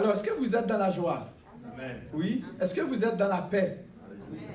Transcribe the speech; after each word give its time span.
Alors, 0.00 0.14
est-ce 0.14 0.24
que 0.24 0.32
vous 0.32 0.56
êtes 0.56 0.66
dans 0.66 0.78
la 0.78 0.90
joie? 0.90 1.28
Oui. 2.14 2.42
Est-ce 2.58 2.74
que 2.74 2.80
vous 2.80 3.04
êtes 3.04 3.18
dans 3.18 3.28
la 3.28 3.42
paix? 3.42 3.84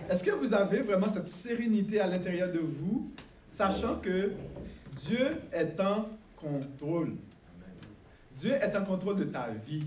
Est-ce 0.10 0.24
que 0.24 0.32
vous 0.32 0.52
avez 0.56 0.82
vraiment 0.82 1.08
cette 1.08 1.28
sérénité 1.28 2.00
à 2.00 2.08
l'intérieur 2.08 2.52
de 2.52 2.58
vous, 2.58 3.12
sachant 3.48 3.98
que 3.98 4.32
Dieu 4.92 5.36
est 5.52 5.80
en 5.80 6.10
contrôle? 6.36 7.14
Dieu 8.36 8.54
est 8.54 8.76
en 8.76 8.86
contrôle 8.86 9.18
de 9.18 9.26
ta 9.26 9.50
vie. 9.68 9.86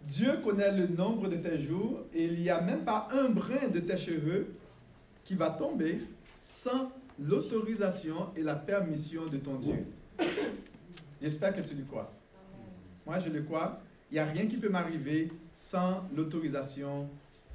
Dieu 0.00 0.38
connaît 0.42 0.72
le 0.72 0.86
nombre 0.86 1.28
de 1.28 1.36
tes 1.36 1.60
jours 1.60 2.06
et 2.14 2.24
il 2.24 2.40
n'y 2.40 2.48
a 2.48 2.62
même 2.62 2.86
pas 2.86 3.06
un 3.12 3.28
brin 3.28 3.68
de 3.70 3.80
tes 3.80 3.98
cheveux 3.98 4.54
qui 5.24 5.34
va 5.34 5.50
tomber 5.50 6.00
sans 6.40 6.90
l'autorisation 7.20 8.30
et 8.34 8.42
la 8.42 8.54
permission 8.54 9.26
de 9.26 9.36
ton 9.36 9.56
Dieu. 9.56 9.84
J'espère 11.20 11.54
que 11.54 11.60
tu 11.60 11.74
le 11.74 11.84
crois. 11.84 12.10
Moi, 13.06 13.18
je 13.18 13.28
le 13.28 13.42
crois. 13.42 13.80
Il 14.10 14.14
n'y 14.14 14.20
a 14.20 14.26
rien 14.26 14.46
qui 14.46 14.56
peut 14.56 14.68
m'arriver 14.68 15.30
sans 15.54 16.04
l'autorisation 16.14 17.08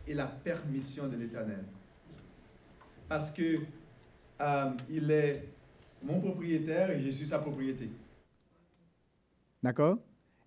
et 0.06 0.14
la 0.14 0.26
permission 0.26 1.08
de 1.08 1.16
l'Éternel. 1.16 1.64
Parce 3.08 3.32
que 3.32 3.60
euh, 4.42 4.72
il 4.90 5.10
est 5.12 5.48
mon 6.04 6.20
propriétaire 6.20 6.92
et 6.92 7.00
je 7.02 7.10
suis 7.10 7.26
sa 7.26 7.40
propriété. 7.40 7.90
D'accord? 9.62 9.98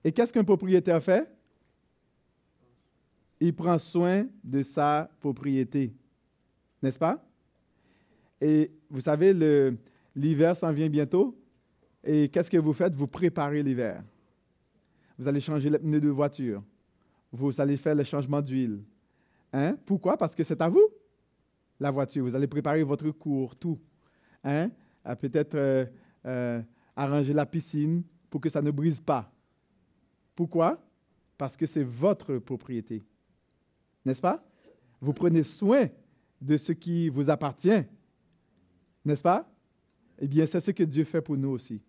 Et 0.05 0.13
qu'est-ce 0.13 0.33
qu'un 0.33 0.45
propriétaire 0.45 1.03
fait? 1.03 1.31
Il 3.41 3.55
prend 3.55 3.79
soin 3.79 4.27
de 4.45 4.63
sa 4.63 5.11
propriété. 5.21 5.95
N'est-ce 6.83 6.99
pas? 6.99 7.25
Et 8.41 8.71
vous 8.89 9.01
savez, 9.01 9.35
l'hiver 10.15 10.57
s'en 10.57 10.73
vient 10.73 10.89
bientôt. 10.89 11.39
Et 12.03 12.29
qu'est-ce 12.29 12.51
que 12.51 12.57
vous 12.57 12.73
faites? 12.73 12.95
Vous 12.95 13.07
préparez 13.07 13.63
l'hiver. 13.63 14.03
Vous 15.21 15.29
allez 15.29 15.41
changer 15.41 15.69
les 15.69 15.79
pneus 15.79 16.01
de 16.01 16.09
voiture. 16.09 16.63
Vous 17.31 17.61
allez 17.61 17.77
faire 17.77 17.95
le 17.95 18.05
changement 18.05 18.41
d'huile. 18.41 18.83
Hein? 19.53 19.77
Pourquoi? 19.85 20.17
Parce 20.17 20.35
que 20.35 20.43
c'est 20.43 20.59
à 20.63 20.67
vous, 20.67 20.89
la 21.79 21.91
voiture. 21.91 22.25
Vous 22.25 22.35
allez 22.35 22.47
préparer 22.47 22.83
votre 22.83 23.11
cours, 23.11 23.55
tout. 23.55 23.79
Hein? 24.43 24.71
Peut-être 25.21 25.57
euh, 25.57 25.85
euh, 26.25 26.63
arranger 26.97 27.35
la 27.35 27.45
piscine 27.45 28.03
pour 28.31 28.41
que 28.41 28.49
ça 28.49 28.63
ne 28.63 28.71
brise 28.71 28.99
pas. 28.99 29.31
Pourquoi? 30.35 30.83
Parce 31.37 31.55
que 31.55 31.67
c'est 31.67 31.85
votre 31.85 32.39
propriété. 32.39 33.05
N'est-ce 34.07 34.23
pas? 34.23 34.43
Vous 35.03 35.13
prenez 35.13 35.43
soin 35.43 35.87
de 36.41 36.57
ce 36.57 36.73
qui 36.73 37.11
vous 37.11 37.29
appartient. 37.29 37.85
N'est-ce 39.05 39.23
pas? 39.23 39.47
Eh 40.19 40.27
bien, 40.27 40.47
c'est 40.47 40.61
ce 40.61 40.71
que 40.71 40.85
Dieu 40.85 41.05
fait 41.05 41.21
pour 41.21 41.37
nous 41.37 41.51
aussi. 41.51 41.83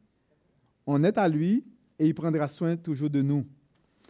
On 0.86 1.02
est 1.06 1.18
à 1.18 1.30
lui 1.30 1.64
et 2.02 2.08
il 2.08 2.16
prendra 2.16 2.48
soin 2.48 2.76
toujours 2.76 3.12
de 3.12 3.22
nous. 3.22 3.46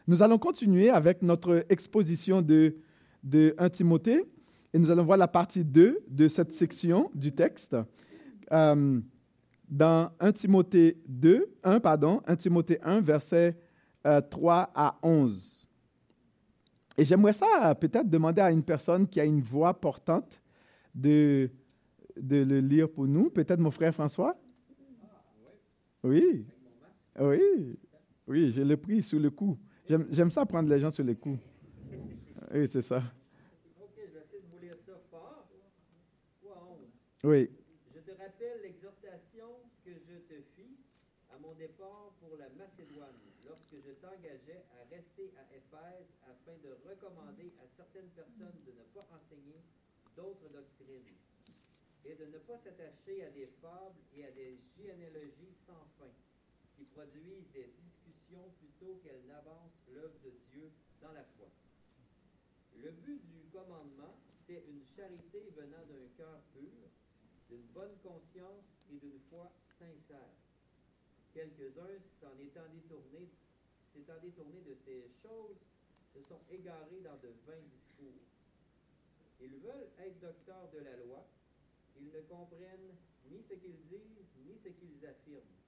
Nous 0.08 0.24
allons 0.24 0.38
continuer 0.38 0.90
avec 0.90 1.22
notre 1.22 1.66
exposition 1.68 2.42
de, 2.42 2.78
de 3.22 3.54
1 3.58 3.70
Timothée 3.70 4.24
et 4.74 4.80
nous 4.80 4.90
allons 4.90 5.04
voir 5.04 5.18
la 5.18 5.28
partie 5.28 5.66
2 5.66 6.06
de 6.08 6.28
cette 6.30 6.54
section 6.54 7.12
du 7.14 7.34
texte. 7.34 7.76
Euh, 8.54 9.02
dans 9.68 10.10
1 10.22 10.32
Timothée 10.32 11.02
2, 11.06 11.54
1, 11.66 11.82
pardon, 11.82 12.22
1 12.28 12.36
Timothée 12.38 12.80
1, 12.82 13.02
versets 13.02 13.58
3 14.04 14.08
euh, 14.08 14.66
à 14.74 14.98
11. 15.04 15.68
Et 16.98 17.04
j'aimerais 17.04 17.34
ça 17.34 17.76
peut-être 17.76 18.10
demander 18.10 18.42
à 18.42 18.54
une 18.54 18.64
personne 18.64 19.06
qui 19.06 19.20
a 19.20 19.26
une 19.26 19.42
voix 19.42 19.74
portante 19.74 20.42
de, 20.96 21.52
de 22.16 22.38
le 22.38 22.62
lire 22.62 22.90
pour 22.90 23.06
nous. 23.06 23.30
Peut-être 23.30 23.60
mon 23.60 23.72
frère 23.72 23.94
François? 23.94 24.38
Oui. 26.04 26.46
Oui. 27.20 27.78
Oui, 28.28 28.52
je 28.52 28.62
l'ai 28.62 28.78
pris 28.78 29.02
sous 29.02 29.20
le 29.20 29.30
coup. 29.30 29.58
J'aime 29.88 30.32
ça 30.32 30.46
prendre 30.46 30.70
les 30.70 30.80
gens 30.80 30.92
sur 30.92 31.04
le 31.04 31.16
coup. 31.16 31.38
Oui, 32.54 32.68
c'est 32.68 32.82
ça. 32.82 33.04
OK, 33.80 33.92
je 33.98 34.14
vais 34.14 34.24
essayer 34.24 34.42
de 34.42 34.48
vous 34.48 34.60
lire 34.60 34.78
ça 34.86 34.94
fort. 35.10 35.48
11. 36.44 36.88
Oui. 37.24 37.50
Je 37.94 38.00
te 38.00 38.12
rappelle 38.12 38.62
l'exhortation 38.64 39.48
que 39.84 39.92
je 39.92 40.18
te 40.28 40.42
fis 40.56 40.78
à 41.30 41.38
mon 41.40 41.54
départ 41.54 42.14
pour 42.20 42.38
la 42.38 42.50
Macédoine, 42.50 43.20
lorsque 43.46 43.76
je 43.76 43.92
t'engageais 44.00 44.64
à 44.80 44.84
rester 44.90 45.34
à 45.38 45.44
Éphèse 45.56 46.08
afin 46.24 46.56
de 46.64 46.72
recommander 46.88 47.54
à 47.60 47.68
certaines 47.76 48.10
personnes 48.16 48.60
de 48.66 48.72
ne 48.72 48.84
pas 48.94 49.08
enseigner 49.12 49.60
d'autres 50.16 50.50
doctrines 50.52 51.16
et 52.06 52.16
de 52.16 52.26
ne 52.26 52.38
pas 52.40 52.58
s'attacher 52.58 53.24
à 53.26 53.30
des 53.32 53.48
fables 53.62 54.00
et 54.16 54.26
à 54.26 54.32
des 54.32 54.60
généalogies 54.78 55.56
sans 55.66 55.86
fin, 55.98 56.12
qui 56.82 56.88
produisent 56.98 57.52
des 57.54 57.70
discussions 57.78 58.50
plutôt 58.58 58.98
qu'elles 59.04 59.26
n'avancent 59.28 59.86
l'œuvre 59.94 60.18
de 60.26 60.34
Dieu 60.50 60.72
dans 61.00 61.12
la 61.14 61.24
foi. 61.38 61.48
Le 62.76 62.90
but 62.90 63.22
du 63.30 63.46
commandement, 63.54 64.18
c'est 64.48 64.66
une 64.66 64.82
charité 64.96 65.54
venant 65.56 65.86
d'un 65.86 66.10
cœur 66.18 66.42
pur, 66.58 66.90
d'une 67.50 67.68
bonne 67.78 67.96
conscience 68.02 68.66
et 68.90 68.98
d'une 68.98 69.20
foi 69.30 69.52
sincère. 69.78 70.34
Quelques-uns, 71.36 72.02
s'en 72.20 72.34
étant 72.40 72.66
détournés, 72.74 73.30
s'étant 73.94 74.18
détournés 74.20 74.62
de 74.66 74.74
ces 74.84 75.06
choses, 75.22 75.62
se 76.16 76.22
sont 76.24 76.42
égarés 76.50 77.02
dans 77.04 77.18
de 77.22 77.30
vains 77.46 77.62
discours. 77.70 78.26
Ils 79.40 79.56
veulent 79.58 79.92
être 80.00 80.20
docteurs 80.20 80.70
de 80.74 80.80
la 80.80 80.98
loi, 80.98 81.28
ils 82.00 82.10
ne 82.10 82.22
comprennent 82.22 82.98
ni 83.30 83.44
ce 83.48 83.54
qu'ils 83.54 83.86
disent, 83.86 84.26
ni 84.46 84.58
ce 84.64 84.70
qu'ils 84.70 85.06
affirment. 85.06 85.62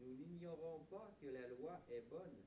Nous 0.00 0.14
n'ignorons 0.14 0.84
pas 0.90 1.14
que 1.20 1.26
la 1.26 1.48
loi 1.48 1.80
est 1.90 2.04
bonne, 2.10 2.42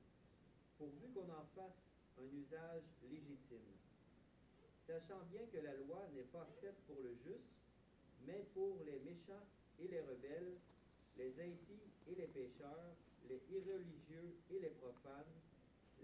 pourvu 0.76 1.08
qu'on 1.14 1.30
en 1.30 1.46
fasse 1.54 1.78
un 2.18 2.36
usage 2.36 2.84
légitime. 3.10 3.74
Sachant 4.86 5.22
bien 5.30 5.42
que 5.52 5.58
la 5.58 5.74
loi 5.74 6.06
n'est 6.14 6.30
pas 6.32 6.46
faite 6.60 6.76
pour 6.86 7.02
le 7.02 7.14
juste, 7.24 7.52
mais 8.26 8.46
pour 8.54 8.78
les 8.84 8.98
méchants 9.00 9.46
et 9.80 9.88
les 9.88 10.00
rebelles, 10.00 10.56
les 11.16 11.32
impies 11.40 11.90
et 12.08 12.14
les 12.14 12.26
pécheurs, 12.28 12.94
les 13.28 13.40
irreligieux 13.50 14.36
et 14.50 14.60
les 14.60 14.70
profanes, 14.70 15.34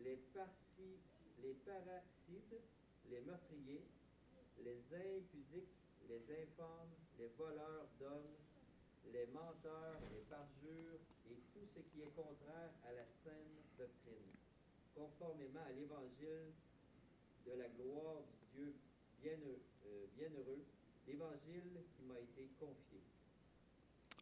les, 0.02 0.18
les 1.42 1.54
parasites, 1.64 2.60
les 3.10 3.20
meurtriers, 3.22 3.84
les 4.64 4.82
impudiques, 4.92 5.74
les 6.08 6.42
infâmes, 6.42 6.94
les 7.18 7.28
voleurs 7.38 7.88
d'hommes, 7.98 8.36
les 9.12 9.26
menteurs, 9.26 10.00
les 10.12 10.24
parjures 10.28 11.00
ce 11.74 11.80
qui 11.90 12.02
est 12.02 12.14
contraire 12.14 12.70
à 12.86 12.92
la 12.92 13.04
saine 13.24 13.50
doctrine, 13.78 14.30
conformément 14.94 15.66
à 15.66 15.72
l'évangile 15.72 16.54
de 17.46 17.52
la 17.58 17.68
gloire 17.68 18.22
du 18.54 18.72
Dieu 19.20 19.58
euh, 19.86 20.06
bienheureux, 20.16 20.64
l'évangile 21.06 21.82
qui 21.96 22.04
m'a 22.06 22.18
été 22.18 22.48
confié. 22.58 23.00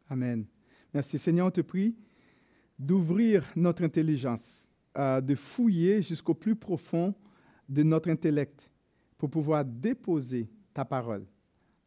Amen. 0.09 0.45
Merci 0.93 1.17
Seigneur, 1.17 1.47
on 1.47 1.51
te 1.51 1.61
prie 1.61 1.95
d'ouvrir 2.79 3.45
notre 3.55 3.83
intelligence, 3.83 4.69
euh, 4.97 5.21
de 5.21 5.35
fouiller 5.35 6.01
jusqu'au 6.01 6.33
plus 6.33 6.55
profond 6.55 7.13
de 7.69 7.83
notre 7.83 8.09
intellect 8.09 8.69
pour 9.17 9.29
pouvoir 9.29 9.63
déposer 9.63 10.49
ta 10.73 10.83
parole 10.83 11.25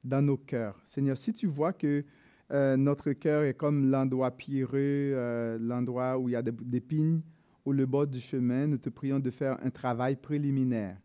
dans 0.03 0.23
nos 0.23 0.37
cœurs. 0.37 0.81
Seigneur, 0.87 1.19
si 1.19 1.33
tu 1.33 1.47
vois 1.47 1.73
que 1.73 2.05
euh, 2.53 2.77
notre 2.77 3.13
cœur 3.13 3.43
est 3.43 3.55
comme 3.55 3.91
l'endroit 3.91 4.31
pierreux, 4.31 4.79
euh, 4.79 5.59
l'endroit 5.61 6.17
où 6.19 6.29
il 6.29 6.33
y 6.33 6.37
a 6.37 6.43
des 6.43 6.81
pignes, 6.81 7.21
ou 7.65 7.73
le 7.73 7.87
bord 7.87 8.07
du 8.07 8.21
chemin, 8.21 8.69
nous 8.69 8.79
te 8.79 8.89
prions 8.89 9.19
de 9.19 9.31
faire 9.31 9.59
un 9.65 9.71
travail 9.71 10.15
préliminaire, 10.15 10.97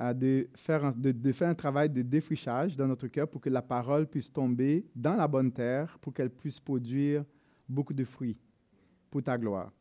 euh, 0.00 0.14
de, 0.14 0.48
faire 0.54 0.84
un, 0.84 0.90
de, 0.92 1.32
faire 1.32 1.48
un 1.48 1.54
travail 1.54 1.90
de 1.90 2.02
défrichage 2.02 2.76
dans 2.76 2.86
notre 2.86 3.08
cœur 3.08 3.28
pour 3.28 3.40
que 3.40 3.50
la 3.50 3.62
parole 3.62 4.06
puisse 4.06 4.32
tomber 4.32 4.86
dans 4.94 5.16
la 5.16 5.26
bonne 5.26 5.50
terre, 5.50 5.98
pour 6.00 6.14
qu'elle 6.14 6.30
puisse 6.30 6.60
produire 6.60 7.24
beaucoup 7.68 7.94
de 7.94 8.04
fruits 8.04 8.38
pour 9.10 9.22
ta 9.22 9.36
gloire. 9.36 9.72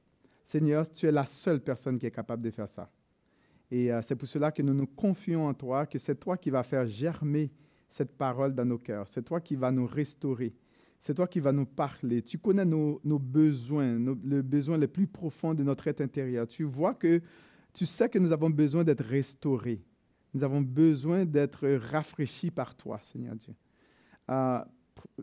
Seigneur, 0.43 0.89
tu 0.91 1.05
es 1.05 1.11
la 1.11 1.25
seule 1.25 1.61
personne 1.61 1.99
qui 1.99 2.07
est 2.07 2.11
capable 2.11 2.41
de 2.41 2.49
faire 2.49 2.67
ça. 2.67 2.89
Et 3.69 3.89
c'est 4.01 4.17
pour 4.17 4.27
cela 4.27 4.51
que 4.51 4.61
nous 4.61 4.73
nous 4.73 4.87
confions 4.87 5.47
en 5.47 5.53
toi, 5.53 5.85
que 5.85 5.97
c'est 5.97 6.19
toi 6.19 6.35
qui 6.35 6.49
vas 6.49 6.63
faire 6.63 6.85
germer 6.85 7.49
cette 7.87 8.17
parole 8.17 8.53
dans 8.53 8.65
nos 8.65 8.77
cœurs. 8.77 9.07
C'est 9.09 9.23
toi 9.23 9.39
qui 9.39 9.55
vas 9.55 9.71
nous 9.71 9.85
restaurer. 9.85 10.53
C'est 11.01 11.15
toi 11.15 11.25
qui 11.27 11.39
vas 11.39 11.51
nous 11.51 11.65
parler. 11.65 12.21
Tu 12.21 12.37
connais 12.37 12.63
nos, 12.63 13.01
besoins, 13.03 13.97
nos, 13.97 14.15
le 14.23 14.43
besoin 14.43 14.77
le 14.77 14.87
plus 14.87 15.07
profond 15.07 15.55
de 15.55 15.63
notre 15.63 15.87
être 15.87 15.99
intérieur. 15.99 16.47
Tu 16.47 16.63
vois 16.63 16.93
que 16.93 17.19
tu 17.73 17.87
sais 17.87 18.07
que 18.07 18.19
nous 18.19 18.31
avons 18.31 18.51
besoin 18.51 18.83
d'être 18.83 19.03
restaurés. 19.03 19.83
Nous 20.31 20.43
avons 20.43 20.61
besoin 20.61 21.25
d'être 21.25 21.67
rafraîchis 21.67 22.51
par 22.51 22.75
toi, 22.75 22.99
Seigneur 23.01 23.35
Dieu. 23.35 23.55
Euh, 24.29 24.59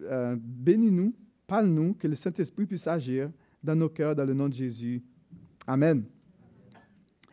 euh, 0.02 0.36
bénis-nous, 0.36 1.14
parle-nous, 1.46 1.94
que 1.94 2.08
le 2.08 2.16
Saint-Esprit 2.16 2.66
puisse 2.66 2.88
agir 2.88 3.30
dans 3.62 3.76
nos 3.76 3.88
cœurs, 3.88 4.16
dans 4.16 4.24
le 4.24 4.34
nom 4.34 4.48
de 4.48 4.54
Jésus. 4.54 5.00
Amen. 5.64 6.04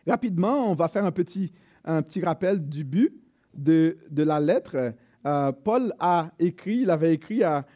Rapidement, 0.06 0.70
on 0.70 0.74
va 0.74 0.86
faire 0.86 1.04
un 1.04 1.10
petit, 1.10 1.52
un 1.84 2.00
petit 2.00 2.20
rappel 2.20 2.64
du 2.64 2.84
but 2.84 3.12
de, 3.52 3.98
de 4.08 4.22
la 4.22 4.38
lettre. 4.38 4.94
Euh, 5.26 5.50
Paul 5.50 5.92
a 5.98 6.30
écrit, 6.38 6.82
il 6.82 6.90
avait 6.90 7.12
écrit 7.12 7.42
à, 7.42 7.66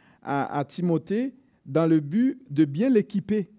Timothée 0.69 1.35
dans 1.65 1.87
le 1.87 2.01
but 2.01 2.41
de 2.51 2.65
bien 2.65 2.89
l'équiper, 2.89 3.51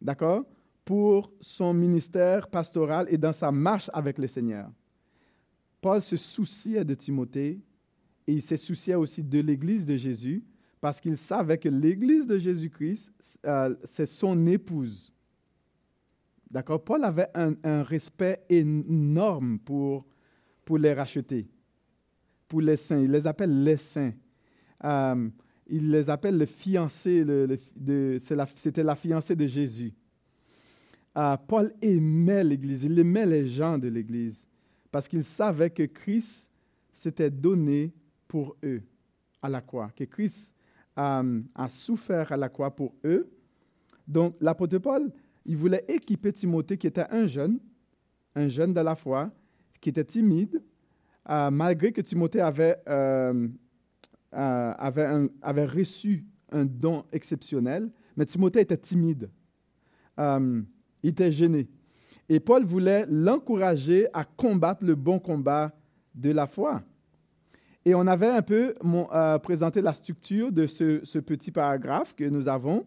d'accord 0.00 0.44
pour 0.84 1.30
son 1.38 1.74
ministère 1.74 2.48
pastoral 2.48 3.06
et 3.10 3.18
dans 3.18 3.34
sa 3.34 3.52
marche 3.52 3.90
avec 3.92 4.16
le 4.16 4.26
Seigneur. 4.26 4.70
Paul 5.82 6.00
se 6.00 6.16
souciait 6.16 6.82
de 6.82 6.94
Timothée 6.94 7.60
et 8.26 8.32
il 8.32 8.40
se 8.40 8.56
souciait 8.56 8.94
aussi 8.94 9.22
de 9.22 9.40
l'Église 9.40 9.84
de 9.84 9.98
Jésus 9.98 10.42
parce 10.80 10.98
qu'il 10.98 11.18
savait 11.18 11.58
que 11.58 11.68
l'Église 11.68 12.26
de 12.26 12.38
Jésus-Christ, 12.38 13.12
euh, 13.44 13.74
c'est 13.84 14.06
son 14.06 14.46
épouse. 14.46 15.12
D'accord? 16.50 16.82
Paul 16.82 17.04
avait 17.04 17.28
un, 17.34 17.82
respect 17.82 18.42
énorme 18.48 19.58
pour, 19.58 20.06
pour 20.64 20.78
les 20.78 20.94
racheter, 20.94 21.50
pour 22.48 22.62
les 22.62 22.78
saints. 22.78 23.00
Il 23.00 23.10
les 23.10 23.26
appelle 23.26 23.62
les 23.62 23.76
saints. 23.76 24.14
Euh, 24.84 25.28
il 25.68 25.90
les 25.90 26.08
appelle 26.08 26.38
le 26.38 26.46
fiancé, 26.46 27.24
c'était 28.56 28.82
la 28.82 28.96
fiancée 28.96 29.36
de 29.36 29.46
Jésus. 29.46 29.92
Euh, 31.16 31.36
Paul 31.46 31.72
aimait 31.82 32.44
l'Église, 32.44 32.84
il 32.84 32.98
aimait 32.98 33.26
les 33.26 33.46
gens 33.46 33.76
de 33.76 33.88
l'Église, 33.88 34.46
parce 34.90 35.08
qu'il 35.08 35.24
savait 35.24 35.70
que 35.70 35.82
Christ 35.82 36.50
s'était 36.92 37.30
donné 37.30 37.92
pour 38.26 38.56
eux 38.64 38.82
à 39.42 39.48
la 39.48 39.60
croix, 39.60 39.90
que 39.94 40.04
Christ 40.04 40.54
euh, 40.98 41.40
a 41.54 41.68
souffert 41.68 42.32
à 42.32 42.36
la 42.36 42.48
croix 42.48 42.74
pour 42.74 42.94
eux. 43.04 43.30
Donc 44.06 44.36
l'apôtre 44.40 44.78
Paul, 44.78 45.10
il 45.44 45.56
voulait 45.56 45.84
équiper 45.88 46.32
Timothée, 46.32 46.78
qui 46.78 46.86
était 46.86 47.06
un 47.10 47.26
jeune, 47.26 47.58
un 48.34 48.48
jeune 48.48 48.72
de 48.72 48.80
la 48.80 48.94
foi, 48.94 49.30
qui 49.80 49.90
était 49.90 50.04
timide, 50.04 50.62
euh, 51.28 51.50
malgré 51.50 51.92
que 51.92 52.00
Timothée 52.00 52.40
avait, 52.40 52.76
avait, 54.38 55.28
avait, 55.42 55.66
reçu 55.66 56.24
un 56.52 56.64
don 56.64 57.04
exceptionnel, 57.12 57.90
mais 58.16 58.26
Timothée 58.26 58.60
était 58.60 58.76
timide. 58.76 59.30
Il 60.18 60.64
était 61.02 61.32
gêné. 61.32 61.68
Et 62.28 62.40
Paul 62.40 62.64
voulait 62.64 63.06
l'encourager 63.08 64.06
à 64.12 64.24
combattre 64.24 64.84
le 64.84 64.94
bon 64.94 65.18
combat 65.18 65.72
de 66.14 66.30
la 66.30 66.46
foi. 66.46 66.82
Et 67.84 67.94
on 67.94 68.06
avait 68.06 68.28
un 68.28 68.42
peu 68.42 68.74
euh, 68.84 69.38
présenté 69.38 69.80
la 69.80 69.94
structure 69.94 70.52
de 70.52 70.66
ce, 70.66 71.18
petit 71.20 71.50
paragraphe 71.50 72.14
que 72.14 72.24
nous 72.24 72.48
avons. 72.48 72.84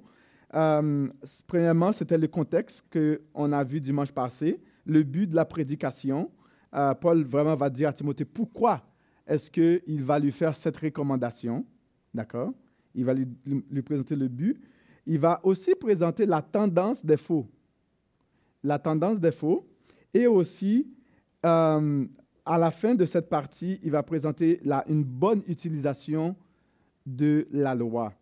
Euh, 0.53 1.07
premièrement, 1.47 1.91
c'était 1.91 2.17
le 2.17 2.27
contexte 2.27 2.85
qu'on 2.91 3.51
a 3.51 3.63
vu 3.63 3.81
dimanche 3.81 4.11
passé, 4.11 4.61
le 4.85 5.01
but 5.01 5.27
de 5.27 5.35
la 5.35 5.45
prédication. 5.45 6.29
Euh, 6.75 6.93
Paul 6.93 7.23
vraiment 7.23 7.55
va 7.55 7.69
dire 7.69 7.89
à 7.89 7.93
Timothée 7.93 8.25
pourquoi 8.25 8.83
est-ce 9.31 9.49
qu'il 9.49 10.03
va 10.03 10.19
lui 10.19 10.33
faire 10.33 10.53
cette 10.53 10.75
recommandation? 10.75 11.65
D'accord? 12.13 12.51
Il 12.93 13.05
va 13.05 13.13
lui, 13.13 13.81
présenter 13.81 14.17
le 14.17 14.27
but. 14.27 14.61
Il 15.05 15.19
va 15.19 15.39
aussi 15.43 15.73
présenter 15.73 16.25
la 16.25 16.41
tendance 16.41 17.05
des 17.05 17.15
faux 17.15 17.47
la 18.63 18.77
tendance 18.77 19.19
des 19.19 19.31
faux. 19.31 19.67
Et 20.13 20.27
aussi, 20.27 20.87
euh, 21.45 22.05
à 22.45 22.57
la 22.57 22.69
fin 22.69 22.93
de 22.93 23.05
cette 23.05 23.29
partie, 23.29 23.79
il 23.83 23.91
va 23.91 24.03
présenter 24.03 24.61
une 24.87 25.03
bonne 25.03 25.41
utilisation 25.47 26.35
de 27.05 27.47
la 27.51 27.73
loi. 27.73 28.13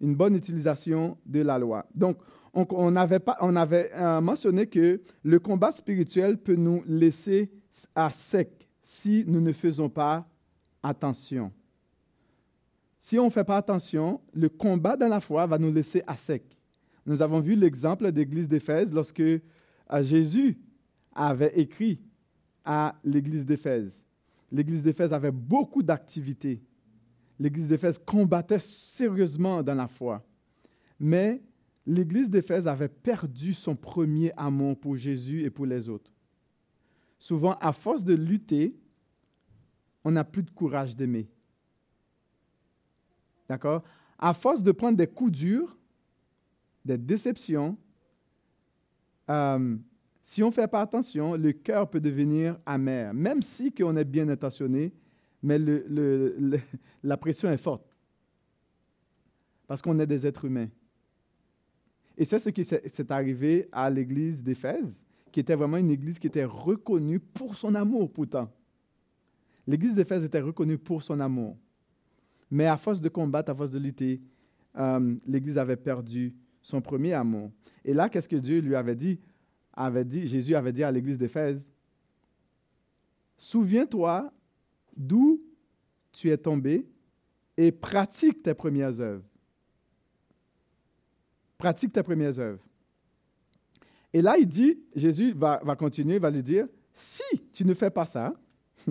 Une 0.00 0.16
bonne 0.16 0.34
utilisation 0.34 1.18
de 1.24 1.42
la 1.42 1.58
loi. 1.58 1.86
Donc, 1.94 2.16
on, 2.54 2.96
avait, 2.96 3.20
pas, 3.20 3.36
on 3.42 3.54
avait 3.54 3.92
euh, 3.94 4.20
mentionné 4.22 4.66
que 4.66 5.02
le 5.22 5.38
combat 5.38 5.70
spirituel 5.70 6.38
peut 6.38 6.56
nous 6.56 6.82
laisser 6.86 7.52
à 7.94 8.08
sec 8.08 8.65
si 8.88 9.24
nous 9.26 9.40
ne 9.40 9.52
faisons 9.52 9.88
pas 9.88 10.24
attention. 10.80 11.52
Si 13.00 13.18
on 13.18 13.24
ne 13.24 13.30
fait 13.30 13.42
pas 13.42 13.56
attention, 13.56 14.20
le 14.32 14.48
combat 14.48 14.96
dans 14.96 15.08
la 15.08 15.18
foi 15.18 15.44
va 15.44 15.58
nous 15.58 15.72
laisser 15.72 16.04
à 16.06 16.16
sec. 16.16 16.56
Nous 17.04 17.20
avons 17.20 17.40
vu 17.40 17.56
l'exemple 17.56 18.12
d'église 18.12 18.48
d'Éphèse 18.48 18.92
lorsque 18.92 19.18
euh, 19.18 19.40
Jésus 20.02 20.60
avait 21.12 21.58
écrit 21.58 22.00
à 22.64 22.94
l'église 23.02 23.44
d'Éphèse. 23.44 24.06
L'église 24.52 24.84
d'Éphèse 24.84 25.12
avait 25.12 25.32
beaucoup 25.32 25.82
d'activités. 25.82 26.62
L'église 27.40 27.66
d'Éphèse 27.66 27.98
combattait 27.98 28.60
sérieusement 28.60 29.64
dans 29.64 29.74
la 29.74 29.88
foi. 29.88 30.24
Mais 31.00 31.42
l'église 31.84 32.30
d'Éphèse 32.30 32.68
avait 32.68 32.86
perdu 32.86 33.52
son 33.52 33.74
premier 33.74 34.30
amour 34.36 34.78
pour 34.78 34.94
Jésus 34.94 35.42
et 35.42 35.50
pour 35.50 35.66
les 35.66 35.88
autres. 35.88 36.12
Souvent, 37.18 37.56
à 37.60 37.72
force 37.72 38.04
de 38.04 38.14
lutter, 38.14 38.76
on 40.04 40.10
n'a 40.10 40.24
plus 40.24 40.42
de 40.42 40.50
courage 40.50 40.94
d'aimer. 40.94 41.28
D'accord? 43.48 43.82
À 44.18 44.34
force 44.34 44.62
de 44.62 44.72
prendre 44.72 44.96
des 44.96 45.06
coups 45.06 45.32
durs, 45.32 45.76
des 46.84 46.98
déceptions, 46.98 47.76
euh, 49.28 49.76
si 50.22 50.42
on 50.42 50.46
ne 50.46 50.52
fait 50.52 50.68
pas 50.68 50.80
attention, 50.80 51.34
le 51.34 51.52
cœur 51.52 51.88
peut 51.88 52.00
devenir 52.00 52.58
amer, 52.66 53.14
même 53.14 53.42
si 53.42 53.72
on 53.80 53.96
est 53.96 54.04
bien 54.04 54.28
intentionné, 54.28 54.92
mais 55.42 55.58
la 57.02 57.16
pression 57.16 57.50
est 57.50 57.56
forte. 57.56 57.84
Parce 59.66 59.82
qu'on 59.82 59.98
est 59.98 60.06
des 60.06 60.26
êtres 60.26 60.44
humains. 60.44 60.68
Et 62.16 62.24
c'est 62.24 62.38
ce 62.38 62.48
qui 62.48 62.64
s'est 62.64 63.12
arrivé 63.12 63.68
à 63.70 63.90
l'église 63.90 64.42
d'Éphèse, 64.42 65.04
qui 65.36 65.40
était 65.40 65.54
vraiment 65.54 65.76
une 65.76 65.90
église 65.90 66.18
qui 66.18 66.28
était 66.28 66.46
reconnue 66.46 67.20
pour 67.20 67.56
son 67.56 67.74
amour 67.74 68.10
pourtant. 68.10 68.50
L'église 69.66 69.94
d'Éphèse 69.94 70.24
était 70.24 70.40
reconnue 70.40 70.78
pour 70.78 71.02
son 71.02 71.20
amour. 71.20 71.58
Mais 72.50 72.64
à 72.64 72.78
force 72.78 73.02
de 73.02 73.10
combattre, 73.10 73.52
à 73.52 73.54
force 73.54 73.68
de 73.68 73.78
lutter, 73.78 74.22
euh, 74.78 75.14
l'église 75.26 75.58
avait 75.58 75.76
perdu 75.76 76.34
son 76.62 76.80
premier 76.80 77.12
amour. 77.12 77.50
Et 77.84 77.92
là, 77.92 78.08
qu'est-ce 78.08 78.30
que 78.30 78.36
Dieu 78.36 78.60
lui 78.60 78.74
avait 78.74 78.94
dit? 78.94 79.20
avait 79.74 80.06
dit 80.06 80.26
Jésus 80.26 80.54
avait 80.54 80.72
dit 80.72 80.82
à 80.82 80.90
l'église 80.90 81.18
d'Éphèse, 81.18 81.70
Souviens-toi 83.36 84.32
d'où 84.96 85.42
tu 86.12 86.30
es 86.30 86.38
tombé 86.38 86.88
et 87.58 87.72
pratique 87.72 88.42
tes 88.42 88.54
premières 88.54 88.98
œuvres. 89.00 89.26
Pratique 91.58 91.92
tes 91.92 92.02
premières 92.02 92.38
œuvres. 92.38 92.66
Et 94.16 94.22
là, 94.22 94.38
il 94.38 94.48
dit, 94.48 94.80
Jésus 94.94 95.32
va, 95.32 95.60
continuer, 95.78 96.18
va 96.18 96.30
lui 96.30 96.42
dire, 96.42 96.66
si 96.94 97.20
tu 97.52 97.66
ne 97.66 97.74
fais 97.74 97.90
pas 97.90 98.06
ça, 98.06 98.32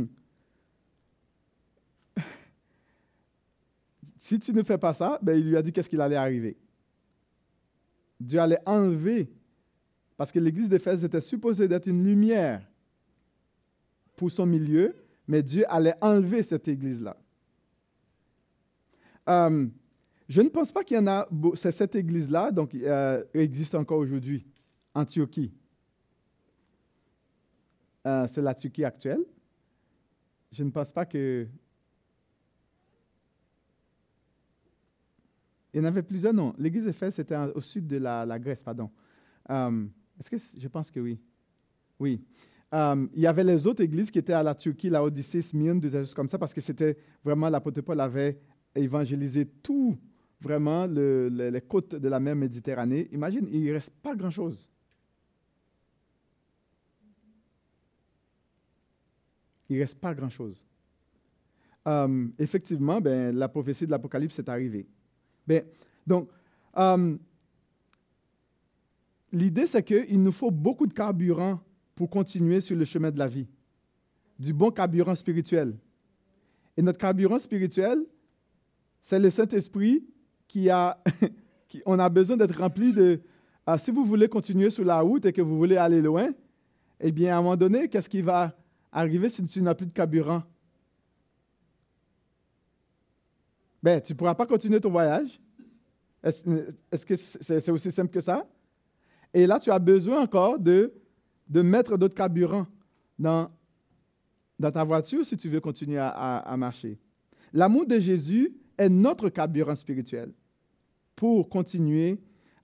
si 4.19 4.39
tu 4.39 4.53
ne 4.53 4.61
fais 4.61 4.77
pas 4.77 4.93
ça, 4.93 5.17
ben, 5.23 5.35
il 5.35 5.49
lui 5.49 5.57
a 5.57 5.63
dit 5.63 5.73
qu'est-ce 5.73 5.89
qu'il 5.89 5.99
allait 5.99 6.15
arriver. 6.15 6.59
Dieu 8.19 8.39
allait 8.39 8.59
enlever, 8.67 9.33
parce 10.15 10.31
que 10.31 10.37
l'église 10.37 10.69
d'Éphèse 10.69 11.03
était 11.03 11.21
supposée 11.21 11.67
d'être 11.67 11.87
une 11.87 12.03
lumière 12.03 12.61
pour 14.15 14.29
son 14.29 14.45
milieu, 14.45 14.95
mais 15.27 15.41
Dieu 15.41 15.65
allait 15.69 15.95
enlever 16.01 16.43
cette 16.43 16.67
église-là. 16.67 17.17
Euh, 19.27 19.65
je 20.29 20.41
ne 20.43 20.49
pense 20.49 20.71
pas 20.71 20.83
qu'il 20.83 20.97
y 20.97 20.99
en 20.99 21.07
a, 21.07 21.27
c'est 21.55 21.71
cette 21.71 21.95
église-là, 21.95 22.51
donc 22.51 22.75
euh, 22.75 23.23
existe 23.33 23.73
encore 23.73 23.97
aujourd'hui, 23.97 24.45
en 24.95 25.05
Turquie. 25.05 25.53
Euh, 28.07 28.25
c'est 28.27 28.41
la 28.41 28.55
Turquie 28.55 28.85
actuelle. 28.85 29.23
Je 30.51 30.63
ne 30.63 30.71
pense 30.71 30.91
pas 30.91 31.05
que 31.05 31.47
Il 35.73 35.79
y 35.79 35.81
en 35.81 35.83
avait 35.83 36.03
plusieurs 36.03 36.33
noms. 36.33 36.53
L'église 36.57 36.85
d'Éphèse, 36.85 37.15
c'était 37.15 37.35
au 37.53 37.59
sud 37.59 37.85
de 37.85 37.97
la, 37.97 38.39
Grèce, 38.39 38.63
pardon. 38.63 38.89
Euh, 39.49 39.85
est-ce 40.17 40.29
que 40.29 40.37
je 40.57 40.67
pense 40.69 40.89
que 40.89 41.01
oui. 41.01 41.19
Oui. 41.99 42.21
Euh, 42.73 43.05
il 43.13 43.19
y 43.19 43.27
avait 43.27 43.43
les 43.43 43.67
autres 43.67 43.83
églises 43.83 44.09
qui 44.09 44.17
étaient 44.17 44.31
à 44.31 44.41
la 44.41 44.55
Turquie, 44.55 44.89
la 44.89 45.03
Odyssée, 45.03 45.41
Smyrne, 45.41 45.81
des 45.81 45.89
choses 45.89 46.13
comme 46.13 46.29
ça, 46.29 46.37
parce 46.37 46.53
que 46.53 46.61
c'était 46.61 46.97
vraiment 47.21 47.49
l'apôtre 47.49 47.81
Paul 47.81 47.99
avait 47.99 48.39
évangélisé 48.73 49.45
tout, 49.45 49.97
vraiment, 50.39 50.85
les 50.85 51.61
côtes 51.67 51.95
de 51.95 52.07
la 52.07 52.21
mer 52.21 52.37
Méditerranée. 52.37 53.09
Imagine, 53.11 53.49
il 53.51 53.65
ne 53.65 53.73
reste 53.73 53.91
pas 54.01 54.15
grand-chose. 54.15 54.69
Il 59.69 59.75
ne 59.77 59.81
reste 59.81 59.99
pas 59.99 60.13
grand-chose. 60.13 60.65
Euh, 61.87 62.27
effectivement, 62.39 62.99
ben, 62.99 63.35
la 63.35 63.47
prophétie 63.47 63.85
de 63.85 63.91
l'Apocalypse 63.91 64.39
est 64.39 64.49
arrivée. 64.49 64.87
Bien, 65.47 65.61
donc, 66.05 66.29
euh, 66.77 67.17
l'idée, 69.31 69.67
c'est 69.67 69.83
qu'il 69.83 70.21
nous 70.21 70.31
faut 70.31 70.51
beaucoup 70.51 70.87
de 70.87 70.93
carburant 70.93 71.59
pour 71.93 72.09
continuer 72.09 72.61
sur 72.61 72.75
le 72.75 72.85
chemin 72.85 73.11
de 73.11 73.19
la 73.19 73.27
vie. 73.27 73.47
Du 74.37 74.53
bon 74.53 74.71
carburant 74.71 75.15
spirituel. 75.15 75.77
Et 76.75 76.81
notre 76.81 76.99
carburant 76.99 77.39
spirituel, 77.39 78.03
c'est 79.01 79.19
le 79.19 79.29
Saint-Esprit 79.29 80.05
qui 80.47 80.69
a, 80.69 81.01
on 81.85 81.99
a 81.99 82.09
besoin 82.09 82.35
d'être 82.35 82.59
rempli 82.59 82.91
de, 82.91 83.21
ah, 83.65 83.77
si 83.77 83.91
vous 83.91 84.03
voulez 84.03 84.27
continuer 84.27 84.69
sur 84.69 84.83
la 84.83 84.99
route 84.99 85.25
et 85.25 85.33
que 85.33 85.41
vous 85.41 85.57
voulez 85.57 85.77
aller 85.77 86.01
loin, 86.01 86.29
eh 86.99 87.11
bien, 87.11 87.35
à 87.35 87.37
un 87.37 87.41
moment 87.41 87.55
donné, 87.55 87.87
qu'est-ce 87.87 88.09
qui 88.09 88.21
va 88.21 88.55
arriver 88.95 89.29
si 89.29 89.45
tu 89.45 89.61
n'as 89.61 89.75
plus 89.75 89.85
de 89.85 89.91
carburant? 89.93 90.43
ben, 93.85 94.01
tu 94.01 94.13
ne 94.13 94.17
pourras 94.17 94.33
pas 94.33 94.47
continuer 94.47 94.81
ton 94.81 94.89
voyage. 94.89 95.39
Est-ce 96.23 97.05
que 97.05 97.15
c'est 97.15 97.69
aussi 97.69 97.91
simple 97.91 98.11
que 98.11 98.19
ça? 98.19 98.43
Et 99.31 99.45
là, 99.45 99.59
tu 99.59 99.69
as 99.69 99.77
besoin 99.77 100.23
encore 100.23 100.57
de, 100.57 100.91
mettre 101.53 101.95
d'autres 101.95 102.15
carburants 102.15 102.65
dans, 103.19 103.51
ta 104.59 104.83
voiture 104.83 105.23
si 105.23 105.37
tu 105.37 105.49
veux 105.49 105.59
continuer 105.59 105.99
à, 105.99 106.55
marcher. 106.57 106.97
L'amour 107.53 107.85
de 107.85 107.99
Jésus 107.99 108.57
est 108.75 108.89
notre 108.89 109.29
carburant 109.29 109.75
spirituel 109.75 110.33
pour 111.15 111.47
continuer 111.47 112.19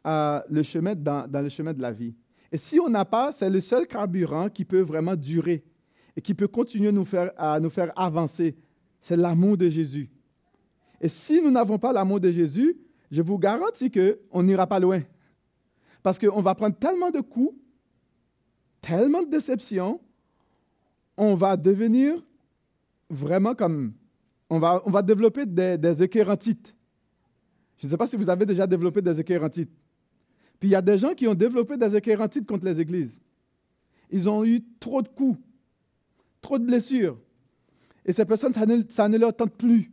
euh, 0.08 0.42
dans, 0.96 1.28
dans, 1.30 1.42
le 1.42 1.50
chemin 1.50 1.74
de 1.74 1.82
la 1.84 1.92
vie. 1.92 2.16
Et 2.52 2.58
si 2.58 2.80
on 2.80 2.90
n'a 2.90 3.06
pas, 3.06 3.32
c'est 3.32 3.50
le 3.52 3.62
seul 3.62 3.86
carburant 3.86 4.50
qui 4.50 4.66
peut 4.66 4.82
vraiment 4.82 5.16
durer 5.16 5.64
et 6.15 6.22
qui 6.22 6.34
peut 6.34 6.48
continuer 6.48 6.89
à 7.38 7.60
nous 7.60 7.70
faire 7.70 7.91
avancer. 7.96 8.56
C'est 9.00 9.18
l'amour 9.18 9.58
de 9.58 9.70
Jésus. 9.70 10.10
Et 11.00 11.10
si 11.10 11.41
nous 11.41 11.51
n'avons 11.51 11.80
pas 11.80 11.91
l'amour 11.91 12.20
de 12.20 12.32
Jésus, 12.32 12.77
je 13.10 13.22
vous 13.22 13.39
garantis 13.39 13.91
qu'on 13.91 14.44
n'ira 14.44 14.68
pas 14.68 14.80
loin. 14.80 15.01
Parce 16.03 16.20
qu'on 16.20 16.41
va 16.41 16.56
prendre 16.56 16.75
tellement 16.75 17.12
de 17.12 17.22
coups, 17.22 17.56
tellement 18.82 19.24
de 19.24 19.30
déceptions, 19.30 20.00
on 21.18 21.36
va 21.36 21.58
devenir 21.58 22.24
vraiment 23.10 23.53
comme 23.53 23.94
on 24.50 24.60
va, 24.60 24.82
on 24.86 24.91
va 24.91 25.01
développer 25.01 25.46
des, 25.46 25.77
des 25.77 26.03
écœurantites. 26.03 26.75
Je 27.77 27.88
ne 27.88 27.91
sais 27.91 27.98
pas 27.98 28.08
si 28.08 28.15
vous 28.15 28.30
avez 28.30 28.46
déjà 28.46 28.68
développé 28.68 29.01
des 29.01 29.20
écœurantites. 29.20 29.72
Puis 30.60 30.70
il 30.70 30.72
y 30.72 30.75
a 30.75 30.82
des 30.82 30.98
gens 30.98 31.13
qui 31.13 31.27
ont 31.27 31.34
développé 31.34 31.77
des 31.77 31.96
écœurantites 31.96 32.48
contre 32.48 32.65
les 32.65 32.80
églises. 32.80 33.22
Ils 34.12 34.30
ont 34.30 34.46
eu 34.46 34.62
trop 34.80 35.01
de 35.01 35.08
coups, 35.08 35.39
trop 36.41 36.60
de 36.60 36.65
blessures. 36.65 37.17
Et 38.05 38.13
ces 38.13 38.25
personnes, 38.25 38.53
ça 38.89 39.07
ne, 39.07 39.17
leur 39.17 39.36
tente 39.36 39.53
plus. 39.53 39.91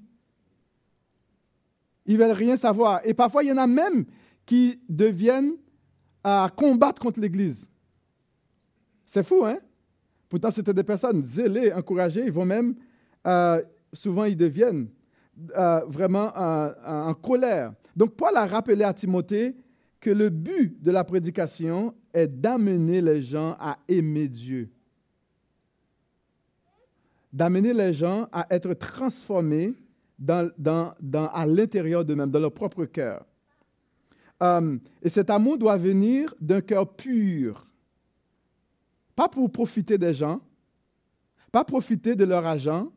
Ils 2.06 2.16
ne 2.16 2.24
veulent 2.24 2.32
rien 2.32 2.56
savoir. 2.56 3.00
Et 3.04 3.14
parfois, 3.14 3.44
il 3.44 3.48
y 3.48 3.52
en 3.52 3.58
a 3.58 3.66
même 3.66 4.06
qui 4.46 4.80
deviennent 4.88 5.52
à 6.24 6.50
combattre 6.54 7.00
contre 7.00 7.20
l'Église. 7.20 7.70
C'est 9.04 9.22
fou, 9.22 9.44
hein? 9.44 9.58
Pourtant, 10.28 10.50
c'était 10.50 10.74
des 10.74 10.84
personnes 10.84 11.24
zélées, 11.24 11.72
encouragées. 11.72 12.24
Ils 12.24 12.32
vont 12.32 12.44
même, 12.44 12.74
euh, 13.26 13.62
souvent 13.92 14.24
ils 14.24 14.36
deviennent 14.36 14.88
euh, 15.56 15.80
vraiment 15.86 16.32
en, 16.36 17.14
colère. 17.14 17.72
Donc 17.96 18.16
Paul 18.16 18.36
a 18.36 18.46
rappelé 18.46 18.84
à 18.84 18.92
Timothée 18.92 19.56
que 20.00 20.10
le 20.10 20.28
but 20.28 20.80
de 20.82 20.90
la 20.90 21.04
prédication 21.04 21.94
est 22.12 22.28
d'amener 22.28 23.00
les 23.00 23.22
gens 23.22 23.56
à 23.58 23.78
aimer 23.88 24.28
Dieu, 24.28 24.70
d'amener 27.32 27.72
les 27.72 27.92
gens 27.92 28.28
à 28.32 28.46
être 28.50 28.74
transformés 28.74 29.74
à 30.28 31.46
l'intérieur 31.46 32.04
d'eux-mêmes, 32.04 32.30
dans 32.30 32.40
leur 32.40 32.52
propre 32.52 32.84
cœur. 32.84 33.24
Euh, 34.42 34.78
et 35.02 35.08
cet 35.08 35.30
amour 35.30 35.58
doit 35.58 35.76
venir 35.76 36.34
d'un 36.40 36.60
cœur 36.60 36.94
pur, 36.94 37.66
pas 39.16 39.28
pour 39.28 39.50
profiter 39.50 39.98
des 39.98 40.14
gens, 40.14 40.40
pas 41.50 41.64
profiter 41.64 42.14
de 42.14 42.24
leur 42.24 42.46
argent, 42.46 42.92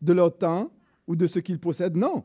de 0.00 0.12
leur 0.12 0.36
temps 0.36 0.70
ou 1.06 1.16
de 1.16 1.26
ce 1.26 1.38
qu'ils 1.38 1.58
possèdent. 1.58 1.96
Non. 1.96 2.24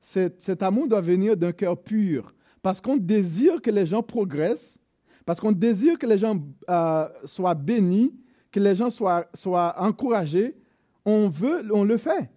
Cet, 0.00 0.62
amour 0.62 0.88
doit 0.88 1.02
venir 1.02 1.36
d'un 1.36 1.52
cœur 1.52 1.76
pur. 1.76 2.34
Parce 2.62 2.80
qu'on 2.80 2.96
désire 2.96 3.60
que 3.60 3.70
les 3.70 3.86
gens 3.86 4.02
progressent, 4.02 4.78
parce 5.26 5.40
qu'on 5.40 5.52
désire 5.52 5.98
que 5.98 6.06
les 6.06 6.18
gens 6.18 6.40
euh, 6.68 7.08
soient 7.24 7.54
bénis, 7.54 8.14
que 8.50 8.60
les 8.60 8.74
gens 8.74 8.88
soient 8.90 9.74
encouragés. 9.78 10.56
On 11.04 11.28
veut, 11.28 11.62
on 11.72 11.84
le 11.84 11.96
fait. 11.96 12.30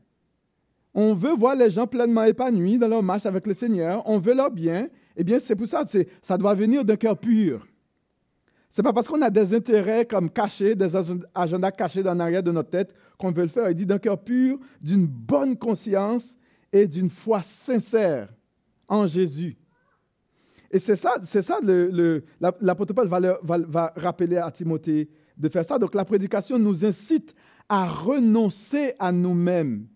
On 0.93 1.13
veut 1.13 1.33
voir 1.33 1.55
les 1.55 1.71
gens 1.71 1.87
pleinement 1.87 2.23
épanouis 2.23 2.77
dans 2.77 2.87
leur 2.87 3.01
marche 3.01 3.25
avec 3.25 3.47
le 3.47 3.53
Seigneur. 3.53 4.03
On 4.05 4.19
veut 4.19 4.33
leur 4.33 4.51
bien. 4.51 4.89
Eh 5.15 5.23
bien, 5.23 5.39
c'est 5.39 5.55
pour 5.55 5.67
ça, 5.67 5.83
ça 6.21 6.37
doit 6.37 6.53
venir 6.53 6.85
d'un 6.85 6.95
cœur 6.95 7.17
pur. 7.17 7.67
Ce 8.69 8.81
n'est 8.81 8.83
pas 8.83 8.93
parce 8.93 9.07
qu'on 9.07 9.21
a 9.21 9.29
des 9.29 9.53
intérêts 9.53 10.05
comme 10.05 10.29
cachés, 10.29 10.73
des 10.73 10.95
agendas 11.35 11.71
cachés 11.71 12.01
dans 12.01 12.15
l'arrière 12.15 12.41
de 12.41 12.51
notre 12.51 12.71
tête 12.71 12.93
qu'on 13.19 13.31
veut 13.31 13.43
le 13.43 13.49
faire. 13.49 13.69
Il 13.69 13.75
dit 13.75 13.85
d'un 13.85 13.99
cœur 13.99 14.17
pur, 14.23 14.59
d'une 14.81 15.05
bonne 15.05 15.55
conscience 15.57 16.37
et 16.71 16.87
d'une 16.87 17.09
foi 17.09 17.41
sincère 17.43 18.29
en 18.87 19.05
Jésus. 19.05 19.57
Et 20.71 20.79
c'est 20.79 20.95
ça, 20.95 21.17
c'est 21.21 21.43
ça 21.43 21.59
le, 21.61 22.23
l'apôtre 22.59 22.95
Paul 22.95 23.07
va, 23.07 23.93
rappeler 23.95 24.37
à 24.37 24.49
Timothée 24.49 25.07
de 25.37 25.49
faire 25.49 25.63
ça. 25.63 25.77
Donc 25.77 25.93
la 25.93 26.03
prédication 26.03 26.57
nous 26.57 26.83
incite 26.83 27.35
à 27.69 27.85
renoncer 27.85 28.93
à 28.99 29.11
nous-mêmes, 29.11 29.87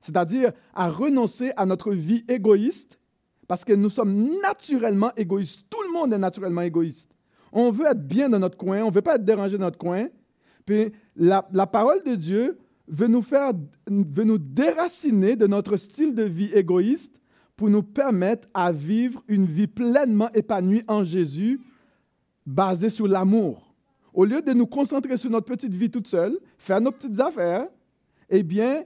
c'est-à-dire 0.00 0.52
à 0.74 0.88
renoncer 0.88 1.52
à 1.56 1.66
notre 1.66 1.92
vie 1.92 2.24
égoïste, 2.28 2.98
parce 3.46 3.64
que 3.64 3.72
nous 3.72 3.90
sommes 3.90 4.30
naturellement 4.42 5.10
égoïstes. 5.16 5.62
Tout 5.70 5.82
le 5.86 5.92
monde 5.92 6.12
est 6.12 6.18
naturellement 6.18 6.60
égoïste. 6.60 7.10
On 7.50 7.70
veut 7.70 7.86
être 7.86 8.06
bien 8.06 8.28
dans 8.28 8.38
notre 8.38 8.58
coin, 8.58 8.82
on 8.82 8.88
ne 8.88 8.94
veut 8.94 9.02
pas 9.02 9.16
être 9.16 9.24
dérangé 9.24 9.56
dans 9.56 9.64
notre 9.64 9.78
coin. 9.78 10.08
Puis 10.66 10.92
la, 11.16 11.42
parole 11.66 12.02
de 12.04 12.14
Dieu 12.14 12.58
veut 12.86 13.06
nous 13.06 13.22
faire, 13.22 13.52
veut 13.86 14.24
nous 14.24 14.38
déraciner 14.38 15.34
de 15.34 15.46
notre 15.46 15.76
style 15.76 16.14
de 16.14 16.24
vie 16.24 16.50
égoïste 16.52 17.18
pour 17.56 17.70
nous 17.70 17.82
permettre 17.82 18.46
à 18.52 18.70
vivre 18.70 19.22
une 19.28 19.46
vie 19.46 19.66
pleinement 19.66 20.30
épanouie 20.32 20.84
en 20.86 21.04
Jésus, 21.04 21.60
basée 22.46 22.90
sur 22.90 23.08
l'amour. 23.08 23.67
Au 24.14 24.24
lieu 24.24 24.42
de 24.42 24.52
nous 24.52 24.66
concentrer 24.66 25.16
sur 25.16 25.30
notre 25.30 25.46
petite 25.46 25.74
vie 25.74 25.90
toute 25.90 26.08
seule, 26.08 26.38
faire 26.58 26.80
nos 26.80 26.92
petites 26.92 27.18
affaires, 27.20 27.68
eh 28.28 28.42
bien, 28.42 28.84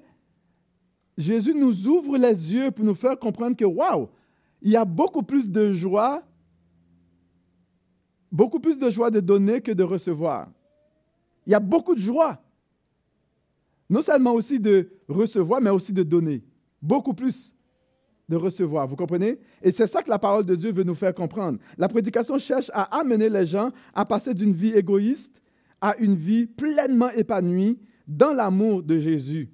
Jésus 1.16 1.54
nous 1.54 1.86
ouvre 1.86 2.16
les 2.16 2.52
yeux 2.52 2.70
pour 2.70 2.84
nous 2.84 2.94
faire 2.94 3.18
comprendre 3.18 3.56
que, 3.56 3.64
waouh, 3.64 4.08
il 4.60 4.70
y 4.70 4.76
a 4.76 4.84
beaucoup 4.84 5.22
plus 5.22 5.48
de 5.48 5.72
joie 5.72 6.22
beaucoup 8.32 8.58
plus 8.58 8.78
de 8.78 8.90
joie 8.90 9.10
de 9.10 9.20
donner 9.20 9.60
que 9.60 9.70
de 9.70 9.82
recevoir. 9.82 10.48
Il 11.46 11.52
y 11.52 11.54
a 11.54 11.60
beaucoup 11.60 11.94
de 11.94 12.00
joie. 12.00 12.42
Non 13.90 14.00
seulement 14.00 14.32
aussi 14.32 14.58
de 14.58 14.90
recevoir, 15.06 15.60
mais 15.60 15.68
aussi 15.68 15.92
de 15.92 16.02
donner. 16.02 16.42
Beaucoup 16.80 17.12
plus 17.12 17.54
recevoir. 18.36 18.86
Vous 18.86 18.96
comprenez? 18.96 19.38
Et 19.62 19.72
c'est 19.72 19.86
ça 19.86 20.02
que 20.02 20.10
la 20.10 20.18
parole 20.18 20.44
de 20.44 20.54
Dieu 20.54 20.72
veut 20.72 20.84
nous 20.84 20.94
faire 20.94 21.14
comprendre. 21.14 21.58
La 21.76 21.88
prédication 21.88 22.38
cherche 22.38 22.70
à 22.74 22.98
amener 22.98 23.28
les 23.28 23.46
gens 23.46 23.70
à 23.94 24.04
passer 24.04 24.34
d'une 24.34 24.52
vie 24.52 24.72
égoïste 24.72 25.42
à 25.80 25.96
une 25.98 26.14
vie 26.14 26.46
pleinement 26.46 27.10
épanouie 27.10 27.78
dans 28.06 28.32
l'amour 28.32 28.82
de 28.82 28.98
Jésus. 28.98 29.50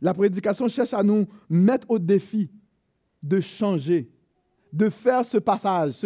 La 0.00 0.14
prédication 0.14 0.66
cherche 0.66 0.94
à 0.94 1.02
nous 1.02 1.26
mettre 1.48 1.90
au 1.90 1.98
défi 1.98 2.50
de 3.22 3.40
changer, 3.40 4.10
de 4.72 4.88
faire 4.88 5.24
ce 5.26 5.38
passage, 5.38 6.00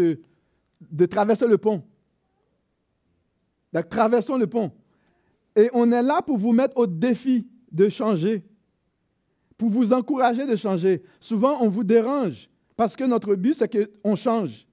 de 0.81 1.07
traverser 1.07 1.47
le 1.47 1.57
pont. 1.57 1.83
Donc, 3.73 3.89
traversons 3.89 4.37
le 4.37 4.47
pont. 4.47 4.73
Et 5.55 5.71
on 5.73 5.91
est 5.93 6.03
là 6.03 6.21
pour 6.23 6.37
vous 6.37 6.53
mettre 6.53 6.77
au 6.77 6.87
défi 6.87 7.47
de 7.71 7.89
changer, 7.89 8.45
pour 9.57 9.71
vous 9.71 9.93
encourager 9.93 10.47
de 10.47 10.57
changer. 10.57 11.03
Souvent, 11.21 11.59
on 11.61 11.69
vous 11.69 11.85
dérange 11.85 12.49
parce 12.77 12.95
que 12.95 13.05
notre 13.05 13.35
but, 13.35 13.55
c'est 13.55 13.69
qu'on 14.03 14.17
change. 14.17 14.67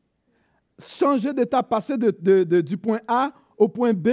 Changer 0.80 1.34
d'étape, 1.34 1.70
passer 1.70 1.98
de, 1.98 2.62
du 2.62 2.78
point 2.78 3.00
A 3.08 3.32
au 3.58 3.70
point 3.70 3.94
B. 3.94 4.10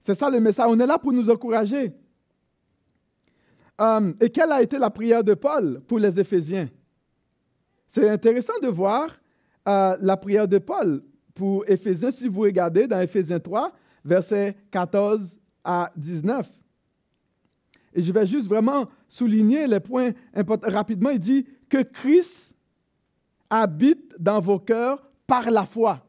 C'est 0.00 0.14
ça 0.14 0.28
le 0.30 0.40
message. 0.40 0.66
On 0.68 0.78
est 0.80 0.86
là 0.86 0.98
pour 0.98 1.12
nous 1.12 1.28
encourager. 1.30 1.92
Euh, 3.80 4.12
et 4.20 4.28
quelle 4.28 4.52
a 4.52 4.62
été 4.62 4.78
la 4.78 4.90
prière 4.90 5.22
de 5.22 5.34
Paul 5.34 5.80
pour 5.86 5.98
les 5.98 6.18
Éphésiens? 6.18 6.68
C'est 7.86 8.08
intéressant 8.08 8.58
de 8.62 8.68
voir 8.68 9.18
euh, 9.68 9.96
la 10.00 10.16
prière 10.16 10.48
de 10.48 10.58
Paul 10.58 11.02
pour 11.34 11.64
Éphésiens, 11.68 12.10
si 12.10 12.28
vous 12.28 12.42
regardez 12.42 12.86
dans 12.86 13.00
Éphésiens 13.00 13.40
3, 13.40 13.72
versets 14.04 14.56
14 14.70 15.38
à 15.64 15.92
19. 15.96 16.48
Et 17.94 18.02
je 18.02 18.12
vais 18.12 18.26
juste 18.26 18.48
vraiment 18.48 18.88
souligner 19.10 19.66
les 19.66 19.80
points 19.80 20.12
importants. 20.34 20.70
Rapidement, 20.70 21.10
il 21.10 21.18
dit 21.18 21.46
que 21.68 21.82
Christ 21.82 22.56
habite 23.50 24.14
dans 24.18 24.40
vos 24.40 24.58
cœurs 24.58 25.10
par 25.26 25.50
la 25.50 25.66
foi, 25.66 26.06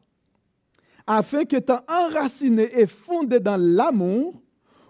afin 1.05 1.43
qu'étant 1.43 1.81
enraciné 1.89 2.79
et 2.79 2.86
fondé 2.86 3.39
dans 3.39 3.60
l'amour, 3.60 4.41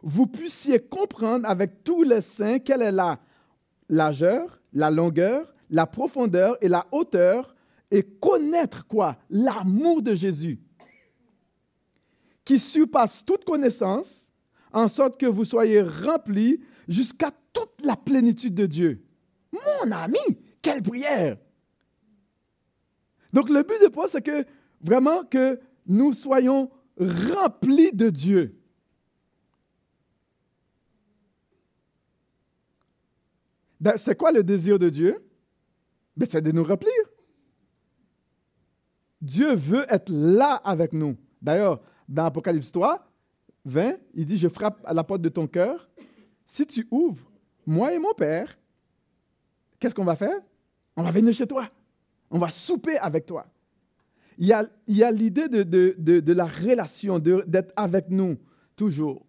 vous 0.03 0.27
puissiez 0.27 0.79
comprendre 0.79 1.49
avec 1.49 1.83
tous 1.83 2.03
les 2.03 2.21
saints 2.21 2.59
quelle 2.59 2.81
est 2.81 2.91
la 2.91 3.19
largeur, 3.87 4.61
la 4.73 4.91
longueur, 4.91 5.53
la 5.69 5.87
profondeur 5.87 6.57
et 6.61 6.67
la 6.67 6.85
hauteur 6.91 7.55
et 7.89 8.03
connaître 8.03 8.85
quoi? 8.85 9.17
L'amour 9.29 10.01
de 10.01 10.15
Jésus, 10.15 10.59
qui 12.43 12.59
surpasse 12.59 13.23
toute 13.25 13.45
connaissance, 13.45 14.33
en 14.73 14.87
sorte 14.87 15.19
que 15.19 15.25
vous 15.25 15.45
soyez 15.45 15.81
remplis 15.81 16.59
jusqu'à 16.87 17.31
toute 17.53 17.85
la 17.85 17.95
plénitude 17.95 18.55
de 18.55 18.65
Dieu. 18.65 19.03
Mon 19.51 19.91
ami, 19.91 20.17
quelle 20.61 20.81
prière 20.81 21.37
Donc 23.33 23.49
le 23.49 23.63
but 23.63 23.81
de 23.81 23.87
Paul, 23.87 24.07
c'est 24.09 24.21
que 24.21 24.45
vraiment 24.81 25.23
que 25.23 25.59
nous 25.85 26.13
soyons 26.13 26.69
remplis 26.97 27.91
de 27.91 28.09
Dieu. 28.09 28.57
Ben, 33.79 33.97
c'est 33.97 34.15
quoi 34.15 34.31
le 34.31 34.43
désir 34.43 34.77
de 34.77 34.89
Dieu? 34.89 35.25
Ben, 36.15 36.27
C'est 36.27 36.41
de 36.41 36.51
nous 36.51 36.63
remplir. 36.63 36.93
Dieu 39.19 39.55
veut 39.55 39.85
être 39.89 40.09
là 40.09 40.55
avec 40.63 40.93
nous. 40.93 41.17
D'ailleurs, 41.41 41.81
dans 42.07 42.25
Apocalypse 42.25 42.71
3, 42.71 43.07
20, 43.65 43.95
il 44.13 44.25
dit, 44.25 44.37
je 44.37 44.47
frappe 44.47 44.81
à 44.85 44.93
la 44.93 45.03
porte 45.03 45.21
de 45.21 45.29
ton 45.29 45.47
cœur. 45.47 45.89
Si 46.51 46.67
tu 46.67 46.85
ouvres, 46.91 47.31
moi 47.65 47.93
et 47.93 47.97
mon 47.97 48.13
Père, 48.13 48.59
qu'est-ce 49.79 49.95
qu'on 49.95 50.03
va 50.03 50.17
faire? 50.17 50.37
On 50.97 51.03
va 51.03 51.09
venir 51.09 51.33
chez 51.33 51.47
toi. 51.47 51.69
On 52.29 52.39
va 52.39 52.49
souper 52.49 52.97
avec 52.97 53.25
toi. 53.25 53.45
Il 54.37 54.47
y 54.47 54.51
a, 55.01 55.11
l'idée 55.13 55.47
de, 55.47 56.33
la 56.33 56.45
relation, 56.45 57.19
d'être 57.19 57.71
avec 57.77 58.09
nous 58.09 58.37
toujours. 58.75 59.25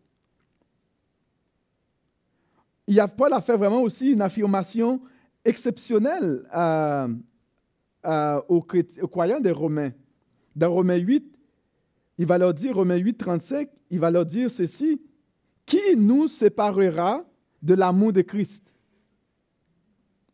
Il 2.88 2.94
y 2.96 2.98
a, 2.98 3.06
Paul 3.06 3.32
a 3.34 3.40
fait 3.40 3.56
vraiment 3.56 3.82
aussi 3.82 4.10
une 4.10 4.20
affirmation 4.20 5.00
exceptionnelle 5.44 6.44
à, 6.50 7.06
aux, 8.48 8.66
aux, 9.00 9.08
croyants 9.08 9.38
des 9.38 9.52
Romains. 9.52 9.92
Dans 10.56 10.72
Romains 10.72 10.96
8, 10.96 11.38
il 12.18 12.26
va 12.26 12.36
leur 12.36 12.52
dire, 12.52 12.74
Romains 12.74 12.96
8, 12.96 13.14
35, 13.14 13.68
il 13.90 14.00
va 14.00 14.10
leur 14.10 14.26
dire 14.26 14.50
ceci, 14.50 15.00
Qui 15.72 15.96
nous 15.96 16.28
séparera 16.28 17.24
de 17.62 17.72
l'amour 17.72 18.12
de 18.12 18.20
Christ? 18.20 18.62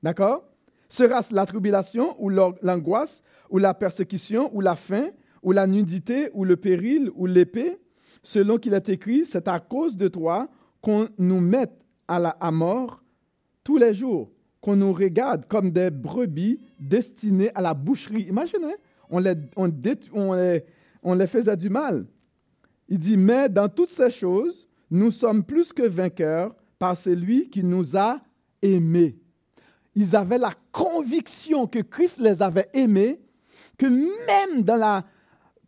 D'accord? 0.02 0.42
Sera-ce 0.88 1.32
la 1.32 1.46
tribulation 1.46 2.16
ou 2.20 2.28
l'angoisse 2.28 3.22
ou 3.48 3.58
la 3.58 3.72
persécution 3.72 4.50
ou 4.52 4.60
la 4.60 4.74
faim 4.74 5.10
ou 5.40 5.52
la 5.52 5.68
nudité 5.68 6.30
ou 6.34 6.42
le 6.44 6.56
péril 6.56 7.12
ou 7.14 7.26
l'épée? 7.26 7.78
Selon 8.20 8.58
qu'il 8.58 8.74
est 8.74 8.88
écrit, 8.88 9.24
c'est 9.24 9.46
à 9.46 9.60
cause 9.60 9.96
de 9.96 10.08
toi 10.08 10.48
qu'on 10.80 11.08
nous 11.18 11.40
mette 11.40 11.84
à 12.08 12.18
la 12.18 12.36
mort 12.50 13.04
tous 13.62 13.76
les 13.76 13.94
jours, 13.94 14.32
qu'on 14.60 14.74
nous 14.74 14.92
regarde 14.92 15.46
comme 15.46 15.70
des 15.70 15.92
brebis 15.92 16.58
destinées 16.80 17.52
à 17.54 17.60
la 17.60 17.74
boucherie. 17.74 18.22
Imaginez, 18.22 18.74
on 19.08 19.20
les, 19.20 19.34
on, 19.54 19.70
on 20.14 20.32
les, 20.32 20.64
on 21.00 21.14
les 21.14 21.28
faisait 21.28 21.56
du 21.56 21.70
mal. 21.70 22.06
Il 22.88 22.98
dit, 22.98 23.16
mais 23.16 23.48
dans 23.48 23.68
toutes 23.68 23.90
ces 23.90 24.10
choses, 24.10 24.67
nous 24.90 25.10
sommes 25.10 25.44
plus 25.44 25.72
que 25.72 25.82
vainqueurs 25.82 26.54
par 26.78 26.96
celui 26.96 27.50
qui 27.50 27.62
nous 27.62 27.96
a 27.96 28.20
aimés. 28.62 29.18
Ils 29.94 30.14
avaient 30.14 30.38
la 30.38 30.52
conviction 30.72 31.66
que 31.66 31.80
Christ 31.80 32.18
les 32.18 32.40
avait 32.42 32.68
aimés, 32.72 33.20
que 33.76 33.86
même 33.86 34.62
dans 34.62 34.76
la 34.76 35.04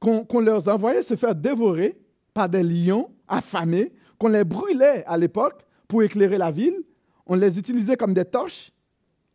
qu'on 0.01 0.41
leur 0.41 0.67
envoyait 0.69 1.03
se 1.03 1.15
faire 1.15 1.35
dévorer 1.35 2.01
par 2.33 2.49
des 2.49 2.63
lions 2.63 3.11
affamés, 3.29 3.93
qu'on 4.19 4.29
les 4.29 4.45
brûlait 4.45 5.05
à 5.07 5.19
l'époque 5.19 5.63
pour 5.87 6.03
éclairer 6.03 6.39
la 6.39 6.51
ville, 6.51 6.83
on 7.27 7.35
les 7.35 7.59
utilisait 7.59 7.97
comme 7.97 8.15
des 8.15 8.25
torches, 8.25 8.73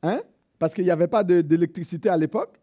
hein, 0.02 0.22
parce 0.58 0.74
qu'il 0.74 0.84
n'y 0.84 0.92
avait 0.92 1.08
pas 1.08 1.24
d'électricité 1.24 2.10
à 2.10 2.18
l'époque. 2.18 2.60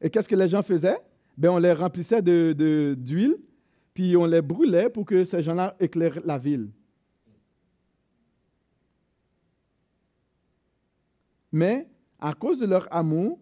Et 0.00 0.10
qu'est-ce 0.10 0.28
que 0.28 0.36
les 0.36 0.48
gens 0.48 0.62
faisaient? 0.62 0.98
Ben, 1.38 1.50
On 1.50 1.58
les 1.58 1.72
remplissait 1.72 2.20
d'huile, 2.20 2.54
de, 2.54 3.38
puis 3.96 4.14
on 4.14 4.26
les 4.26 4.42
brûlait 4.42 4.90
pour 4.90 5.06
que 5.06 5.24
ces 5.24 5.42
gens-là 5.42 5.74
éclairent 5.80 6.20
la 6.26 6.36
ville. 6.36 6.68
Mais 11.50 11.88
à 12.18 12.34
cause 12.34 12.60
de 12.60 12.66
leur 12.66 12.86
amour, 12.94 13.40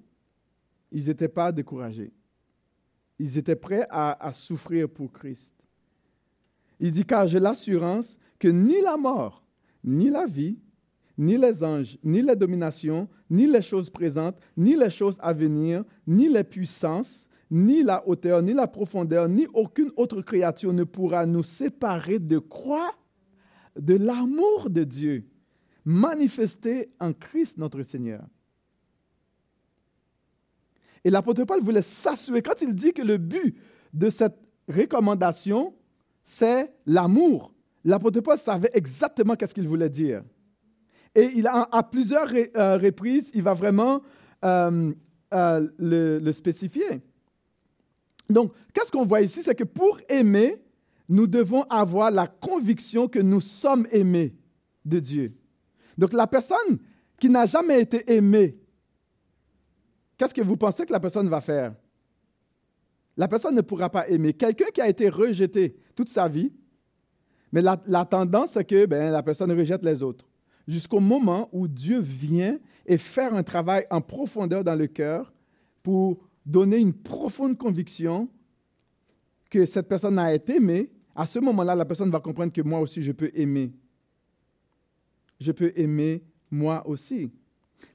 ils 0.93 1.07
n'étaient 1.07 1.27
pas 1.27 1.51
découragés. 1.51 2.13
Ils 3.19 3.37
étaient 3.37 3.57
prêts 3.57 3.85
à, 3.91 4.31
souffrir 4.33 4.89
pour 4.89 5.13
Christ. 5.13 5.55
Il 6.79 6.93
dit, 6.93 7.05
car 7.05 7.27
j'ai 7.27 7.41
l'assurance 7.41 8.17
que 8.39 8.47
ni 8.47 8.81
la 8.81 8.97
mort, 8.97 9.45
ni 9.83 10.09
la 10.09 10.25
vie, 10.25 10.57
ni 11.19 11.37
les 11.37 11.65
anges, 11.65 11.99
ni 12.05 12.23
les 12.23 12.37
dominations, 12.37 13.09
ni 13.29 13.49
les 13.49 13.63
choses 13.63 13.91
présentes, 13.91 14.39
ni 14.57 14.77
les 14.77 14.91
choses 14.91 15.17
à 15.19 15.33
venir, 15.33 15.85
ni 16.07 16.29
les 16.29 16.45
puissances, 16.45 17.29
ni 17.55 17.85
la 17.85 18.07
hauteur, 18.09 18.43
ni 18.43 18.53
la 18.53 18.67
profondeur, 18.67 19.29
ni 19.29 19.47
aucune 19.55 19.93
autre 19.97 20.21
créature 20.23 20.73
ne 20.73 20.83
pourra 20.83 21.25
nous 21.25 21.45
séparer 21.45 22.19
de 22.19 22.39
quoi 22.39 22.93
De 23.79 23.95
l'amour 23.95 24.69
de 24.71 24.83
Dieu 24.83 25.25
manifesté 25.85 26.91
en 26.99 27.13
Christ 27.13 27.57
notre 27.59 27.83
Seigneur. 27.83 28.25
Et 31.05 31.11
l'apôtre 31.11 31.45
Paul 31.45 31.61
voulait 31.61 31.83
s'assurer, 31.83 32.43
quand 32.43 32.61
il 32.61 32.75
dit 32.75 32.93
que 32.93 33.03
le 33.03 33.19
but 33.19 33.57
de 33.93 34.11
cette 34.11 34.37
recommandation, 34.67 35.75
c'est 36.25 36.75
l'amour, 36.87 37.55
l'apôtre 37.85 38.21
Paul 38.21 38.39
savait 38.39 38.71
exactement 38.75 39.37
qu'est-ce 39.37 39.55
qu'il 39.55 39.69
voulait 39.69 39.91
dire. 39.91 40.25
Et 41.15 41.31
il 41.37 41.47
a, 41.47 41.69
à 41.71 41.85
plusieurs 41.85 42.33
euh, 42.35 42.79
reprises, 42.79 43.31
il 43.33 43.43
va 43.43 43.55
vraiment 43.55 44.03
euh, 44.45 44.93
euh, 45.33 45.69
le, 45.79 46.19
le 46.19 46.33
spécifier. 46.33 47.01
Donc, 48.29 48.53
qu'est-ce 48.73 48.91
qu'on 48.91 49.05
voit 49.05 49.21
ici? 49.21 49.43
C'est 49.43 49.55
que 49.55 49.65
pour 49.65 49.99
aimer, 50.09 50.63
nous 51.09 51.27
devons 51.27 51.65
avoir 51.65 52.11
la 52.11 52.27
conviction 52.27 53.09
que 53.09 53.19
nous 53.19 53.41
sommes 53.41 53.87
aimés 53.91 54.35
de 54.85 54.99
Dieu. 54.99 55.35
Donc, 55.99 56.13
la 56.13 56.27
personne 56.27 56.79
qui 57.19 57.29
n'a 57.29 57.47
jamais 57.47 57.81
été 57.81 58.13
aimée, 58.13 58.59
qu'est-ce 60.17 60.35
que 60.35 60.43
vous 60.43 60.57
pensez 60.57 60.85
que 60.87 60.93
la 60.93 61.01
personne 61.01 61.29
va 61.29 61.41
faire? 61.41 61.75
La 63.17 63.29
personne 63.29 63.55
ne 63.55 63.61
pourra 63.61 63.91
pas 63.91 64.09
aimer. 64.09 64.33
Quelqu'un 64.33 64.71
qui 64.73 64.81
a 64.81 64.89
été 64.89 65.09
rejeté 65.09 65.77
toute 65.95 66.09
sa 66.09 66.27
vie, 66.29 66.53
mais 67.53 67.63
la, 67.63 68.05
tendance, 68.05 68.53
c'est 68.53 68.65
que 68.65 68.85
ben, 68.87 69.13
la 69.13 69.23
personne 69.23 69.53
rejette 69.53 69.85
les 69.85 70.03
autres. 70.03 70.27
Jusqu'au 70.67 70.99
moment 70.99 71.49
où 71.53 71.69
Dieu 71.69 72.01
vient 72.01 72.59
et 72.85 72.99
faire 72.99 73.33
un 73.33 73.45
travail 73.45 73.87
en 73.91 74.01
profondeur 74.01 74.65
dans 74.65 74.75
le 74.75 74.89
cœur 74.89 75.33
pour 75.81 76.19
donner 76.45 76.79
une 76.79 76.93
profonde 76.93 77.57
conviction 77.57 78.29
que 79.51 79.67
cette 79.67 79.89
personne 79.89 80.19
a 80.19 80.35
été 80.35 80.57
aimée, 80.57 80.91
à 81.15 81.27
ce 81.27 81.39
moment-là, 81.39 81.75
la 81.75 81.85
personne 81.85 82.11
va 82.11 82.21
comprendre 82.21 82.53
que 82.53 82.61
moi 82.61 82.81
aussi, 82.81 83.03
je 83.03 83.13
peux 83.13 83.31
aimer. 83.35 83.73
Je 85.39 85.53
peux 85.53 85.73
aimer 85.77 86.25
moi 86.51 86.87
aussi. 86.87 87.31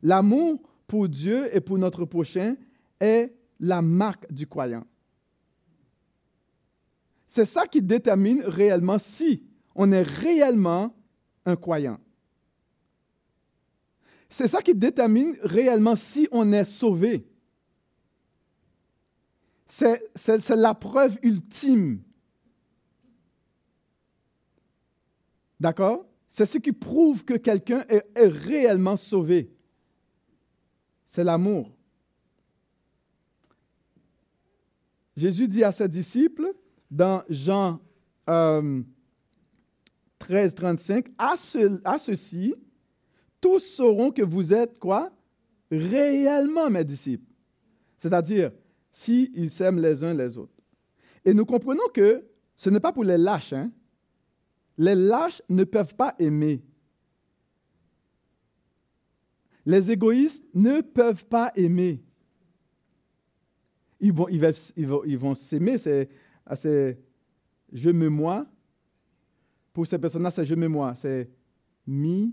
L'amour 0.01 0.61
pour 0.87 1.07
Dieu 1.09 1.53
et 1.55 1.61
pour 1.61 1.77
notre 1.77 2.05
prochain 2.05 2.55
est 2.99 3.33
la 3.59 3.81
marque 3.81 4.31
du 4.31 4.47
croyant. 4.47 4.85
C'est 7.27 7.45
ça 7.45 7.67
qui 7.67 7.81
détermine 7.81 8.41
réellement 8.43 8.97
si 8.97 9.43
on 9.75 9.91
est 9.91 10.01
réellement 10.01 10.95
un 11.45 11.55
croyant. 11.55 11.99
C'est 14.29 14.47
ça 14.47 14.61
qui 14.61 14.73
détermine 14.73 15.37
réellement 15.41 15.95
si 15.95 16.27
on 16.31 16.51
est 16.51 16.65
sauvé 16.65 17.27
c'est 19.69 20.49
la 20.49 20.73
preuve 20.73 21.17
ultime. 21.21 22.01
D'accord? 25.59 26.05
C'est 26.27 26.45
ce 26.45 26.57
qui 26.57 26.71
prouve 26.71 27.23
que 27.23 27.35
quelqu'un 27.35 27.85
est, 27.87 28.05
réellement 28.15 28.97
sauvé. 28.97 29.51
C'est 31.05 31.23
l'amour. 31.23 31.71
Jésus 35.15 35.47
dit 35.47 35.63
à 35.63 35.71
ses 35.71 35.87
disciples 35.87 36.53
dans 36.89 37.23
Jean 37.29 37.79
13, 38.25 38.85
35, 40.55 41.07
à, 41.17 41.35
ce, 41.35 41.81
à 41.83 41.97
ceci, 41.99 42.53
tous 43.41 43.59
sauront 43.59 44.11
que 44.11 44.21
vous 44.21 44.53
êtes 44.53 44.77
quoi? 44.79 45.11
Réellement 45.71 46.69
mes 46.69 46.83
disciples. 46.83 47.25
C'est-à-dire, 47.97 48.51
s'ils 48.91 49.49
s'aiment 49.49 49.79
les 49.79 50.03
uns 50.03 50.13
les 50.13 50.37
autres. 50.37 50.55
Et 51.25 51.33
nous 51.33 51.45
comprenons 51.45 51.87
que 51.93 52.25
ce 52.57 52.69
n'est 52.69 52.79
pas 52.79 52.91
pour 52.91 53.03
les 53.03 53.17
lâches. 53.17 53.53
Hein? 53.53 53.71
Les 54.77 54.95
lâches 54.95 55.41
ne 55.49 55.63
peuvent 55.63 55.95
pas 55.95 56.15
aimer. 56.19 56.63
Les 59.65 59.91
égoïstes 59.91 60.43
ne 60.53 60.81
peuvent 60.81 61.25
pas 61.25 61.51
aimer. 61.55 62.03
Ils 63.99 64.13
vont, 64.13 64.27
ils 64.29 64.39
vont, 64.87 65.03
ils 65.05 65.17
vont, 65.17 65.35
s'aimer, 65.35 65.77
c'est, 65.77 66.09
je 67.71 67.89
me 67.89 68.09
moi. 68.09 68.47
Pour 69.73 69.85
ces 69.85 69.99
personnes-là, 69.99 70.31
c'est 70.31 70.45
je 70.45 70.55
me 70.55 70.67
moi. 70.67 70.95
C'est 70.95 71.29
me, 71.85 72.29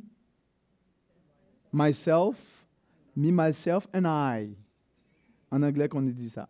myself, 1.73 2.67
me, 3.15 3.31
myself 3.31 3.89
and 3.93 4.07
I. 4.07 4.57
En 5.51 5.63
anglais, 5.63 5.89
qu'on 5.89 6.03
dit 6.03 6.31
ça. 6.31 6.49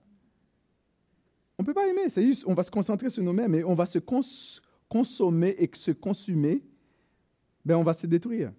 On 1.59 1.63
ne 1.63 1.67
peut 1.67 1.75
pas 1.75 1.87
aimer, 1.89 2.09
c'est 2.09 2.23
juste, 2.23 2.45
on 2.47 2.55
va 2.55 2.63
se 2.63 2.71
concentrer 2.71 3.09
sur 3.09 3.23
nous-mêmes 3.23 3.55
et 3.55 3.65
on 3.65 3.75
va 3.75 3.87
se 3.87 3.99
consommer 4.89 5.57
et 5.59 5.71
se 5.75 5.91
consumer, 5.91 6.63
ben 7.65 7.77
on 7.77 7.83
va 7.83 7.95
se 7.95 8.07
détruire. 8.07 8.53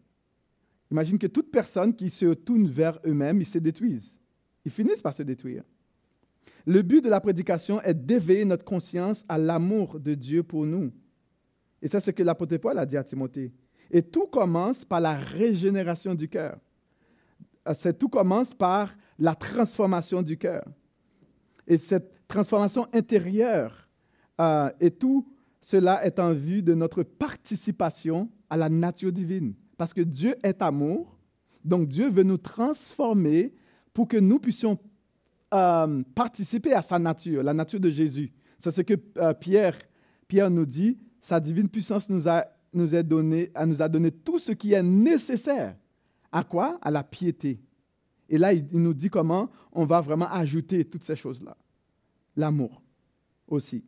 Imagine 0.89 1.19
que 1.19 1.27
toute 1.27 1.51
personne 1.51 1.95
qui 1.95 2.09
se 2.09 2.33
tourne 2.33 2.67
vers 2.67 2.99
eux-mêmes, 3.05 3.41
ils 3.41 3.45
se 3.45 3.59
détruisent. 3.59 4.19
Ils 4.65 4.71
finissent 4.71 5.01
par 5.01 5.13
se 5.13 5.23
détruire. 5.23 5.63
Le 6.65 6.81
but 6.81 7.03
de 7.03 7.09
la 7.09 7.21
prédication 7.21 7.81
est 7.81 7.93
d'éveiller 7.93 8.45
notre 8.45 8.65
conscience 8.65 9.23
à 9.29 9.37
l'amour 9.37 9.99
de 9.99 10.13
Dieu 10.13 10.43
pour 10.43 10.65
nous. 10.65 10.91
Et 11.81 11.87
ça, 11.87 11.99
c'est 11.99 12.11
ce 12.11 12.15
que 12.15 12.23
l'apôtre 12.23 12.57
Paul 12.57 12.77
a 12.77 12.85
dit 12.85 12.97
à 12.97 13.03
Timothée. 13.03 13.53
Et 13.91 14.01
tout 14.01 14.27
commence 14.27 14.83
par 14.83 14.99
la 14.99 15.15
régénération 15.15 16.15
du 16.15 16.27
cœur. 16.27 16.57
Tout 17.99 18.09
commence 18.09 18.53
par 18.53 18.95
la 19.19 19.35
transformation 19.35 20.21
du 20.21 20.37
cœur. 20.37 20.65
Et 21.67 21.77
cette 21.77 22.27
transformation 22.27 22.87
intérieure. 22.93 23.87
Euh, 24.39 24.69
et 24.79 24.91
tout 24.91 25.27
cela 25.61 26.05
est 26.05 26.19
en 26.19 26.33
vue 26.33 26.61
de 26.61 26.73
notre 26.73 27.03
participation 27.03 28.29
à 28.49 28.57
la 28.57 28.69
nature 28.69 29.11
divine. 29.11 29.53
Parce 29.77 29.93
que 29.93 30.01
Dieu 30.01 30.35
est 30.43 30.61
amour, 30.61 31.17
donc 31.63 31.87
Dieu 31.87 32.09
veut 32.09 32.23
nous 32.23 32.37
transformer 32.37 33.53
pour 33.93 34.07
que 34.07 34.17
nous 34.17 34.39
puissions 34.39 34.77
euh, 35.53 36.03
participer 36.15 36.73
à 36.73 36.81
sa 36.81 36.99
nature, 36.99 37.43
la 37.43 37.53
nature 37.53 37.79
de 37.79 37.89
Jésus. 37.89 38.31
C'est 38.59 38.71
ce 38.71 38.81
que 38.81 38.93
euh, 39.17 39.33
Pierre, 39.33 39.77
Pierre 40.27 40.49
nous 40.49 40.65
dit, 40.65 40.97
sa 41.21 41.39
divine 41.39 41.69
puissance 41.69 42.09
nous 42.09 42.27
a, 42.27 42.45
nous, 42.73 42.87
donné, 43.03 43.51
nous 43.65 43.81
a 43.81 43.89
donné 43.89 44.11
tout 44.11 44.39
ce 44.39 44.51
qui 44.51 44.73
est 44.73 44.83
nécessaire. 44.83 45.75
À 46.31 46.43
quoi? 46.43 46.77
À 46.81 46.91
la 46.91 47.03
piété. 47.03 47.59
Et 48.29 48.37
là, 48.37 48.53
il, 48.53 48.65
nous 48.71 48.93
dit 48.93 49.09
comment 49.09 49.49
on 49.71 49.85
va 49.85 50.01
vraiment 50.01 50.29
ajouter 50.31 50.85
toutes 50.85 51.03
ces 51.03 51.15
choses-là. 51.15 51.55
L'amour 52.35 52.81
aussi. 53.47 53.83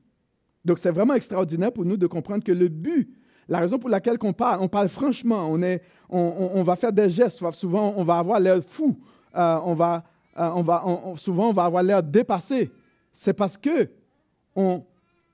Donc, 0.63 0.80
c'est 0.80 0.91
vraiment 0.91 1.13
extraordinaire 1.13 1.71
pour 1.71 1.86
nous 1.86 1.97
de 1.97 2.08
comprendre 2.08 2.43
que 2.43 2.52
le 2.52 2.67
but, 2.67 3.13
la 3.47 3.60
raison 3.60 3.80
pour 3.80 3.89
laquelle 3.89 4.17
on 4.21 4.34
parle, 4.34 4.60
on 4.62 4.67
parle 4.67 4.89
franchement, 4.89 5.47
on, 5.49 5.62
est, 5.62 5.82
on, 6.10 6.62
va 6.63 6.75
faire 6.75 6.93
des 6.93 7.10
gestes, 7.10 7.43
souvent 7.52 7.93
on 7.97 8.04
va 8.04 8.19
avoir 8.19 8.39
l'air 8.39 8.62
fou, 8.63 8.99
euh, 9.36 9.58
on 9.63 9.73
va, 9.73 10.04
euh, 10.38 10.49
on 10.56 10.62
va, 10.62 10.86
souvent 11.17 11.49
on 11.49 11.54
va 11.54 11.65
avoir 11.65 11.84
l'air 11.84 12.04
dépassé. 12.04 12.71
C'est 13.12 13.34
parce 13.34 13.58
que 13.58 13.89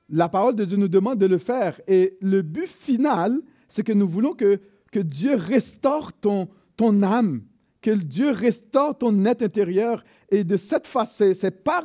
la 0.10 0.30
parole 0.30 0.56
de 0.56 0.66
Dieu 0.66 0.78
nous 0.78 0.88
demande 0.88 1.20
de 1.20 1.26
le 1.26 1.38
faire. 1.38 1.80
Et 1.88 2.18
le 2.22 2.42
but 2.42 2.68
final, 2.68 3.40
c'est 3.68 3.84
que 3.84 3.94
nous 3.94 4.08
voulons 4.08 4.34
que, 4.34 4.60
que 4.92 5.00
Dieu 5.00 5.36
restaure 5.36 6.14
ton, 6.14 6.48
ton 6.78 7.02
âme, 7.04 7.42
que 7.86 7.92
Dieu 7.92 8.32
restaure 8.32 8.98
ton 8.98 9.26
être 9.26 9.44
intérieur. 9.44 10.04
Et 10.32 10.44
de 10.44 10.58
cette 10.58 10.88
façon, 10.88 11.34
c'est 11.36 11.64
par 11.64 11.84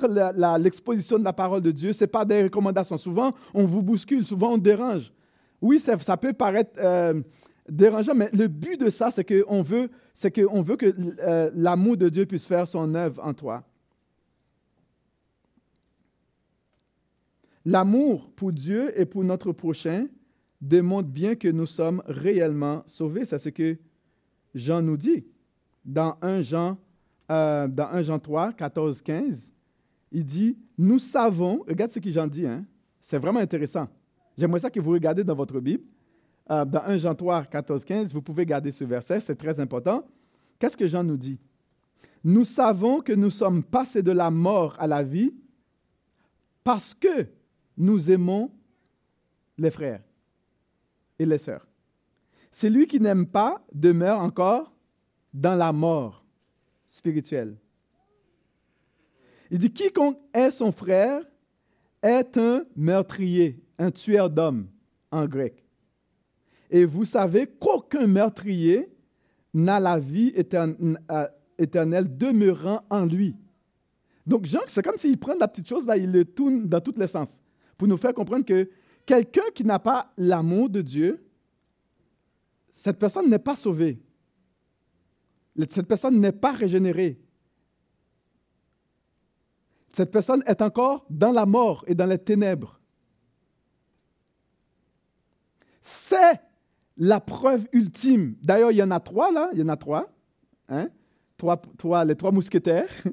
l'exposition 0.59 1.19
de 1.19 1.25
la 1.25 1.35
parole 1.35 1.61
de 1.61 1.71
Dieu, 1.71 1.93
c'est 1.93 2.07
par 2.07 2.25
des 2.25 2.45
recommandations. 2.45 2.97
Souvent, 2.97 3.35
on 3.53 3.67
vous 3.67 3.83
bouscule, 3.83 4.25
souvent 4.25 4.55
on 4.55 4.59
dérange. 4.59 5.13
Oui, 5.61 5.79
ça, 5.79 6.17
peut 6.17 6.33
paraître 6.33 6.71
euh, 6.79 7.21
dérangeant, 7.69 8.15
mais 8.15 8.31
le 8.33 8.49
but 8.49 8.81
de 8.81 8.89
ça, 8.89 9.11
c'est 9.11 9.25
qu'on 9.25 9.61
veut, 9.61 9.91
c'est 10.15 10.35
veut 10.39 10.77
que 10.77 10.95
euh, 11.21 11.51
l'amour 11.53 11.99
de 11.99 12.09
Dieu 12.09 12.25
puisse 12.25 12.47
faire 12.47 12.67
son 12.67 12.95
œuvre 12.95 13.23
en 13.23 13.35
toi. 13.35 13.63
L'amour 17.67 18.33
pour 18.35 18.53
Dieu 18.53 18.99
et 18.99 19.05
pour 19.05 19.23
notre 19.23 19.53
prochain 19.53 20.07
démontre 20.63 21.09
bien 21.11 21.35
que 21.35 21.49
nous 21.49 21.67
sommes 21.67 22.03
réellement 22.07 22.85
sauvés. 22.87 23.27
C'est 23.27 23.39
ce 23.39 23.51
que 23.51 23.77
Jean 24.55 24.81
nous 24.81 24.97
dit 24.97 25.27
dans 25.91 26.17
1 26.23 26.43
Jean, 26.43 26.79
euh, 27.31 27.67
dans 27.67 27.89
1 27.89 28.03
Jean 28.03 28.19
3, 28.19 28.53
14, 28.53 29.03
15, 29.03 29.53
il 30.13 30.25
dit, 30.25 30.57
nous 30.79 31.01
savons, 31.01 31.65
regarde 31.67 31.93
ce 31.93 31.99
que 31.99 32.11
Jean 32.11 32.29
dit, 32.29 32.47
hein, 32.47 32.65
c'est 33.01 33.19
vraiment 33.19 33.41
intéressant. 33.41 33.89
J'aimerais 34.39 34.61
ça 34.61 34.71
que 34.71 34.79
vous 34.79 34.93
regardez 34.93 35.25
dans 35.25 35.35
votre 35.35 35.59
Bible. 35.59 35.83
Euh, 36.51 36.65
dans 36.65 36.83
1 36.85 36.99
Jean 36.99 37.15
3, 37.15 37.45
14, 37.45 37.85
15, 37.85 38.13
vous 38.13 38.23
pouvez 38.23 38.47
garder 38.47 38.71
ce 38.71 38.85
verset, 38.85 39.21
c'est 39.21 39.35
très 39.35 39.59
important. 39.59 40.07
Qu'est-ce 40.61 40.77
que 40.77 40.87
Jean 40.87 41.03
nous 41.03 41.17
dit? 41.17 41.41
Nous 42.23 42.45
savons 42.45 43.01
que 43.01 43.13
nous 43.13 43.31
sommes 43.31 43.65
passés 43.65 44.03
de 44.03 44.13
la 44.13 44.31
mort 44.31 44.77
à 44.79 44.87
la 44.87 45.03
vie 45.03 45.35
parce 46.63 46.95
que 46.95 47.27
nous 47.77 48.11
aimons 48.13 48.53
les 49.59 49.71
frères 49.73 50.03
et 51.19 51.27
les 51.27 51.39
sœurs. 51.39 51.67
Celui 52.53 52.87
qui 52.87 53.01
n'aime 53.01 53.27
pas 53.27 53.65
demeure 53.73 54.21
encore 54.21 54.73
dans 55.33 55.57
la 55.57 55.73
mort 55.73 56.25
spirituelle. 56.89 57.57
Il 59.51 59.59
dit, 59.59 59.73
quiconque 59.73 60.19
est 60.33 60.51
son 60.51 60.73
frère 60.73 61.23
est 62.03 62.37
un 62.37 62.65
meurtrier, 62.77 63.63
un 63.79 63.91
tueur 63.91 64.31
d'hommes 64.31 64.69
en 65.11 65.27
grec. 65.27 65.65
Et 66.71 66.85
vous 66.85 67.05
savez 67.05 67.47
qu'aucun 67.47 68.07
meurtrier 68.07 68.89
n'a 69.53 69.81
la 69.81 69.99
vie 69.99 70.33
euh, 70.37 71.29
éternelle 71.59 72.17
demeurant 72.17 72.83
en 72.89 73.05
lui. 73.05 73.37
Donc, 74.27 74.47
Jean, 74.47 74.61
c'est 74.69 74.83
comme 74.83 74.97
s'il 74.97 75.19
prend 75.19 75.35
la 75.35 75.49
petite 75.49 75.69
chose, 75.69 75.87
là, 75.87 75.97
il 75.97 76.13
le 76.13 76.25
tourne 76.25 76.67
dans 76.67 76.81
tous 76.81 76.97
les 76.97 77.09
sens, 77.09 77.41
pour 77.77 77.89
nous 77.89 77.97
faire 77.97 78.15
comprendre 78.15 78.45
que 78.45 78.71
quelqu'un 79.05 79.51
qui 79.55 79.65
n'a 79.65 79.79
pas 79.79 80.13
l'amour 80.17 80.71
de 80.71 80.81
Dieu, 80.81 81.25
cette 82.71 82.99
personne 82.99 83.29
n'est 83.29 83.41
pas 83.41 83.57
sauvée 83.57 84.01
cette 85.71 85.87
personne 85.87 86.21
n'est 86.21 86.33
pas 86.33 86.53
régénérée. 86.53 87.21
Cette 89.93 90.11
personne 90.11 90.43
est 90.47 90.63
encore 90.63 91.05
dans 91.11 91.33
la 91.33 91.47
mort 91.47 91.85
et 91.87 91.95
dans 91.95 92.07
les 92.07 92.19
ténèbres. 92.19 92.81
C'est 95.81 96.41
la 96.97 97.21
preuve 97.21 97.67
ultime. 97.73 98.37
D'ailleurs, 98.43 98.71
il 98.71 98.77
y 98.77 98.83
en 98.83 98.91
a 98.91 99.01
trois 99.01 99.33
là, 99.33 99.51
il 99.53 99.59
y 99.59 99.63
en 99.63 99.69
a 99.69 99.77
trois. 99.77 100.13
Hein? 100.69 100.89
trois, 101.37 102.05
les 102.05 102.15
trois 102.15 102.31
mousquetaires. 102.31 102.91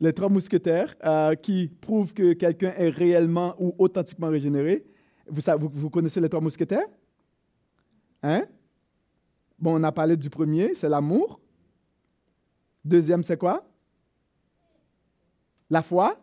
Les 0.00 0.12
trois 0.12 0.28
mousquetaires 0.28 0.94
euh, 1.04 1.34
qui 1.34 1.72
prouvent 1.80 2.14
que 2.14 2.32
quelqu'un 2.34 2.72
est 2.76 2.88
réellement 2.88 3.56
ou 3.58 3.74
authentiquement 3.78 4.28
régénéré. 4.28 4.86
Vous, 5.26 5.40
vous, 5.58 5.68
vous 5.72 5.90
connaissez 5.90 6.20
les 6.20 6.28
trois 6.28 6.40
mousquetaires? 6.40 6.86
Hein? 8.22 8.44
Bon, 9.58 9.78
on 9.78 9.82
a 9.82 9.92
parlé 9.92 10.16
du 10.16 10.30
premier, 10.30 10.74
c'est 10.74 10.88
l'amour. 10.88 11.40
Deuxième, 12.84 13.24
c'est 13.24 13.36
quoi? 13.36 13.68
La 15.68 15.82
foi. 15.82 16.18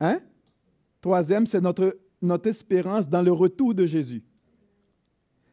Hein? 0.00 0.20
Troisième, 1.00 1.46
c'est 1.46 1.60
notre, 1.60 1.96
espérance 2.44 3.08
dans 3.08 3.22
le 3.22 3.32
retour 3.32 3.74
de 3.74 3.86
Jésus. 3.86 4.24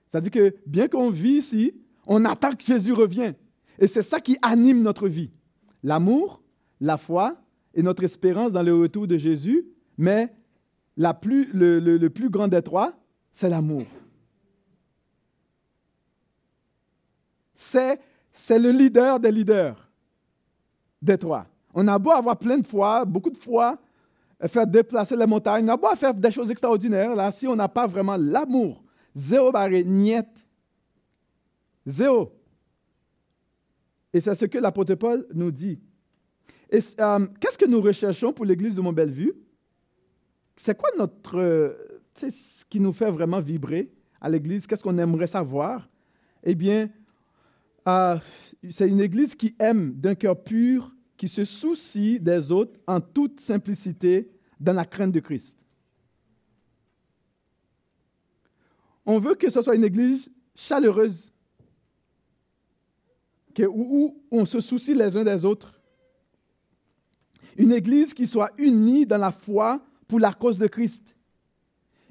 C'est-à-dire 0.08 0.32
que 0.32 0.56
bien 0.66 0.88
qu'on 0.88 1.10
vit 1.10 1.38
ici, 1.38 1.74
on 2.08 2.26
attend 2.26 2.56
que 2.56 2.66
Jésus 2.66 2.94
revienne. 2.94 3.36
Et 3.80 3.88
c'est 3.88 4.04
ça 4.04 4.20
qui 4.20 4.38
anime 4.42 4.82
notre 4.82 5.08
vie. 5.08 5.32
L'amour, 5.84 6.42
la 6.80 6.98
foi 6.98 7.38
et 7.74 7.82
notre 7.82 8.04
espérance 8.04 8.52
dans 8.52 8.64
le 8.64 8.74
retour 8.74 9.08
de 9.08 9.18
Jésus. 9.18 9.66
Mais 9.98 10.34
le 10.98 12.08
plus 12.10 12.30
grand 12.30 12.48
des 12.48 12.62
trois, 12.62 12.94
c'est 13.32 13.50
l'amour. 13.50 13.86
C'est, 17.54 18.00
c'est 18.32 18.60
le 18.60 18.72
leader 18.72 19.20
des 19.20 19.32
leaders 19.32 19.90
des 21.02 21.18
trois. 21.18 21.46
On 21.74 21.88
a 21.88 22.00
beau 22.00 22.12
avoir 22.12 22.38
plein 22.38 22.58
de 22.58 22.66
foi, 22.66 23.04
beaucoup 23.06 23.30
de 23.30 23.38
foi, 23.38 23.78
faire 24.48 24.68
déplacer 24.68 25.16
les 25.16 25.26
montagnes, 25.26 25.66
on 25.66 25.74
a 25.74 25.78
beau 25.78 25.94
faire 25.96 26.14
des 26.14 26.32
choses 26.32 26.52
extraordinaires, 26.52 27.16
là, 27.16 27.32
si 27.32 27.48
on 27.48 27.56
n'a 27.56 27.68
pas 27.68 27.88
vraiment 27.88 28.18
l'amour, 28.18 28.84
zéro 29.16 29.52
barré, 29.52 29.84
niet, 29.84 30.28
zéro. 31.86 32.32
Et 34.14 34.22
c'est 34.22 34.36
ce 34.36 34.46
que 34.46 34.58
l'apôtre 34.60 34.96
Paul 34.96 35.26
nous 35.34 35.52
dit. 35.52 35.80
Et 36.70 36.80
euh, 37.00 37.28
qu'est-ce 37.40 37.58
que 37.58 37.66
nous 37.66 37.82
recherchons 37.82 38.32
pour 38.32 38.46
l'Église 38.46 38.76
de 38.76 38.82
Mont-Bellevue? 38.82 39.34
C'est 40.56 40.78
quoi 40.78 40.90
notre, 40.98 41.76
ce 42.16 42.66
qui 42.66 42.80
nous 42.80 42.94
fait 42.94 43.12
vraiment 43.12 43.40
vibrer 43.40 43.92
à 44.22 44.30
l'Église? 44.30 44.68
Qu'est-ce 44.68 44.84
qu'on 44.84 44.98
aimerait 44.98 45.28
savoir? 45.28 45.90
Eh 46.44 46.54
bien, 46.54 46.90
c'est 47.86 48.88
une 48.88 49.02
Église 49.02 49.36
qui 49.36 49.56
aime 49.60 49.94
d'un 49.94 50.16
cœur 50.16 50.42
pur, 50.42 50.96
qui 51.18 51.28
se 51.28 51.46
soucie 51.46 52.20
des 52.20 52.52
autres 52.52 52.80
en 52.88 53.02
toute 53.02 53.40
simplicité, 53.40 54.30
dans 54.60 54.74
la 54.74 54.86
crainte 54.86 55.12
de 55.12 55.20
Christ. 55.20 55.58
On 59.06 59.20
veut 59.20 59.36
que 59.36 59.50
ce 59.50 59.62
soit 59.62 59.76
une 59.76 59.84
Église 59.84 60.32
chaleureuse, 60.56 61.34
où 63.60 64.24
on 64.32 64.46
se 64.46 64.62
soucie 64.62 64.94
les 64.94 65.18
uns 65.18 65.24
des 65.24 65.44
autres. 65.46 65.80
Une 67.58 67.72
Église 67.72 68.14
qui 68.14 68.26
soit 68.26 68.52
unie 68.58 69.06
dans 69.06 69.18
la 69.18 69.32
foi 69.32 69.86
pour 70.08 70.20
la 70.20 70.34
cause 70.34 70.58
de 70.58 70.68
Christ. 70.68 71.16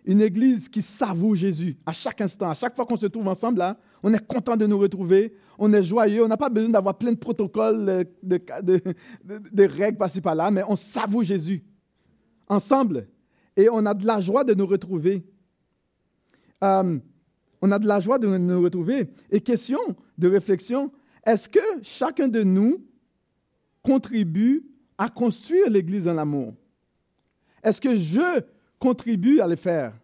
Une 0.04 0.20
Église 0.20 0.68
qui 0.68 0.82
savoure 0.82 1.34
Jésus 1.34 1.76
à 1.86 1.92
chaque 1.92 2.20
instant, 2.20 2.50
à 2.50 2.54
chaque 2.54 2.76
fois 2.76 2.84
qu'on 2.86 2.96
se 2.96 3.06
trouve 3.06 3.28
ensemble 3.28 3.58
là, 3.58 3.78
on 4.02 4.12
est 4.12 4.26
content 4.26 4.56
de 4.56 4.66
nous 4.66 4.78
retrouver, 4.78 5.34
on 5.58 5.72
est 5.72 5.82
joyeux, 5.82 6.24
on 6.24 6.28
n'a 6.28 6.36
pas 6.36 6.48
besoin 6.48 6.70
d'avoir 6.70 6.98
plein 6.98 7.12
de 7.12 7.18
protocoles, 7.18 8.04
de, 8.22 9.64
règles 9.64 9.98
par-ci 9.98 10.20
par-là, 10.20 10.50
mais 10.50 10.62
on 10.68 10.76
savoure 10.76 11.22
Jésus 11.22 11.62
ensemble 12.48 13.06
et 13.56 13.68
on 13.68 13.84
a 13.86 13.94
de 13.94 14.06
la 14.06 14.20
joie 14.20 14.44
de 14.44 14.54
nous 14.54 14.66
retrouver. 14.66 15.24
Euh, 16.64 16.98
on 17.60 17.70
a 17.70 17.78
de 17.78 17.86
la 17.86 18.00
joie 18.00 18.18
de 18.18 18.26
nous 18.26 18.62
retrouver. 18.62 19.08
Et 19.30 19.40
question 19.40 19.78
de 20.18 20.28
réflexion, 20.28 20.90
est-ce 21.24 21.48
que 21.48 21.60
chacun 21.82 22.26
de 22.26 22.42
nous 22.42 22.84
contribue 23.82 24.64
à 24.98 25.08
construire 25.08 25.70
l'Église 25.70 26.08
en 26.08 26.18
amour? 26.18 26.54
Est-ce 27.62 27.80
que 27.80 27.94
je 27.94 28.42
contribue 28.80 29.40
à 29.40 29.46
le 29.46 29.54
faire? 29.54 29.94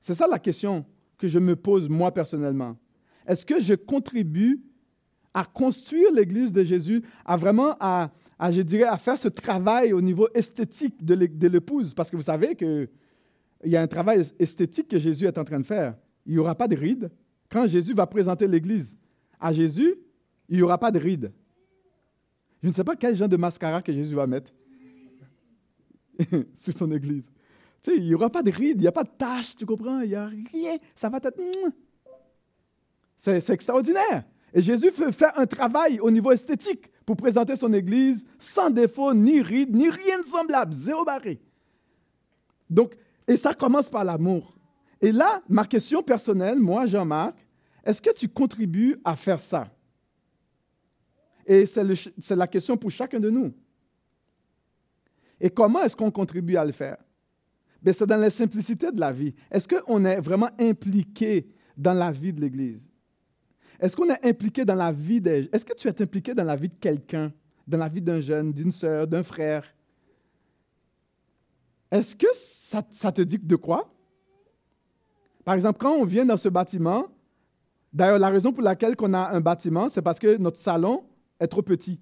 C'est 0.00 0.14
ça 0.14 0.26
la 0.26 0.38
question 0.38 0.84
que 1.22 1.28
je 1.28 1.38
me 1.38 1.54
pose 1.54 1.88
moi 1.88 2.12
personnellement? 2.12 2.76
Est-ce 3.28 3.46
que 3.46 3.60
je 3.60 3.74
contribue 3.74 4.60
à 5.32 5.44
construire 5.44 6.10
l'Église 6.12 6.52
de 6.52 6.64
Jésus, 6.64 7.00
à 7.24 7.36
vraiment, 7.36 7.76
à, 7.78 8.10
je 8.50 8.60
dirais, 8.60 8.88
à 8.88 8.98
faire 8.98 9.16
ce 9.16 9.28
travail 9.28 9.92
au 9.92 10.00
niveau 10.00 10.28
esthétique 10.34 11.04
de 11.04 11.46
l'épouse? 11.46 11.94
Parce 11.94 12.10
que 12.10 12.16
vous 12.16 12.24
savez 12.24 12.56
qu'il 12.56 12.88
y 13.64 13.76
a 13.76 13.82
un 13.82 13.86
travail 13.86 14.22
esthétique 14.40 14.88
que 14.88 14.98
Jésus 14.98 15.26
est 15.26 15.38
en 15.38 15.44
train 15.44 15.60
de 15.60 15.64
faire. 15.64 15.94
Il 16.26 16.32
n'y 16.32 16.38
aura 16.38 16.56
pas 16.56 16.66
de 16.66 16.76
rides. 16.76 17.08
Quand 17.48 17.68
Jésus 17.68 17.94
va 17.94 18.08
présenter 18.08 18.48
l'Église 18.48 18.98
à 19.38 19.52
Jésus, 19.52 19.94
il 20.48 20.56
n'y 20.56 20.62
aura 20.62 20.76
pas 20.76 20.90
de 20.90 20.98
rides. 20.98 21.32
Je 22.64 22.68
ne 22.68 22.72
sais 22.72 22.84
pas 22.84 22.96
quel 22.96 23.14
genre 23.14 23.28
de 23.28 23.36
mascara 23.36 23.80
que 23.80 23.92
Jésus 23.92 24.16
va 24.16 24.26
mettre 24.26 24.52
sur 26.52 26.72
son 26.72 26.90
Église. 26.90 27.30
Il 27.86 28.04
n'y 28.04 28.14
aura 28.14 28.30
pas 28.30 28.42
de 28.42 28.50
rides, 28.50 28.78
il 28.78 28.82
n'y 28.82 28.86
a 28.86 28.92
pas 28.92 29.04
de 29.04 29.10
taches, 29.10 29.56
tu 29.56 29.66
comprends? 29.66 30.00
Il 30.00 30.10
n'y 30.10 30.14
a 30.14 30.26
rien. 30.26 30.78
Ça 30.94 31.08
va 31.08 31.18
être... 31.18 31.38
C'est 33.16 33.50
extraordinaire. 33.50 34.24
Et 34.54 34.60
Jésus 34.60 34.90
fait, 34.90 35.12
faire 35.12 35.38
un 35.38 35.46
travail 35.46 35.98
au 36.00 36.10
niveau 36.10 36.30
esthétique 36.30 36.90
pour 37.06 37.16
présenter 37.16 37.56
son 37.56 37.72
Église 37.72 38.26
sans 38.38 38.70
défaut, 38.70 39.14
ni 39.14 39.40
ride, 39.40 39.74
ni 39.74 39.88
rien 39.88 40.20
de 40.20 40.26
semblable, 40.26 40.72
zéro 40.72 41.04
barré. 41.04 41.40
Donc, 42.68 42.94
et 43.26 43.36
ça 43.36 43.54
commence 43.54 43.88
par 43.88 44.04
l'amour. 44.04 44.56
Et 45.00 45.10
là, 45.10 45.42
ma 45.48 45.64
question 45.64 46.02
personnelle, 46.02 46.58
moi, 46.58 46.86
Jean-Marc, 46.86 47.36
est-ce 47.84 48.00
que 48.02 48.12
tu 48.12 48.28
contribues 48.28 49.00
à 49.04 49.16
faire 49.16 49.40
ça? 49.40 49.68
Et 51.46 51.66
c'est 51.66 52.36
la 52.36 52.46
question 52.46 52.76
pour 52.76 52.90
chacun 52.90 53.18
de 53.18 53.30
nous. 53.30 53.52
Et 55.40 55.50
comment 55.50 55.82
est-ce 55.82 55.96
qu'on 55.96 56.10
contribue 56.10 56.56
à 56.56 56.64
le 56.64 56.72
faire? 56.72 56.98
Ben, 57.82 57.92
c'est 57.92 58.06
dans 58.06 58.16
la 58.16 58.30
simplicité 58.30 58.92
de 58.92 59.00
la 59.00 59.12
vie. 59.12 59.34
Est-ce 59.50 59.66
qu'on 59.66 60.04
est 60.04 60.20
vraiment 60.20 60.50
impliqué 60.58 61.48
dans 61.76 61.94
la 61.94 62.12
vie 62.12 62.32
de 62.32 62.40
l'Église? 62.40 62.88
Est-ce 63.80 63.96
qu'on 63.96 64.08
est 64.08 64.24
impliqué 64.24 64.64
dans 64.64 64.76
la 64.76 64.92
vie 64.92 65.20
des... 65.20 65.48
Est-ce 65.52 65.64
que 65.64 65.74
tu 65.74 65.88
es 65.88 66.02
impliqué 66.02 66.34
dans 66.34 66.44
la 66.44 66.54
vie 66.54 66.68
de 66.68 66.76
quelqu'un, 66.80 67.32
dans 67.66 67.78
la 67.78 67.88
vie 67.88 68.00
d'un 68.00 68.20
jeune, 68.20 68.52
d'une 68.52 68.70
sœur, 68.70 69.08
d'un 69.08 69.24
frère? 69.24 69.64
Est-ce 71.90 72.14
que 72.14 72.28
ça, 72.32 73.12
te 73.12 73.22
dit 73.22 73.38
de 73.38 73.56
quoi? 73.56 73.92
Par 75.44 75.54
exemple, 75.54 75.80
quand 75.80 75.92
on 75.92 76.04
vient 76.04 76.24
dans 76.24 76.36
ce 76.36 76.48
bâtiment, 76.48 77.08
d'ailleurs, 77.92 78.20
la 78.20 78.28
raison 78.28 78.52
pour 78.52 78.62
laquelle 78.62 78.94
on 79.00 79.12
a 79.12 79.30
un 79.30 79.40
bâtiment, 79.40 79.88
c'est 79.88 80.02
parce 80.02 80.20
que 80.20 80.36
notre 80.36 80.58
salon 80.58 81.04
est 81.40 81.48
trop 81.48 81.62
petit. 81.62 82.00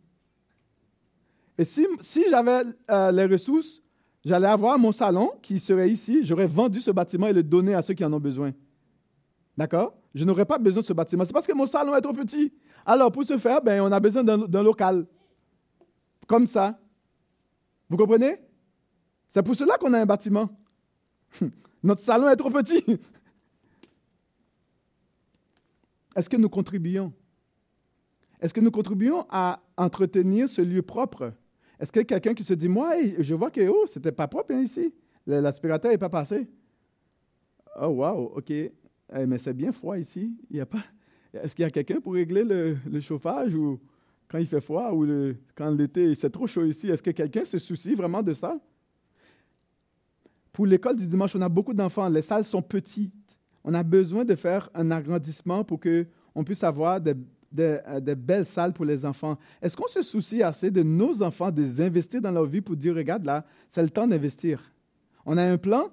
Et 1.57 1.65
si, 1.65 1.87
si 2.01 2.25
j'avais 2.29 2.63
euh, 2.91 3.11
les 3.11 3.25
ressources, 3.25 3.83
j'allais 4.25 4.49
avoir 4.49 4.79
mon 4.79 4.93
salon 4.93 5.33
qui 5.43 5.59
serait 5.61 5.91
ici, 5.91 6.25
j'aurais 6.25 6.47
vendu 6.47 6.81
ce 6.81 6.91
bâtiment 6.91 7.27
et 7.27 7.33
le 7.33 7.43
donné 7.43 7.75
à 7.75 7.83
ceux 7.83 7.95
qui 7.95 8.05
en 8.05 8.13
ont 8.13 8.21
besoin. 8.21 8.53
D'accord? 9.57 9.95
Je 10.15 10.25
n'aurais 10.25 10.45
pas 10.45 10.59
besoin 10.59 10.81
de 10.81 10.87
ce 10.87 10.93
bâtiment. 10.93 11.25
C'est 11.25 11.33
parce 11.33 11.47
que 11.47 11.53
mon 11.53 11.67
salon 11.67 11.95
est 11.95 12.01
trop 12.01 12.13
petit. 12.13 12.53
Alors, 12.85 13.13
pour 13.13 13.25
ce 13.25 13.39
faire, 13.39 13.63
ben, 13.63 13.81
on 13.81 13.93
a 13.93 14.01
besoin 14.01 14.25
d'un 14.25 14.63
local. 14.63 15.07
Comme 16.27 16.47
ça. 16.47 16.81
Vous 17.89 17.97
comprenez? 17.97 18.41
C'est 19.29 19.43
pour 19.43 19.55
cela 19.55 19.79
qu'on 19.79 19.93
a 19.93 20.01
un 20.01 20.07
bâtiment. 20.07 20.51
Notre 21.83 22.03
salon 22.03 22.29
est 22.29 22.37
trop 22.37 22.51
petit. 22.51 22.85
Est-ce 26.17 26.29
que 26.29 26.37
nous 26.37 26.49
contribuons? 26.49 27.13
Est-ce 28.41 28.53
que 28.53 28.61
nous 28.61 28.71
contribuons 28.71 29.27
à 29.31 29.63
entretenir 29.77 30.49
ce 30.49 30.63
lieu 30.63 30.83
propre? 30.83 31.33
Est-ce 31.81 31.91
qu'il 31.91 32.01
y 32.01 32.03
a 32.03 32.05
quelqu'un 32.05 32.35
qui 32.35 32.45
se 32.45 32.53
dit, 32.53 32.69
moi, 32.69 32.93
je 33.19 33.35
vois 33.35 33.51
que 33.51 33.67
oh, 33.67 33.87
c'était 33.87 34.13
pas 34.13 34.29
propre 34.29 34.53
hein, 34.53 34.61
ici, 34.61 34.93
l'aspirateur 35.27 35.91
n'est 35.91 35.99
pas 35.99 36.11
passé. 36.11 36.47
Oh, 37.81 37.87
wow, 37.87 38.35
OK. 38.37 38.53
Mais 39.27 39.39
c'est 39.39 39.55
bien 39.55 39.73
froid 39.73 39.99
ici. 39.99 40.37
Il 40.51 40.59
y 40.59 40.61
a 40.61 40.67
pas... 40.67 40.85
Est-ce 41.33 41.57
qu'il 41.57 41.63
y 41.63 41.67
a 41.67 41.71
quelqu'un 41.71 42.01
pour 42.01 42.15
régler 42.15 42.45
le, 42.45 43.01
chauffage 43.01 43.55
ou 43.55 43.81
quand 44.29 44.39
il 44.39 44.47
fait 44.47 44.61
froid 44.61 44.91
ou 44.93 45.05
le, 45.05 45.37
quand 45.55 45.71
l'été, 45.71 46.15
c'est 46.15 46.31
trop 46.31 46.47
chaud 46.47 46.65
ici? 46.65 46.89
Est-ce 46.89 47.03
que 47.03 47.13
quelqu'un 47.13 47.45
se 47.45 47.57
soucie 47.57 47.95
vraiment 47.95 48.23
de 48.23 48.35
ça? 48.35 48.61
Pour 50.53 50.67
l'école 50.67 50.97
du 50.97 51.07
dimanche, 51.07 51.35
on 51.35 51.41
a 51.41 51.49
beaucoup 51.49 51.73
d'enfants. 51.73 52.09
Les 52.09 52.23
salles 52.23 52.45
sont 52.45 52.61
petites. 52.61 53.39
On 53.65 53.73
a 53.73 53.83
besoin 53.83 54.25
de 54.25 54.35
faire 54.35 54.69
un 54.75 54.91
agrandissement 54.91 55.65
pour 55.65 55.81
qu'on 55.81 56.45
puisse 56.45 56.63
avoir 56.63 57.01
des, 57.01 57.15
des, 57.51 58.15
belles 58.17 58.47
salles 58.47 58.73
pour 58.73 58.85
les 58.85 59.05
enfants. 59.05 59.37
Est-ce 59.61 59.77
qu'on 59.77 59.89
se 59.89 60.03
soucie 60.03 60.43
assez 60.43 60.71
de 60.71 60.83
nos 60.83 61.23
enfants, 61.23 61.51
de 61.51 61.63
les 61.63 61.81
investir 61.81 62.21
dans 62.21 62.31
leur 62.31 62.47
vie 62.47 62.61
pour 62.61 62.77
dire, 62.77 62.95
regarde 62.95 63.25
là, 63.25 63.45
c'est 63.69 63.83
le 63.83 63.91
temps 63.91 64.07
d'investir. 64.07 64.63
On 65.27 65.37
a 65.37 65.45
un 65.45 65.59
plan, 65.59 65.91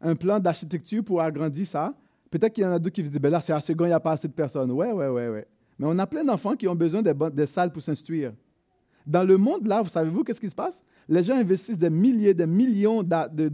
un 0.00 0.14
plan 0.14 0.38
d'architecture 0.38 1.04
pour 1.04 1.20
agrandir 1.20 1.66
ça. 1.66 1.94
Peut-être 2.30 2.52
qu'il 2.52 2.64
y 2.64 2.66
en 2.66 2.72
a 2.72 2.78
d'autres 2.78 2.94
qui 2.94 3.02
disent, 3.02 3.20
ben 3.20 3.30
là, 3.30 3.40
c'est 3.40 3.52
assez 3.52 3.74
grand, 3.74 3.86
il 3.86 3.90
n'y 3.90 3.94
a 3.94 4.00
pas 4.00 4.12
assez 4.12 4.28
de 4.28 4.32
personnes. 4.32 4.70
Ouais, 4.70 4.92
ouais, 4.92 5.08
ouais, 5.08 5.28
ouais. 5.28 5.46
Mais 5.78 5.86
on 5.88 5.98
a 5.98 6.06
plein 6.06 6.24
d'enfants 6.24 6.56
qui 6.56 6.68
ont 6.68 6.74
besoin 6.74 7.02
des, 7.02 7.46
salles 7.46 7.72
pour 7.72 7.82
s'instruire. 7.82 8.32
Dans 9.06 9.24
le 9.24 9.36
monde, 9.36 9.66
là, 9.66 9.82
vous 9.82 9.88
savez-vous 9.88 10.24
qu'est-ce 10.24 10.40
qui 10.40 10.48
se 10.48 10.54
passe? 10.54 10.82
Les 11.08 11.22
gens 11.22 11.36
investissent 11.36 11.78
des 11.78 11.90
milliers, 11.90 12.32
des 12.32 12.46
millions 12.46 13.02
de, 13.02 13.48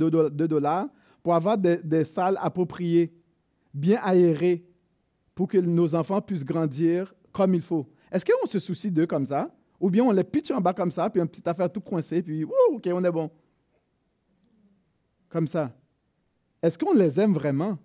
dollars 0.46 0.88
pour 1.22 1.34
avoir 1.34 1.58
des 1.58 2.04
salles 2.04 2.38
appropriées 2.40 3.12
bien 3.72 4.00
aérés 4.02 4.64
pour 5.34 5.48
que 5.48 5.58
nos 5.58 5.94
enfants 5.94 6.20
puissent 6.20 6.44
grandir 6.44 7.14
comme 7.32 7.54
il 7.54 7.62
faut. 7.62 7.86
Est-ce 8.10 8.24
qu'on 8.24 8.46
se 8.46 8.58
soucie 8.58 8.90
d'eux 8.90 9.06
comme 9.06 9.26
ça? 9.26 9.54
Ou 9.78 9.88
bien 9.88 10.04
on 10.04 10.10
les 10.10 10.24
pitch 10.24 10.50
en 10.50 10.60
bas 10.60 10.74
comme 10.74 10.90
ça, 10.90 11.08
puis 11.08 11.20
une 11.20 11.28
petite 11.28 11.48
affaire 11.48 11.70
tout 11.72 11.80
coincée, 11.80 12.22
puis 12.22 12.44
OK, 12.44 12.88
on 12.92 13.04
est 13.04 13.10
bon. 13.10 13.30
Comme 15.28 15.48
ça. 15.48 15.72
Est-ce 16.62 16.78
qu'on 16.78 16.92
les 16.92 17.18
aime 17.18 17.32
vraiment? 17.32 17.78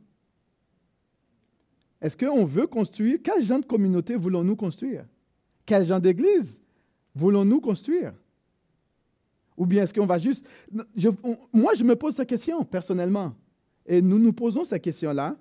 Est-ce 2.02 2.18
qu'on 2.18 2.44
veut 2.44 2.68
construire? 2.68 3.20
Quel 3.24 3.44
genre 3.44 3.62
de 3.62 3.66
communauté 3.66 4.16
voulons-nous 4.16 4.56
construire? 4.56 5.06
Quel 5.66 5.86
genre 5.86 6.02
d'église 6.02 6.62
voulons-nous 7.14 7.62
construire? 7.62 8.14
Ou 9.58 9.66
bien 9.66 9.84
est-ce 9.84 9.94
qu'on 9.94 10.06
va 10.06 10.20
juste... 10.20 10.46
moi, 11.54 11.74
je 11.76 11.84
me 11.84 11.96
pose 11.96 12.16
cette 12.16 12.28
question 12.28 12.64
personnellement. 12.66 13.34
Et 13.86 14.02
nous 14.02 14.20
nous 14.20 14.34
posons 14.34 14.66
cette 14.66 14.82
question-là 14.82 15.38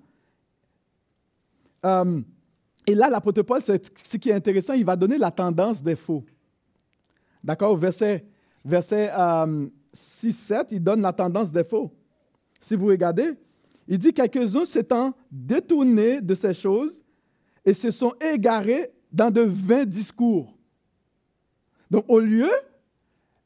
euh, 1.85 2.21
et 2.87 2.95
là, 2.95 3.09
l'apôtre 3.09 3.41
Paul, 3.41 3.61
ce 3.61 4.17
qui 4.17 4.29
est 4.29 4.33
intéressant, 4.33 4.73
il 4.73 4.85
va 4.85 4.95
donner 4.95 5.17
la 5.17 5.31
tendance 5.31 5.81
des 5.81 5.95
faux. 5.95 6.23
D'accord? 7.43 7.75
Verset, 7.77 8.25
verset 8.63 9.11
6-7, 9.93 10.53
euh, 10.53 10.63
il 10.71 10.83
donne 10.83 11.01
la 11.01 11.13
tendance 11.13 11.51
des 11.51 11.63
faux. 11.63 11.91
Si 12.59 12.75
vous 12.75 12.87
regardez, 12.87 13.33
il 13.87 13.97
dit 13.97 14.13
quelques-uns 14.13 14.65
s'étant 14.65 15.13
détournés 15.31 16.21
de 16.21 16.33
ces 16.33 16.53
choses 16.53 17.03
et 17.63 17.73
se 17.73 17.91
sont 17.91 18.13
égarés 18.19 18.91
dans 19.11 19.31
de 19.31 19.41
vains 19.41 19.85
discours. 19.85 20.55
Donc, 21.89 22.05
au 22.07 22.19
lieu 22.19 22.49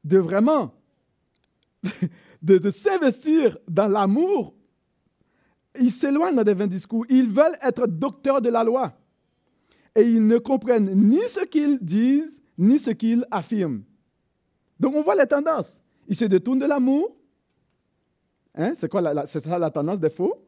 de 0.03 0.17
vraiment 0.17 0.73
de 2.41 2.71
s'investir 2.71 3.57
dans 3.67 3.87
l'amour 3.87 4.53
ils 5.79 5.91
s'éloignent 5.91 6.35
dans 6.35 6.43
des 6.43 6.53
vains 6.53 6.67
discours. 6.67 7.05
Ils 7.09 7.27
veulent 7.27 7.57
être 7.61 7.87
docteurs 7.87 8.41
de 8.41 8.49
la 8.49 8.63
loi. 8.63 8.93
Et 9.99 10.11
ils 10.11 10.25
ne 10.25 10.37
comprennent 10.37 10.93
ni 10.95 11.19
ce 11.27 11.43
qu'ils 11.43 11.77
disent, 11.79 12.41
ni 12.57 12.79
ce 12.79 12.91
qu'ils 12.91 13.25
affirment. 13.29 13.83
Donc 14.79 14.95
on 14.95 15.03
voit 15.03 15.15
les 15.15 15.27
tendances. 15.27 15.83
Ils 16.07 16.15
se 16.15 16.23
détournent 16.23 16.59
de 16.59 16.65
l'amour. 16.65 17.13
Hein? 18.55 18.73
C'est 18.77 18.89
quoi 18.89 19.01
la, 19.01 19.25
ça 19.25 19.59
la 19.59 19.69
tendance 19.69 19.99
des 19.99 20.09
faux? 20.09 20.41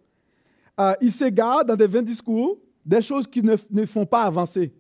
Euh, 0.79 0.93
ils 1.01 1.11
s'égarent 1.11 1.65
dans 1.65 1.75
des 1.75 1.87
vains 1.87 2.01
discours, 2.01 2.57
des 2.85 3.01
choses 3.01 3.27
qui 3.27 3.43
ne, 3.43 3.57
ne 3.69 3.85
font 3.85 4.05
pas 4.05 4.23
avancer. 4.23 4.73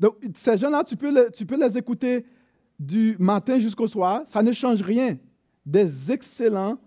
Donc 0.00 0.16
ces 0.34 0.56
gens-là, 0.56 0.82
tu 0.82 0.96
peux, 0.96 1.12
les, 1.12 1.30
tu 1.30 1.44
peux 1.44 1.56
les 1.56 1.76
écouter 1.76 2.24
du 2.80 3.16
matin 3.18 3.58
jusqu'au 3.58 3.86
soir, 3.86 4.22
ça 4.24 4.42
ne 4.42 4.52
change 4.52 4.80
rien. 4.80 5.18
Des 5.66 6.10
excellents 6.10 6.78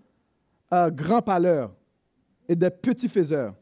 euh, 0.72 0.90
grands 0.90 1.22
parleurs 1.22 1.72
et 2.48 2.56
des 2.56 2.70
petits 2.70 3.08
faiseurs. 3.08 3.54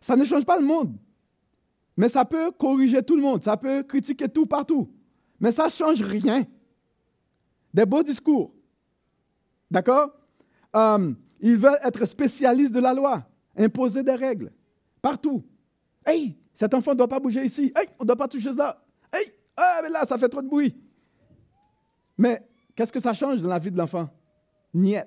ça 0.00 0.14
ne 0.14 0.24
change 0.24 0.44
pas 0.44 0.56
le 0.56 0.64
monde, 0.64 0.94
mais 2.00 2.08
ça 2.08 2.24
peut 2.24 2.50
corriger 2.50 3.02
tout 3.02 3.14
le 3.14 3.20
monde, 3.20 3.44
ça 3.44 3.58
peut 3.58 3.82
critiquer 3.82 4.26
tout 4.26 4.46
partout, 4.46 4.90
mais 5.38 5.52
ça 5.52 5.66
ne 5.66 5.68
change 5.68 6.00
rien. 6.00 6.46
Des 7.74 7.84
beaux 7.84 8.02
discours. 8.02 8.54
D'accord? 9.70 10.10
Euh, 10.74 11.12
Ils 11.40 11.58
veulent 11.58 11.78
être 11.84 12.06
spécialistes 12.06 12.72
de 12.72 12.80
la 12.80 12.94
loi, 12.94 13.28
imposer 13.54 14.02
des 14.02 14.14
règles, 14.14 14.50
partout. 15.02 15.44
Hey, 16.06 16.38
cet 16.54 16.72
enfant 16.72 16.92
ne 16.92 16.96
doit 16.96 17.06
pas 17.06 17.20
bouger 17.20 17.44
ici. 17.44 17.70
Hey, 17.76 17.88
on 17.98 18.04
ne 18.04 18.06
doit 18.06 18.16
pas 18.16 18.28
toucher 18.28 18.54
ça. 18.54 18.82
Hey, 19.12 19.34
ah, 19.54 19.80
mais 19.82 19.90
là, 19.90 20.06
ça 20.06 20.16
fait 20.16 20.30
trop 20.30 20.40
de 20.40 20.48
bruit. 20.48 20.74
Mais 22.16 22.48
qu'est-ce 22.74 22.92
que 22.92 23.00
ça 23.00 23.12
change 23.12 23.42
dans 23.42 23.50
la 23.50 23.58
vie 23.58 23.70
de 23.70 23.76
l'enfant? 23.76 24.08
Niet. 24.72 25.04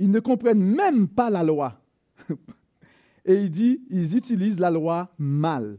Ils 0.00 0.10
ne 0.10 0.18
comprennent 0.18 0.74
même 0.74 1.06
pas 1.06 1.30
la 1.30 1.44
loi. 1.44 1.80
Et 3.24 3.34
il 3.42 3.50
dit, 3.50 3.82
ils 3.90 4.16
utilisent 4.16 4.58
la 4.58 4.70
loi 4.70 5.12
mal. 5.18 5.78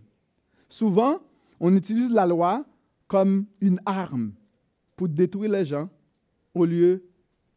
Souvent, 0.67 1.19
on 1.59 1.75
utilise 1.75 2.11
la 2.11 2.25
loi 2.25 2.65
comme 3.07 3.45
une 3.61 3.79
arme 3.85 4.33
pour 4.95 5.07
détruire 5.09 5.51
les 5.51 5.65
gens 5.65 5.89
au 6.53 6.65
lieu 6.65 7.03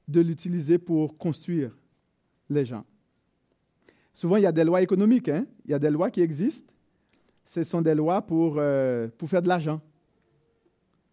de 0.07 0.21
l'utiliser 0.21 0.79
pour 0.79 1.17
construire 1.17 1.77
les 2.51 2.65
gens. 2.65 2.85
Souvent, 4.13 4.37
il 4.37 4.43
y 4.43 4.47
a 4.47 4.53
des 4.53 4.65
lois 4.65 4.83
économiques. 4.83 5.29
Hein? 5.29 5.47
Il 5.65 5.71
y 5.71 5.75
a 5.75 5.79
des 5.79 5.91
lois 5.91 6.11
qui 6.11 6.21
existent. 6.21 6.75
Ce 7.45 7.63
sont 7.65 7.81
des 7.81 7.95
lois 7.95 8.21
pour, 8.21 8.57
euh, 8.59 9.09
pour 9.17 9.29
faire 9.29 9.43
de 9.43 9.49
l'argent. 9.49 9.81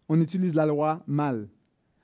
On 0.08 0.20
utilise 0.20 0.54
la 0.54 0.66
loi 0.66 1.02
mal. 1.06 1.48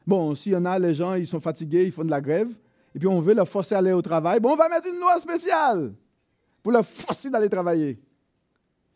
Bon, 0.06 0.35
s'il 0.35 0.52
y 0.52 0.56
en 0.56 0.64
a, 0.64 0.78
les 0.78 0.94
gens, 0.94 1.14
ils 1.14 1.26
sont 1.26 1.40
fatigués, 1.40 1.85
ils 1.85 1.92
font 1.92 2.04
de 2.04 2.11
la 2.11 2.20
grève, 2.20 2.48
et 2.94 2.98
puis 2.98 3.08
on 3.08 3.20
veut 3.20 3.35
leur 3.35 3.48
forcer 3.48 3.74
à 3.74 3.78
aller 3.78 3.92
au 3.92 4.02
travail, 4.02 4.40
bon, 4.40 4.52
on 4.52 4.56
va 4.56 4.68
mettre 4.68 4.88
une 4.88 4.98
loi 4.98 5.20
spéciale 5.20 5.92
pour 6.62 6.72
leur 6.72 6.87
forcer 6.87 7.31
d'aller 7.31 7.48
travailler. 7.48 8.01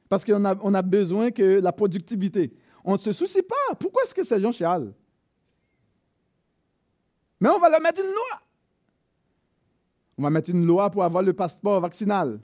Parce 0.09 0.25
qu'on 0.25 0.45
a, 0.45 0.57
on 0.63 0.73
a 0.75 0.83
besoin 0.83 1.31
que 1.31 1.61
la 1.61 1.73
productivité. 1.73 2.57
On 2.85 2.93
ne 2.93 2.99
se 2.99 3.13
soucie 3.13 3.43
pas. 3.43 3.75
Pourquoi 3.79 4.05
est-ce 4.05 4.15
que 4.15 4.25
ces 4.25 4.41
gens 4.41 4.53
chialent? 4.53 4.95
Mais 7.41 7.49
on 7.49 7.59
va 7.59 7.69
leur 7.69 7.81
mettre 7.81 8.01
une 8.01 8.07
loi. 8.07 8.43
On 10.19 10.23
va 10.23 10.31
mettre 10.31 10.51
une 10.51 10.65
loi 10.65 10.91
pour 10.91 11.05
avoir 11.05 11.23
le 11.23 11.33
passeport 11.33 11.81
vaccinal. 11.81 12.41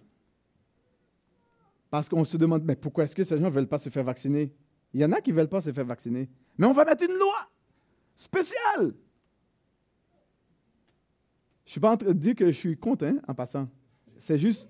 Parce 1.88 2.08
qu'on 2.08 2.24
se 2.24 2.36
demande, 2.36 2.64
mais 2.64 2.76
pourquoi 2.76 3.04
est-ce 3.04 3.14
que 3.14 3.24
ces 3.24 3.36
gens 3.36 3.44
ne 3.44 3.50
veulent 3.50 3.68
pas 3.68 3.78
se 3.78 3.88
faire 3.88 4.04
vacciner? 4.04 4.52
Il 4.92 5.00
y 5.00 5.04
en 5.04 5.12
a 5.12 5.20
qui 5.20 5.30
ne 5.30 5.36
veulent 5.36 5.48
pas 5.48 5.60
se 5.60 5.72
faire 5.72 5.84
vacciner. 5.84 6.28
Mais 6.58 6.66
on 6.66 6.72
va 6.72 6.84
mettre 6.84 7.04
une 7.04 7.18
loi 7.18 7.48
spéciale. 8.16 8.94
Je 11.64 11.68
ne 11.68 11.70
suis 11.70 11.80
pas 11.80 11.92
en 11.92 11.96
train 11.96 12.08
de 12.08 12.14
dire 12.14 12.34
que 12.34 12.46
je 12.46 12.52
suis 12.52 12.76
contre, 12.76 13.06
hein, 13.06 13.18
en 13.28 13.34
passant. 13.34 13.68
C'est 14.18 14.38
juste, 14.38 14.68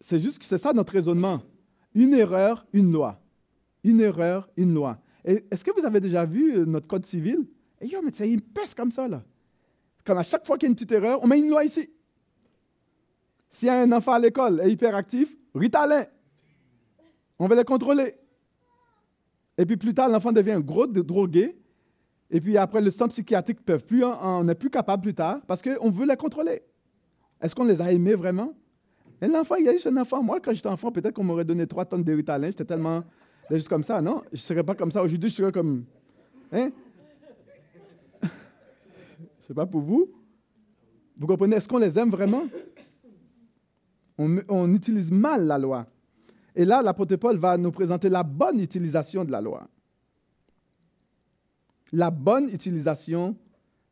c'est 0.00 0.20
juste 0.20 0.38
que 0.38 0.44
c'est 0.44 0.58
ça 0.58 0.72
notre 0.72 0.92
raisonnement. 0.92 1.42
Une 1.94 2.14
erreur, 2.14 2.66
une 2.72 2.92
loi. 2.92 3.20
Une 3.84 4.00
erreur, 4.00 4.48
une 4.56 4.74
loi. 4.74 4.98
Est-ce 5.24 5.64
que 5.64 5.70
vous 5.78 5.84
avez 5.84 6.00
déjà 6.00 6.24
vu 6.24 6.56
euh, 6.56 6.64
notre 6.64 6.86
code 6.86 7.04
civil? 7.04 7.46
Et 7.80 7.86
yo, 7.86 8.00
mais 8.02 8.10
il 8.10 8.40
pèse 8.40 8.74
comme 8.74 8.90
ça. 8.90 9.06
Comme 10.04 10.18
à 10.18 10.22
chaque 10.22 10.46
fois 10.46 10.56
qu'il 10.56 10.66
y 10.66 10.68
a 10.68 10.70
une 10.70 10.74
petite 10.74 10.92
erreur, 10.92 11.22
on 11.22 11.26
met 11.26 11.38
une 11.38 11.50
loi 11.50 11.64
ici. 11.64 11.90
S'il 13.50 13.66
y 13.66 13.70
a 13.70 13.80
un 13.80 13.92
enfant 13.92 14.12
à 14.12 14.18
l'école 14.18 14.60
et 14.64 14.70
hyperactif, 14.70 15.36
Ritalin. 15.54 16.06
On 17.38 17.46
va 17.46 17.54
le 17.54 17.64
contrôler. 17.64 18.14
Et 19.56 19.66
puis 19.66 19.76
plus 19.76 19.94
tard, 19.94 20.08
l'enfant 20.08 20.32
devient 20.32 20.60
gros 20.64 20.86
drogué. 20.86 21.58
Et 22.30 22.40
puis 22.40 22.56
après, 22.56 22.80
le 22.80 22.90
centre 22.90 23.12
psychiatrique 23.12 23.60
ne 23.60 23.64
peuvent 23.64 23.84
plus, 23.84 24.04
on 24.04 24.44
n'est 24.44 24.54
plus 24.54 24.70
capable 24.70 25.02
plus 25.02 25.14
tard 25.14 25.40
parce 25.46 25.62
qu'on 25.62 25.90
veut 25.90 26.06
les 26.06 26.16
contrôler. 26.16 26.62
Est-ce 27.40 27.54
qu'on 27.54 27.64
les 27.64 27.80
a 27.80 27.90
aimés 27.90 28.14
vraiment? 28.14 28.54
Et 29.20 29.26
l'enfant, 29.26 29.56
il 29.56 29.64
y 29.64 29.68
a 29.68 29.72
juste 29.72 29.86
un 29.86 29.96
enfant. 29.96 30.22
Moi, 30.22 30.38
quand 30.40 30.52
j'étais 30.52 30.68
enfant, 30.68 30.92
peut-être 30.92 31.14
qu'on 31.14 31.24
m'aurait 31.24 31.44
donné 31.44 31.66
trois 31.66 31.84
tonnes 31.84 32.04
de 32.04 32.12
Ritalin. 32.12 32.46
J'étais 32.48 32.64
tellement 32.64 33.02
juste 33.50 33.68
comme 33.68 33.82
ça, 33.82 34.00
non? 34.00 34.22
Je 34.32 34.36
ne 34.36 34.42
serais 34.42 34.62
pas 34.62 34.74
comme 34.74 34.92
ça. 34.92 35.02
Aujourd'hui, 35.02 35.30
je 35.30 35.34
serais 35.34 35.52
comme. 35.52 35.84
Hein? 36.52 36.70
je 38.22 38.28
ne 38.28 39.46
sais 39.48 39.54
pas 39.54 39.66
pour 39.66 39.80
vous. 39.80 40.08
Vous 41.16 41.26
comprenez? 41.26 41.56
Est-ce 41.56 41.68
qu'on 41.68 41.78
les 41.78 41.98
aime 41.98 42.10
vraiment? 42.10 42.44
On, 44.18 44.74
utilise 44.74 45.12
mal 45.12 45.46
la 45.46 45.58
loi. 45.58 45.86
Et 46.54 46.64
là, 46.64 46.82
l'apôtre 46.82 47.14
Paul 47.16 47.36
va 47.36 47.56
nous 47.56 47.70
présenter 47.70 48.08
la 48.08 48.24
bonne 48.24 48.58
utilisation 48.58 49.24
de 49.24 49.30
la 49.30 49.40
loi. 49.40 49.68
La 51.92 52.10
bonne 52.10 52.48
utilisation 52.48 53.36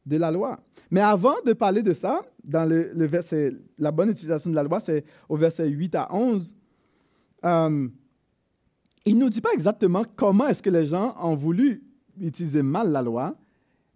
de 0.05 0.17
la 0.17 0.33
loi. 0.33 0.59
Mais 0.91 1.01
avant 1.01 1.37
de 1.45 1.53
parler 1.53 1.83
de 1.83 1.95
ça, 1.95 2.23
dans 2.47 2.69
le, 2.69 3.05
verset, 3.07 3.53
la 3.79 3.91
bonne 3.91 4.11
utilisation 4.11 4.51
de 4.51 4.55
la 4.55 4.63
loi, 4.63 4.81
c'est 4.81 5.05
au 5.29 5.37
verset 5.37 5.69
8 5.69 5.95
à 5.97 6.15
11. 6.15 6.57
Euh, 7.45 7.89
il 9.05 9.15
ne 9.17 9.21
nous 9.21 9.31
dit 9.31 9.41
pas 9.41 9.53
exactement 9.53 10.05
comment 10.17 10.47
est-ce 10.49 10.63
que 10.63 10.71
les 10.71 10.87
gens 10.87 11.17
ont 11.21 11.37
voulu 11.37 11.83
utiliser 12.21 12.63
mal 12.63 12.91
la 12.91 13.03
loi, 13.03 13.37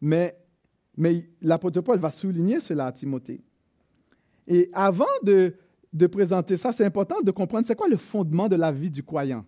mais, 0.00 0.36
mais 0.96 1.28
l'apôtre 1.40 1.80
Paul 1.80 1.98
va 1.98 2.10
souligner 2.10 2.60
cela 2.60 2.86
à 2.86 2.92
Timothée. 2.92 3.40
Et 4.46 4.68
avant 4.72 5.04
de, 5.22 5.54
de 5.92 6.06
présenter 6.06 6.56
ça, 6.56 6.72
c'est 6.72 6.84
important 6.84 7.20
de 7.22 7.30
comprendre 7.30 7.66
c'est 7.66 7.76
quoi 7.76 7.88
le 7.88 7.96
fondement 7.96 8.48
de 8.48 8.56
la 8.56 8.72
vie 8.72 8.90
du 8.90 9.02
croyant. 9.02 9.44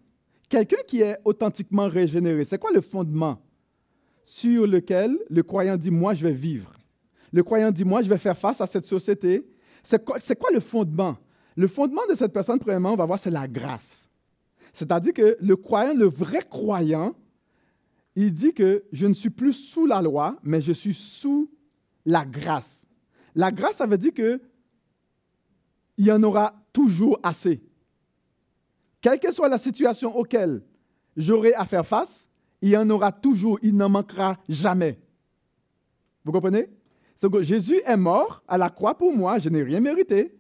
Quelqu'un 0.48 0.82
qui 0.86 1.00
est 1.00 1.18
authentiquement 1.24 1.88
régénéré, 1.88 2.44
c'est 2.44 2.58
quoi 2.58 2.70
le 2.72 2.80
fondement 2.80 3.40
sur 4.24 4.66
lequel 4.66 5.18
le 5.28 5.42
croyant 5.42 5.76
dit, 5.76 5.90
moi, 5.90 6.14
je 6.14 6.26
vais 6.26 6.32
vivre. 6.32 6.72
Le 7.32 7.42
croyant 7.42 7.70
dit, 7.70 7.84
moi, 7.84 8.02
je 8.02 8.08
vais 8.08 8.18
faire 8.18 8.36
face 8.36 8.60
à 8.60 8.66
cette 8.66 8.84
société. 8.84 9.46
C'est 9.82 10.04
quoi, 10.04 10.18
quoi, 10.38 10.50
le 10.52 10.60
fondement? 10.60 11.16
Le 11.56 11.66
fondement 11.66 12.02
de 12.08 12.14
cette 12.14 12.32
personne, 12.32 12.58
premièrement, 12.58 12.92
on 12.92 12.96
va 12.96 13.06
voir, 13.06 13.18
c'est 13.18 13.30
la 13.30 13.48
grâce. 13.48 14.08
C'est-à-dire 14.72 15.12
que 15.12 15.36
le 15.40 15.56
croyant, 15.56 15.94
le 15.94 16.06
vrai 16.06 16.42
croyant, 16.48 17.14
il 18.14 18.32
dit 18.32 18.52
que 18.52 18.84
je 18.92 19.06
ne 19.06 19.14
suis 19.14 19.30
plus 19.30 19.52
sous 19.52 19.86
la 19.86 20.02
loi, 20.02 20.36
mais 20.42 20.60
je 20.60 20.72
suis 20.72 20.94
sous 20.94 21.50
la 22.04 22.24
grâce. 22.24 22.86
La 23.34 23.50
grâce, 23.50 23.76
ça 23.76 23.86
veut 23.86 23.98
dire 23.98 24.12
que 24.12 24.40
il 25.98 26.06
y 26.06 26.12
en 26.12 26.22
aura 26.22 26.54
toujours 26.72 27.18
assez. 27.22 27.62
Quelle 29.00 29.20
que 29.20 29.32
soit 29.32 29.48
la 29.48 29.58
situation 29.58 30.16
auquel 30.16 30.62
j'aurai 31.16 31.54
à 31.54 31.66
faire 31.66 31.86
face, 31.86 32.30
il 32.60 32.70
y 32.70 32.76
en 32.76 32.88
aura 32.88 33.12
toujours, 33.12 33.58
il 33.62 33.76
n'en 33.76 33.88
manquera 33.88 34.38
jamais. 34.48 34.98
Vous 36.24 36.32
comprenez? 36.32 36.68
Jésus 37.42 37.80
est 37.84 37.96
mort 37.96 38.42
à 38.48 38.58
la 38.58 38.70
croix 38.70 38.96
pour 38.96 39.16
moi, 39.16 39.38
je 39.38 39.48
n'ai 39.48 39.62
rien 39.62 39.80
mérité. 39.80 40.34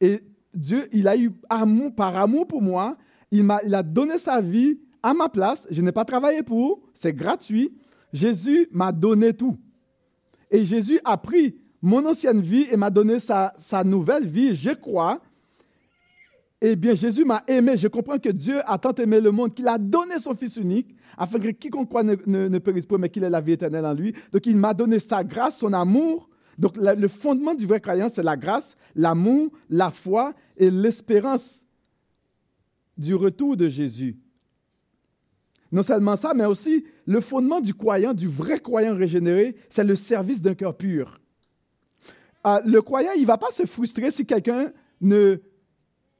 Et 0.00 0.22
Dieu, 0.54 0.88
il 0.92 1.08
a 1.08 1.16
eu 1.16 1.32
amour, 1.48 1.94
par 1.94 2.16
amour 2.16 2.46
pour 2.46 2.62
moi, 2.62 2.96
il, 3.30 3.48
a, 3.50 3.60
il 3.64 3.74
a 3.74 3.82
donné 3.82 4.18
sa 4.18 4.40
vie 4.40 4.78
à 5.02 5.14
ma 5.14 5.28
place, 5.28 5.66
je 5.70 5.80
n'ai 5.82 5.92
pas 5.92 6.04
travaillé 6.04 6.42
pour, 6.42 6.80
c'est 6.94 7.12
gratuit. 7.12 7.72
Jésus 8.12 8.68
m'a 8.72 8.92
donné 8.92 9.32
tout. 9.32 9.56
Et 10.50 10.64
Jésus 10.64 11.00
a 11.04 11.16
pris 11.16 11.56
mon 11.80 12.04
ancienne 12.06 12.40
vie 12.40 12.66
et 12.70 12.76
m'a 12.76 12.90
donné 12.90 13.18
sa, 13.20 13.54
nouvelle 13.84 14.26
vie, 14.26 14.54
je 14.54 14.70
crois. 14.70 15.20
Eh 16.60 16.74
bien, 16.74 16.94
Jésus 16.94 17.24
m'a 17.24 17.42
aimé. 17.46 17.76
Je 17.76 17.86
comprends 17.86 18.18
que 18.18 18.30
Dieu 18.30 18.60
a 18.66 18.78
tant 18.78 18.92
aimé 18.94 19.20
le 19.20 19.30
monde 19.30 19.54
qu'il 19.54 19.68
a 19.68 19.78
donné 19.78 20.18
son 20.18 20.34
Fils 20.34 20.56
unique, 20.56 20.94
afin 21.16 21.38
que 21.38 21.48
quiconque 21.48 21.88
croit 21.88 22.02
ne, 22.02 22.16
ne, 22.26 22.58
périsse 22.58 22.86
pas, 22.86 22.98
mais 22.98 23.08
qu'il 23.08 23.22
ait 23.22 23.30
la 23.30 23.40
vie 23.40 23.52
éternelle 23.52 23.86
en 23.86 23.94
lui. 23.94 24.12
Donc, 24.32 24.44
il 24.46 24.56
m'a 24.56 24.74
donné 24.74 24.98
sa 24.98 25.22
grâce, 25.22 25.58
son 25.58 25.72
amour. 25.72 26.28
Donc, 26.58 26.76
le 26.76 27.06
fondement 27.06 27.54
du 27.54 27.66
vrai 27.66 27.80
croyant, 27.80 28.08
c'est 28.08 28.24
la 28.24 28.36
grâce, 28.36 28.76
l'amour, 28.96 29.52
la 29.70 29.90
foi 29.90 30.34
et 30.56 30.70
l'espérance 30.70 31.64
du 32.96 33.14
retour 33.14 33.56
de 33.56 33.68
Jésus. 33.68 34.18
Non 35.70 35.84
seulement 35.84 36.16
ça, 36.16 36.32
mais 36.34 36.46
aussi 36.46 36.84
le 37.06 37.20
fondement 37.20 37.60
du 37.60 37.74
croyant, 37.74 38.14
du 38.14 38.26
vrai 38.26 38.58
croyant 38.58 38.96
régénéré, 38.96 39.54
c'est 39.68 39.84
le 39.84 39.94
service 39.94 40.42
d'un 40.42 40.54
cœur 40.54 40.76
pur. 40.76 41.20
Ah, 42.42 42.60
le 42.64 42.80
croyant, 42.82 43.12
il 43.14 43.22
ne 43.22 43.26
va 43.26 43.38
pas 43.38 43.50
se 43.52 43.66
frustrer 43.66 44.10
si 44.10 44.26
quelqu'un 44.26 44.72
ne, 45.00 45.36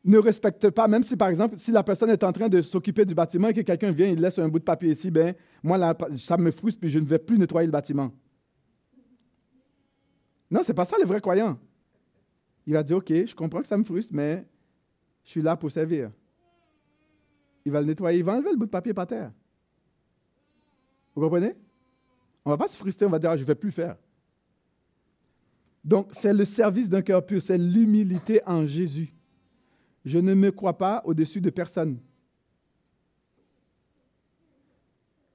ne 0.04 0.18
respecte 0.18 0.70
pas, 0.70 0.88
même 0.88 1.02
si 1.02 1.16
par 1.16 1.28
exemple, 1.28 1.58
si 1.58 1.72
la 1.72 1.82
personne 1.82 2.11
est 2.11 2.22
en 2.24 2.32
train 2.32 2.48
de 2.48 2.62
s'occuper 2.62 3.04
du 3.04 3.14
bâtiment 3.14 3.48
et 3.48 3.54
que 3.54 3.61
quelqu'un 3.61 3.90
vient 3.90 4.08
et 4.08 4.16
laisse 4.16 4.38
un 4.38 4.48
bout 4.48 4.58
de 4.58 4.64
papier 4.64 4.90
ici, 4.90 5.11
ben, 5.11 5.34
moi, 5.62 5.94
ça 6.16 6.37
me 6.37 6.50
frustre 6.50 6.80
puis 6.80 6.90
je 6.90 6.98
ne 6.98 7.04
vais 7.04 7.18
plus 7.18 7.38
nettoyer 7.38 7.66
le 7.66 7.72
bâtiment. 7.72 8.12
Non, 10.50 10.62
ce 10.62 10.68
n'est 10.68 10.74
pas 10.74 10.84
ça 10.84 10.96
le 10.98 11.04
vrai 11.04 11.20
croyant. 11.20 11.58
Il 12.66 12.74
va 12.74 12.82
dire, 12.82 12.98
OK, 12.98 13.08
je 13.11 13.34
comprends 13.34 13.61
que 13.61 13.66
ça 13.66 13.76
me 13.76 13.84
frustre, 13.84 14.14
mais 14.14 14.46
je 15.24 15.30
suis 15.30 15.42
là 15.42 15.56
pour 15.56 15.70
servir. 15.70 16.11
Il 17.64 17.72
va 17.72 17.80
le 17.80 17.87
nettoyer, 17.87 18.18
il 18.18 18.24
va 18.24 18.34
enlever 18.34 18.50
le 18.52 18.56
bout 18.56 18.66
de 18.66 18.70
papier 18.70 18.94
par 18.94 19.06
terre. 19.06 19.32
Vous 21.14 21.20
comprenez? 21.20 21.54
On 22.44 22.50
ne 22.50 22.54
va 22.54 22.58
pas 22.58 22.68
se 22.68 22.76
frustrer, 22.76 23.04
on 23.04 23.11
va 23.11 23.18
dire, 23.18 23.30
ah, 23.30 23.37
je 23.37 23.42
ne 23.42 23.46
vais 23.46 23.54
plus 23.54 23.72
faire. 23.72 23.96
Donc, 25.84 26.08
c'est 26.12 26.32
le 26.32 26.44
service 26.44 26.88
d'un 26.88 27.02
cœur 27.02 27.24
pur, 27.24 27.42
c'est 27.42 27.58
l'humilité 27.58 28.40
en 28.46 28.66
Jésus. 28.66 29.14
Je 30.09 30.18
ne 30.18 30.33
me 30.33 30.51
crois 30.51 30.79
pas 30.79 31.03
au-dessus 31.05 31.42
de 31.42 31.51
personne. 31.51 31.99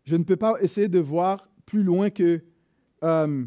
Je 0.04 0.16
ne 0.16 0.24
peux 0.24 0.36
pas 0.36 0.56
essayer 0.62 0.88
de 0.88 0.98
voir 0.98 1.48
plus 1.64 1.84
loin 1.84 2.10
que, 2.10 2.44
euh, 3.04 3.46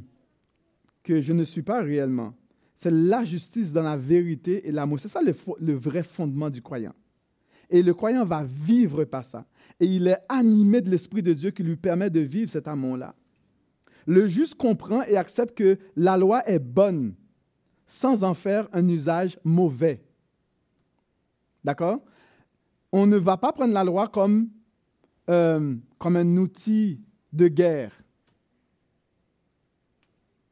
que 1.02 1.20
je 1.20 1.32
ne 1.32 1.42
suis 1.42 1.62
pas 1.62 1.82
réellement. 1.82 2.32
C'est 2.76 2.92
la 2.92 3.24
justice 3.24 3.72
dans 3.72 3.82
la 3.82 3.96
vérité 3.96 4.68
et 4.68 4.70
l'amour. 4.70 5.00
C'est 5.00 5.08
ça 5.08 5.20
le, 5.20 5.34
le 5.58 5.72
vrai 5.74 6.04
fondement 6.04 6.48
du 6.48 6.62
croyant. 6.62 6.94
Et 7.70 7.82
le 7.82 7.92
croyant 7.92 8.24
va 8.24 8.44
vivre 8.44 9.02
par 9.02 9.24
ça. 9.24 9.46
Et 9.80 9.86
il 9.86 10.06
est 10.06 10.18
animé 10.28 10.80
de 10.80 10.90
l'Esprit 10.90 11.24
de 11.24 11.32
Dieu 11.32 11.50
qui 11.50 11.64
lui 11.64 11.74
permet 11.74 12.08
de 12.08 12.20
vivre 12.20 12.52
cet 12.52 12.68
amour-là. 12.68 13.16
Le 14.06 14.28
juste 14.28 14.54
comprend 14.54 15.02
et 15.02 15.16
accepte 15.16 15.58
que 15.58 15.76
la 15.96 16.16
loi 16.16 16.48
est 16.48 16.60
bonne 16.60 17.16
sans 17.84 18.22
en 18.22 18.32
faire 18.32 18.68
un 18.72 18.88
usage 18.88 19.40
mauvais. 19.42 20.05
D'accord? 21.66 22.00
On 22.92 23.08
ne 23.08 23.16
va 23.16 23.36
pas 23.36 23.52
prendre 23.52 23.74
la 23.74 23.82
loi 23.82 24.06
comme, 24.06 24.48
euh, 25.28 25.74
comme 25.98 26.16
un 26.16 26.36
outil 26.36 27.00
de 27.32 27.48
guerre. 27.48 27.90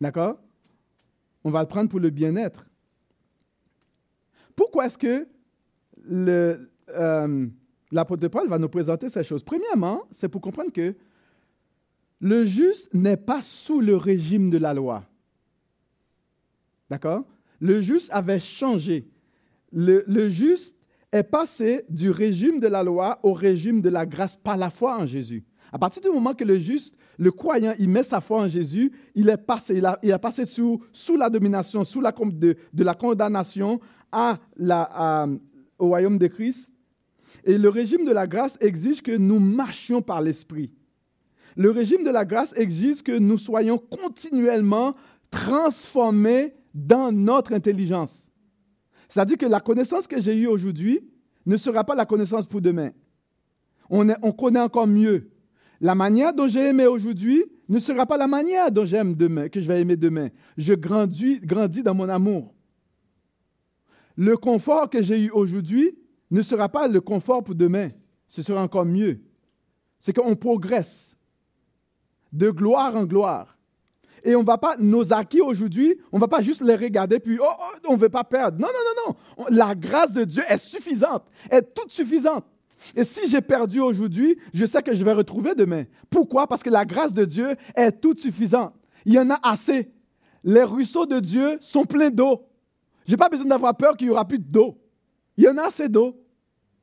D'accord? 0.01 0.41
On 1.45 1.53
va 1.53 1.63
le 1.63 1.69
prendre 1.69 1.89
pour 1.89 2.01
le 2.01 2.11
bien-être. 2.11 2.69
Pourquoi 4.57 4.87
est-ce 4.87 4.99
que 4.99 5.29
euh, 6.11 7.47
l'apôtre 7.93 8.27
Paul 8.27 8.49
va 8.49 8.59
nous 8.59 8.69
présenter 8.69 9.09
ces 9.09 9.23
choses? 9.23 9.45
Premièrement, 9.45 10.03
c'est 10.11 10.29
pour 10.29 10.41
comprendre 10.41 10.73
que 10.73 10.97
le 12.19 12.45
juste 12.45 12.93
n'est 12.93 13.17
pas 13.17 13.41
sous 13.41 13.81
le 13.81 13.97
régime 13.97 14.51
de 14.51 14.59
la 14.59 14.75
loi. 14.75 15.05
D'accord? 16.91 17.25
Le 17.61 17.81
juste 17.83 18.11
avait 18.13 18.41
changé. 18.41 19.09
le 19.71 20.29
juste 20.29 20.75
est 21.15 21.23
passé 21.23 21.85
du 21.89 22.11
régime 22.11 22.59
de 22.59 22.67
la 22.67 22.83
loi 22.83 23.21
au 23.23 23.33
régime 23.33 23.81
de 23.81 23.89
la 23.89 24.05
grâce 24.05 24.37
par 24.37 24.57
la 24.57 24.69
foi 24.69 24.99
en 24.99 25.07
Jésus. 25.07 25.45
À 25.73 25.79
partir 25.79 26.03
du 26.03 26.09
moment 26.09 26.35
que 26.35 26.45
le 26.45 26.57
juste, 26.57 26.97
le 27.19 27.31
croyant, 27.31 27.73
il 27.79 27.89
met 27.89 28.03
sa 28.03 28.21
foi 28.21 28.43
en 28.43 28.49
Jésus, 28.49 28.93
il 29.15 29.29
est 29.29 29.37
passé, 29.37 29.81
il 30.03 30.13
a, 30.13 30.19
passé 30.19 30.45
sous, 30.45 30.81
la 31.17 31.31
domination, 31.31 31.85
sous 31.85 32.01
la, 32.01 32.13
de, 32.13 32.57
de 32.73 32.85
la 32.85 32.95
condamnation 32.95 33.81
au 34.13 35.87
royaume 35.87 36.19
de 36.19 36.27
Christ. 36.27 36.73
Et 37.45 37.59
le 37.59 37.69
régime 37.69 38.05
de 38.05 38.13
la 38.13 38.27
grâce 38.27 38.59
exige 38.61 39.01
que 39.01 39.17
nous 39.17 39.39
marchions 39.39 40.03
par 40.03 40.21
l'Esprit. 40.21 40.73
Le 41.57 41.71
régime 41.71 42.03
de 42.03 42.11
la 42.11 42.25
grâce 42.25 42.55
exige 42.57 43.03
que 43.03 43.17
nous 43.17 43.39
soyons 43.39 43.79
continuellement 43.79 44.95
transformés 45.31 46.55
dans 46.75 47.13
notre 47.13 47.53
intelligence. 47.53 48.31
C'est-à-dire 49.09 49.39
que 49.39 49.47
la 49.47 49.61
connaissance 49.61 50.07
que 50.07 50.21
j'ai 50.21 50.37
eue 50.37 50.47
aujourd'hui 50.47 51.01
ne 51.47 51.57
sera 51.57 51.85
pas 51.85 51.95
la 51.95 52.07
connaissance 52.07 52.47
pour 52.47 52.61
demain. 52.61 52.91
On, 53.91 54.07
connaît 54.33 54.61
encore 54.61 54.87
mieux. 54.87 55.31
La 55.81 55.95
manière 55.95 56.33
dont 56.33 56.49
j'ai 56.49 56.69
aimé 56.69 56.87
aujourd'hui 56.87 57.45
ne 57.69 57.79
sera 57.79 58.07
pas 58.07 58.17
la 58.17 58.27
manière 58.27 58.71
dont 58.71 58.85
j'aime 58.85 59.15
demain, 59.15 59.49
que 59.49 59.61
je 59.61 59.69
vais 59.69 59.81
aimer 59.81 59.97
demain. 59.97 60.29
Je 60.57 60.75
grandis, 60.75 61.41
grandis 61.41 61.83
dans 61.83 61.95
mon 61.95 62.09
amour. 62.09 62.55
Le 64.17 64.37
confort 64.37 64.89
que 64.89 65.03
j'ai 65.03 65.25
eu 65.25 65.31
aujourd'hui 65.31 65.99
ne 66.31 66.43
sera 66.43 66.69
pas 66.69 66.89
le 66.89 67.01
confort 67.01 67.45
pour 67.45 67.55
demain. 67.55 67.89
Ce 68.27 68.43
sera 68.43 68.63
encore 68.63 68.87
mieux. 68.87 69.21
C'est 70.01 70.15
qu'on 70.15 70.37
progresse 70.37 71.17
de 72.33 72.51
gloire 72.51 72.97
en 72.97 73.05
gloire. 73.05 73.57
Et 74.25 74.35
on 74.35 74.43
va 74.43 74.57
pas, 74.57 74.77
nos 74.79 75.13
acquis 75.13 75.43
aujourd'hui, 75.43 75.99
on 76.11 76.17
ne 76.17 76.21
va 76.23 76.29
pas 76.29 76.41
juste 76.41 76.63
les 76.63 76.77
regarder 76.77 77.21
puis, 77.21 77.39
oh, 77.39 77.45
oh 77.47 77.79
on 77.89 77.93
ne 77.93 77.99
veut 77.99 78.09
pas 78.09 78.25
perdre. 78.25 78.59
Non, 78.59 78.69
non, 78.69 79.13
non, 79.13 79.17
non. 79.39 79.47
La 79.51 79.75
grâce 79.75 80.13
de 80.13 80.25
Dieu 80.25 80.43
est 80.49 80.59
suffisante, 80.59 81.25
est 81.51 81.75
toute 81.75 81.93
suffisante. 81.93 82.45
Et 82.97 83.05
si 83.05 83.29
j'ai 83.29 83.43
perdu 83.43 83.81
aujourd'hui, 83.81 84.39
je 84.53 84.65
sais 84.65 84.83
que 84.83 84.95
je 84.95 85.05
vais 85.05 85.13
retrouver 85.13 85.55
demain. 85.55 85.85
Pourquoi? 86.09 86.47
Parce 86.47 86.63
que 86.63 86.71
la 86.71 86.85
grâce 86.87 87.13
de 87.13 87.25
Dieu 87.25 87.55
est 87.77 87.93
toute 87.93 88.19
suffisante. 88.19 88.75
Il 89.05 89.13
y 89.13 89.19
en 89.19 89.29
a 89.31 89.39
assez. 89.43 89.93
Les 90.43 90.63
ruisseaux 90.63 91.07
de 91.07 91.21
Dieu 91.21 91.59
sont 91.61 91.85
pleins 91.85 92.11
d'eau. 92.11 92.47
Je 93.07 93.13
n'ai 93.13 93.17
pas 93.19 93.29
besoin 93.29 93.47
d'avoir 93.47 93.77
peur 93.77 93.97
qu'il 93.97 94.07
n'y 94.07 94.13
aura 94.13 94.27
plus 94.27 94.39
d'eau. 94.39 94.79
Il 95.37 95.45
y 95.45 95.49
en 95.49 95.59
a 95.59 95.65
assez 95.65 95.89
d'eau. 95.89 96.17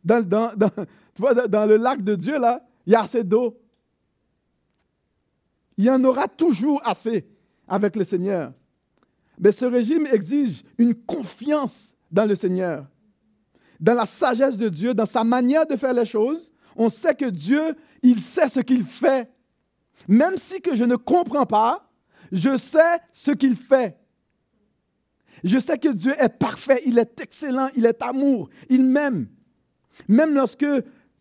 Dans, 0.03 0.23
dans, 0.23 0.51
tu 0.69 1.21
vois, 1.21 1.33
dans 1.33 1.65
le 1.65 1.77
lac 1.77 2.03
de 2.03 2.15
Dieu, 2.15 2.39
là, 2.39 2.63
il 2.85 2.93
y 2.93 2.95
a 2.95 3.01
assez 3.01 3.23
d'eau. 3.23 3.59
Il 5.77 5.85
y 5.85 5.89
en 5.89 6.03
aura 6.03 6.27
toujours 6.27 6.81
assez 6.83 7.27
avec 7.71 7.95
le 7.95 8.03
Seigneur. 8.03 8.51
Mais 9.39 9.53
ce 9.53 9.65
régime 9.65 10.05
exige 10.05 10.61
une 10.77 10.93
confiance 10.93 11.95
dans 12.11 12.25
le 12.25 12.35
Seigneur, 12.35 12.85
dans 13.79 13.93
la 13.93 14.05
sagesse 14.05 14.57
de 14.57 14.67
Dieu, 14.67 14.93
dans 14.93 15.05
sa 15.05 15.23
manière 15.23 15.65
de 15.65 15.77
faire 15.77 15.93
les 15.93 16.05
choses. 16.05 16.53
On 16.75 16.89
sait 16.89 17.15
que 17.15 17.25
Dieu, 17.25 17.75
il 18.03 18.19
sait 18.19 18.49
ce 18.49 18.59
qu'il 18.59 18.83
fait. 18.83 19.31
Même 20.07 20.37
si 20.37 20.61
que 20.61 20.75
je 20.75 20.83
ne 20.83 20.97
comprends 20.97 21.45
pas, 21.45 21.89
je 22.31 22.57
sais 22.57 22.99
ce 23.13 23.31
qu'il 23.31 23.55
fait. 23.55 23.97
Je 25.43 25.57
sais 25.57 25.77
que 25.77 25.89
Dieu 25.89 26.13
est 26.19 26.37
parfait, 26.37 26.81
il 26.85 26.99
est 26.99 27.19
excellent, 27.21 27.69
il 27.75 27.85
est 27.85 28.01
amour, 28.03 28.49
il 28.69 28.83
m'aime. 28.83 29.27
Même 30.09 30.35
lorsque 30.35 30.67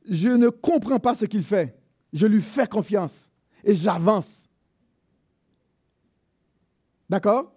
je 0.08 0.28
ne 0.28 0.48
comprends 0.48 0.98
pas 0.98 1.14
ce 1.14 1.26
qu'il 1.26 1.44
fait, 1.44 1.78
je 2.12 2.26
lui 2.26 2.42
fais 2.42 2.66
confiance 2.66 3.30
et 3.62 3.76
j'avance. 3.76 4.49
D'accord? 7.10 7.52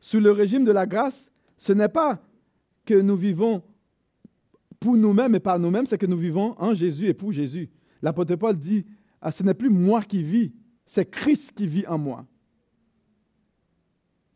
Sous 0.00 0.18
le 0.18 0.30
régime 0.30 0.64
de 0.64 0.72
la 0.72 0.86
grâce, 0.86 1.30
ce 1.58 1.74
n'est 1.74 1.90
pas 1.90 2.22
que 2.86 2.94
nous 2.94 3.16
vivons 3.16 3.62
pour 4.80 4.96
nous-mêmes 4.96 5.34
et 5.34 5.40
par 5.40 5.58
nous-mêmes, 5.58 5.84
c'est 5.84 5.98
que 5.98 6.06
nous 6.06 6.16
vivons 6.16 6.54
en 6.58 6.74
Jésus 6.74 7.06
et 7.06 7.12
pour 7.12 7.32
Jésus. 7.32 7.68
L'apôtre 8.00 8.34
Paul 8.36 8.56
dit, 8.56 8.86
ah, 9.20 9.30
ce 9.30 9.42
n'est 9.42 9.52
plus 9.52 9.68
moi 9.68 10.00
qui 10.00 10.22
vis, 10.22 10.54
c'est 10.86 11.04
Christ 11.04 11.52
qui 11.52 11.66
vit 11.66 11.86
en 11.86 11.98
moi. 11.98 12.24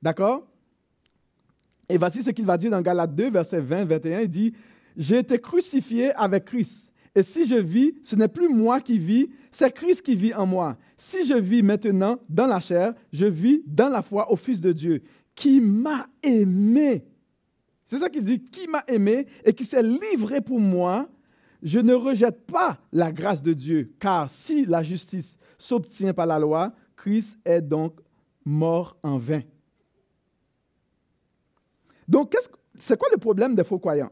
D'accord? 0.03 0.47
Et 1.89 1.97
voici 1.97 2.23
ce 2.23 2.29
qu'il 2.29 2.45
va 2.45 2.59
dire 2.59 2.71
dans 2.71 2.83
Galates 2.83 3.15
2, 3.15 3.31
verset 3.31 3.63
20, 3.63 3.87
21. 3.87 4.21
Il 4.21 4.29
dit, 4.29 4.53
j'ai 4.99 5.17
été 5.17 5.41
crucifié 5.41 6.13
avec 6.13 6.45
Christ. 6.45 6.93
Et 7.15 7.23
si 7.23 7.47
je 7.47 7.55
vis, 7.55 7.95
ce 8.03 8.17
n'est 8.17 8.29
plus 8.29 8.49
moi 8.49 8.81
qui 8.81 8.99
vis, 8.99 9.29
c'est 9.53 9.73
Christ 9.73 10.03
qui 10.03 10.17
vit 10.17 10.35
en 10.35 10.47
moi. 10.47 10.77
Si 10.97 11.25
je 11.25 11.35
vis 11.35 11.63
maintenant 11.63 12.19
dans 12.29 12.47
la 12.47 12.59
chair, 12.59 12.95
je 13.13 13.27
vis 13.27 13.63
dans 13.67 13.89
la 13.89 14.03
foi 14.03 14.31
au 14.33 14.37
Fils 14.37 14.61
de 14.61 14.73
Dieu, 14.73 15.03
qui 15.35 15.61
m'a 15.61 16.09
aimé. 16.23 17.05
C'est 17.85 17.99
ça 17.99 18.09
qu'il 18.09 18.25
dit, 18.25 18.43
qui 18.43 18.67
m'a 18.67 18.83
aimé 18.89 19.27
et 19.45 19.53
qui 19.53 19.65
s'est 19.65 19.83
livré 19.83 20.41
pour 20.41 20.59
moi. 20.59 21.09
Je 21.63 21.79
ne 21.79 21.95
rejette 21.95 22.47
pas 22.47 22.79
la 22.93 23.13
grâce 23.13 23.43
de 23.43 23.53
Dieu, 23.53 23.95
car 24.01 24.29
si 24.29 24.67
la 24.67 24.83
justice 24.83 25.37
s'obtient 25.57 26.13
par 26.13 26.27
la 26.27 26.39
loi, 26.39 26.75
Christ 26.97 27.39
est 27.45 27.63
donc 27.63 28.01
mort 28.45 28.97
en 29.03 29.19
vain. 29.19 29.43
Donc, 32.09 32.35
c'est 32.79 32.99
quoi 32.99 33.09
le 33.13 33.19
problème 33.19 33.55
des 33.55 33.65
faux 33.65 33.79
croyants? 33.79 34.11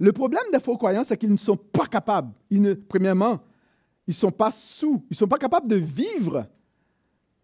Le 0.00 0.12
problème 0.12 0.42
des 0.50 0.58
faux 0.58 0.78
croyants, 0.78 1.04
c'est 1.04 1.18
qu'ils 1.18 1.30
ne 1.30 1.36
sont 1.36 1.56
pas 1.56 1.86
capables. 1.86 2.32
premièrement, 2.88 3.38
ils 4.06 4.12
ne 4.12 4.14
sont 4.14 4.32
pas 4.32 4.50
sous, 4.50 5.04
ils 5.10 5.12
ne 5.12 5.16
sont 5.16 5.28
pas 5.28 5.38
capables 5.38 5.68
de 5.68 5.76
vivre 5.76 6.46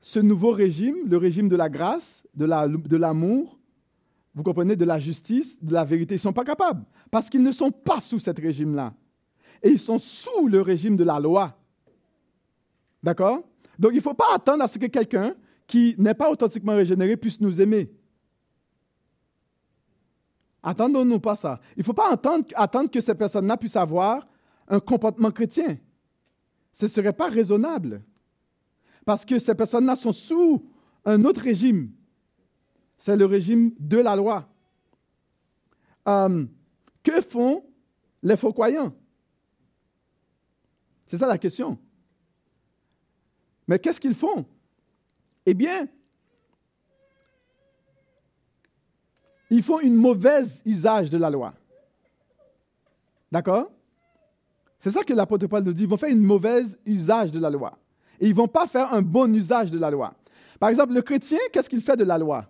ce 0.01 0.21
nouveau 0.21 0.53
régime, 0.53 0.97
le 1.07 1.19
régime 1.19 1.51
de 1.51 1.57
la 1.57 1.69
grâce, 1.69 2.27
de 2.35 2.97
l'amour, 2.97 3.59
vous 4.35 4.43
comprenez, 4.43 4.75
de 4.75 4.85
la 4.85 4.99
justice, 4.99 5.63
de 5.63 5.73
la 5.73 5.85
vérité. 5.85 6.15
Ils 6.15 6.19
ne 6.19 6.21
sont 6.21 6.33
pas 6.33 6.45
capables 6.45 6.85
parce 7.11 7.29
qu'ils 7.29 7.43
ne 7.43 7.53
sont 7.53 7.71
pas 7.71 8.01
sous 8.01 8.19
ce 8.19 8.31
régime-là. 8.31 8.95
Et 9.63 9.71
ils 9.71 9.79
sont 9.79 9.99
sous 9.99 10.49
le 10.49 10.63
régime 10.63 10.97
de 10.97 11.05
la 11.05 11.21
loi. 11.21 11.59
D'accord? 13.03 13.43
Donc 13.79 13.93
il 13.93 13.97
ne 13.97 14.03
faut 14.03 14.15
pas 14.15 14.35
attendre 14.35 14.63
à 14.65 14.69
ce 14.69 14.79
que 14.79 14.87
quelqu'un 14.87 15.35
qui 15.67 15.95
n'est 15.99 16.15
pas 16.15 16.31
authentiquement 16.31 16.75
régénéré 16.75 17.17
puisse 17.17 17.41
nous 17.41 17.61
aimer. 17.61 17.91
Attendons-nous 20.69 21.21
pas 21.21 21.37
ça. 21.37 21.61
Il 21.77 21.81
ne 21.81 21.85
faut 21.85 21.93
pas 21.93 22.11
attendre, 22.11 22.91
que 22.91 23.01
ces 23.01 23.15
personnes-là 23.15 23.57
puissent 23.57 23.77
avoir 23.77 24.27
un 24.67 24.81
comportement 24.81 25.31
chrétien. 25.31 25.79
Ce 26.73 26.87
ne 26.87 26.91
serait 26.91 27.13
pas 27.13 27.29
raisonnable. 27.29 28.03
Parce 29.05 29.25
que 29.25 29.39
ces 29.39 29.55
personnes-là 29.55 29.95
sont 29.95 30.11
sous 30.11 30.69
un 31.05 31.25
autre 31.25 31.41
régime. 31.41 31.93
C'est 32.99 33.17
le 33.17 33.27
régime 33.27 33.75
de 33.79 33.99
la 33.99 34.17
loi. 34.17 34.49
Euh, 36.09 36.45
que 37.01 37.23
font 37.23 37.65
les 38.25 38.37
faux 38.37 38.53
croyants? 38.53 38.93
C'est 41.07 41.19
ça 41.19 41.29
la 41.29 41.39
question. 41.39 41.79
Mais 43.69 43.79
qu'est-ce 43.79 44.01
qu'ils 44.01 44.17
font? 44.17 44.45
Eh 45.47 45.55
bien, 45.55 45.87
ils 49.51 49.63
font 49.63 49.79
un 49.79 49.91
mauvais 49.91 50.43
usage 50.65 51.11
de 51.11 51.19
la 51.19 51.31
loi. 51.31 51.55
D'accord? 53.31 53.71
C'est 54.79 54.91
ça 54.91 55.03
que 55.03 55.13
l'apôtre 55.13 55.47
Paul 55.47 55.63
nous 55.63 55.73
dit. 55.73 55.83
Ils 55.85 55.89
vont 55.89 55.97
faire 55.97 56.13
un 56.13 56.17
mauvais 56.17 56.63
usage 56.85 57.33
de 57.33 57.39
la 57.39 57.51
loi. 57.51 57.79
Et 58.21 58.27
ils 58.27 58.31
ne 58.31 58.37
vont 58.37 58.49
pas 58.49 58.67
faire 58.67 58.93
un 58.93 59.03
bon 59.03 59.33
usage 59.35 59.71
de 59.71 59.79
la 59.79 59.91
loi. 59.91 60.15
Par 60.59 60.71
exemple, 60.71 60.95
le 60.95 61.03
chrétien, 61.03 61.39
qu'est-ce 61.53 61.69
qu'il 61.69 61.81
fait 61.81 61.97
de 61.97 62.05
la 62.05 62.19
loi? 62.19 62.47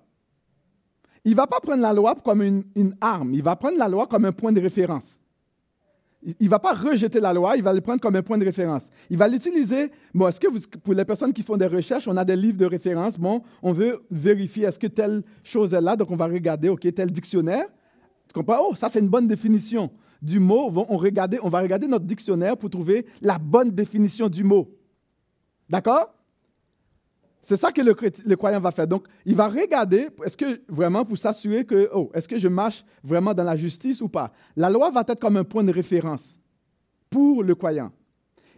Il 1.25 1.33
ne 1.33 1.37
va 1.37 1.47
pas 1.47 1.61
prendre 1.61 1.83
la 1.83 1.93
loi 1.93 2.15
comme 2.15 2.43
une, 2.43 2.65
une, 2.77 2.97
arme. 3.01 3.35
Il 3.35 3.43
va 3.43 3.57
prendre 3.57 3.77
la 3.79 3.89
loi 3.89 4.07
comme 4.07 4.25
un 4.25 4.33
point 4.33 4.53
de 4.53 4.61
référence. 4.61 5.19
Il 6.27 6.35
ne 6.41 6.49
va 6.49 6.59
pas 6.59 6.75
rejeter 6.75 7.21
la 7.21 7.33
loi, 7.33 7.57
il 7.57 7.63
va 7.63 7.73
le 7.73 7.81
prendre 7.81 8.01
comme 8.01 8.17
un 8.17 8.23
point 8.23 8.37
de 8.37 8.45
référence. 8.45 8.91
Il 9.09 9.17
va 9.17 9.29
l'utiliser. 9.29 9.93
Bon, 10.13 10.27
est-ce 10.27 10.41
que 10.41 10.49
vous, 10.49 10.59
pour 10.83 10.93
les 10.93 11.05
personnes 11.05 11.33
qui 11.33 11.45
font 11.45 11.57
des 11.57 11.69
recherches, 11.69 12.09
on 12.09 12.17
a 12.17 12.25
des 12.25 12.35
livres 12.35 12.59
de 12.59 12.67
référence. 12.67 13.17
Bon, 13.17 13.43
on 13.63 13.73
veut 13.73 14.03
vérifier 14.11 14.65
est-ce 14.65 14.79
que 14.79 14.89
telle 14.89 15.23
chose 15.45 15.73
est 15.73 15.81
là, 15.81 15.95
donc 15.95 16.11
on 16.11 16.17
va 16.17 16.27
regarder, 16.27 16.69
OK, 16.69 16.93
tel 16.93 17.13
dictionnaire. 17.13 17.67
Tu 18.27 18.35
comprends? 18.35 18.59
Oh, 18.61 18.75
ça, 18.75 18.89
c'est 18.89 18.99
une 18.99 19.09
bonne 19.09 19.29
définition 19.29 19.89
du 20.21 20.41
mot. 20.41 20.69
On, 20.89 20.97
regarder, 20.97 21.39
on 21.45 21.49
va 21.49 21.61
regarder 21.61 21.87
notre 21.87 22.05
dictionnaire 22.05 22.57
pour 22.57 22.71
trouver 22.71 23.07
la 23.21 23.39
bonne 23.39 23.71
définition 23.71 24.29
du 24.29 24.43
mot. 24.43 24.69
D'accord? 25.71 26.13
C'est 27.47 27.57
ça 27.57 27.71
que 27.71 27.81
le, 27.81 28.35
croyant 28.35 28.59
va 28.59 28.73
faire. 28.73 28.89
Donc, 28.89 29.07
il 29.25 29.37
va 29.37 29.47
regarder, 29.47 30.09
est-ce 30.25 30.37
que 30.37 30.63
vraiment 30.67 31.05
pour 31.05 31.17
s'assurer 31.17 31.65
que, 31.65 31.89
oh, 31.95 32.11
est-ce 32.13 32.27
que 32.27 32.41
je 32.41 32.49
marche 32.49 32.85
vraiment 33.05 33.33
dans 33.35 33.45
la 33.45 33.55
justice 33.55 34.01
ou 34.01 34.09
pas? 34.09 34.33
La 34.57 34.69
loi 34.69 34.91
va 34.91 35.05
être 35.07 35.21
comme 35.21 35.37
un 35.37 35.45
point 35.45 35.63
de 35.63 35.71
référence 35.71 36.41
pour 37.09 37.45
le 37.45 37.55
croyant. 37.55 37.93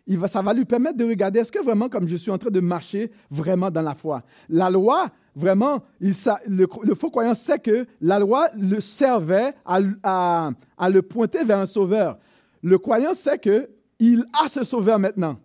Il 0.06 0.16
va, 0.16 0.26
ça 0.26 0.40
va 0.40 0.54
lui 0.54 0.64
permettre 0.64 0.96
de 0.96 1.04
regarder, 1.04 1.40
est-ce 1.40 1.52
que 1.52 1.62
vraiment, 1.62 1.90
comme 1.90 2.08
je 2.08 2.16
suis 2.16 2.30
en 2.30 2.38
train 2.38 2.48
de 2.48 2.60
marcher 2.60 3.12
vraiment 3.30 3.70
dans 3.70 3.82
la 3.82 3.94
foi? 3.94 4.22
La 4.48 4.70
loi, 4.70 5.10
vraiment, 5.36 5.82
il, 6.00 6.14
le, 6.46 6.66
le, 6.82 6.94
faux 6.94 7.10
croyant 7.10 7.34
sait 7.34 7.58
que 7.58 7.84
la 8.00 8.18
loi 8.18 8.48
le 8.56 8.80
servait 8.80 9.52
à, 9.66 9.80
à, 10.02 10.50
à 10.78 10.88
le 10.88 11.02
pointer 11.02 11.44
vers 11.44 11.58
un 11.58 11.66
sauveur. 11.66 12.18
Le 12.62 12.78
croyant 12.78 13.12
sait 13.12 13.38
qu'il 13.38 14.24
a 14.42 14.48
ce 14.48 14.64
sauveur 14.64 14.98
maintenant. 14.98 15.38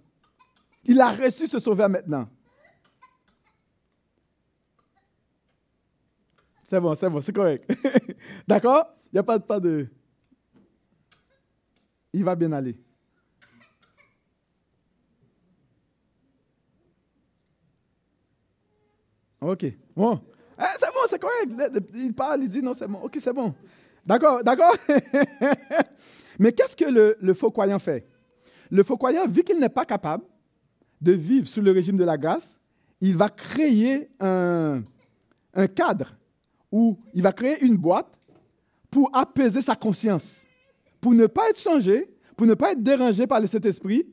Il 0.86 1.02
a 1.02 1.10
reçu 1.10 1.46
ce 1.46 1.60
sauveur 1.60 1.90
maintenant. 1.90 2.30
C'est 6.74 6.80
bon, 6.80 6.96
c'est 6.96 7.08
bon, 7.08 7.22
c'est 7.22 7.34
correct. 7.34 7.72
D'accord? 8.48 8.96
Il 9.06 9.10
n'y 9.14 9.20
a 9.20 9.24
pas, 9.24 9.60
de... 9.60 9.88
Il 12.12 12.24
va 12.24 12.34
bien 12.34 12.52
aller. 12.52 12.76
OK. 19.40 19.66
Bon. 19.96 20.20
Eh, 20.58 20.64
c'est 20.80 20.88
bon, 20.88 21.02
c'est 21.08 21.20
correct. 21.20 21.52
Il 21.94 22.16
parle, 22.16 22.42
il 22.42 22.50
dit 22.50 22.64
non, 22.64 22.74
c'est 22.74 22.88
bon. 22.88 23.02
OK, 23.04 23.18
c'est 23.20 23.34
bon. 23.34 23.54
D'accord, 24.04 24.44
d'accord? 24.44 24.76
Mais 26.40 26.54
qu'est-ce 26.54 26.76
que 26.76 27.16
le, 27.22 27.34
faux 27.36 27.52
croyant 27.52 27.78
fait? 27.78 28.10
Le 28.72 28.82
faux 28.82 28.98
croyant, 28.98 29.28
vu 29.28 29.44
qu'il 29.44 29.60
n'est 29.60 29.70
pas 29.70 29.86
capable 29.86 30.24
de 31.00 31.12
vivre 31.12 31.48
sous 31.48 31.62
le 31.62 31.70
régime 31.70 31.98
de 31.98 32.04
la 32.04 32.18
grâce, 32.18 32.60
il 33.00 33.16
va 33.16 33.30
créer 33.30 34.10
un 34.20 34.82
cadre 35.76 36.16
où 36.74 36.98
il 37.14 37.22
va 37.22 37.32
créer 37.32 37.64
une 37.64 37.78
boîte 37.78 38.20
pour 38.90 39.08
apaiser 39.14 39.62
sa 39.62 39.76
conscience, 39.76 40.48
pour 41.00 41.14
ne 41.14 41.28
pas 41.28 41.52
être 41.52 41.60
changé, 41.60 42.10
pour 42.36 42.48
ne 42.48 42.56
pas 42.56 42.72
être 42.72 42.82
dérangé 42.82 43.28
par 43.28 43.40
le 43.40 43.46
Saint-Esprit, 43.46 44.08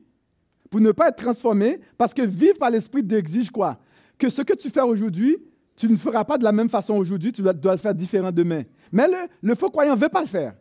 pour 0.69 0.79
ne 0.79 0.93
pas 0.93 1.09
être 1.09 1.17
transformé, 1.17 1.81
parce 1.97 2.13
que 2.13 2.21
vivre 2.21 2.59
par 2.59 2.69
l'Esprit 2.69 3.03
exige 3.13 3.51
quoi? 3.51 3.79
Que 4.19 4.29
ce 4.29 4.43
que 4.43 4.53
tu 4.53 4.69
fais 4.69 4.83
aujourd'hui, 4.83 5.39
tu 5.75 5.89
ne 5.89 5.97
feras 5.97 6.23
pas 6.23 6.37
de 6.37 6.45
la 6.45 6.53
même 6.53 6.69
façon 6.69 6.95
aujourd'hui, 6.97 7.33
tu 7.33 7.41
dois, 7.41 7.55
le 7.55 7.77
faire 7.79 7.95
différent 7.95 8.31
demain. 8.31 8.65
Mais 8.93 9.07
le, 9.41 9.55
faux 9.55 9.71
croyant 9.71 9.95
ne 9.97 10.01
veut 10.01 10.11
pas 10.11 10.21
le 10.21 10.27
faire. 10.27 10.55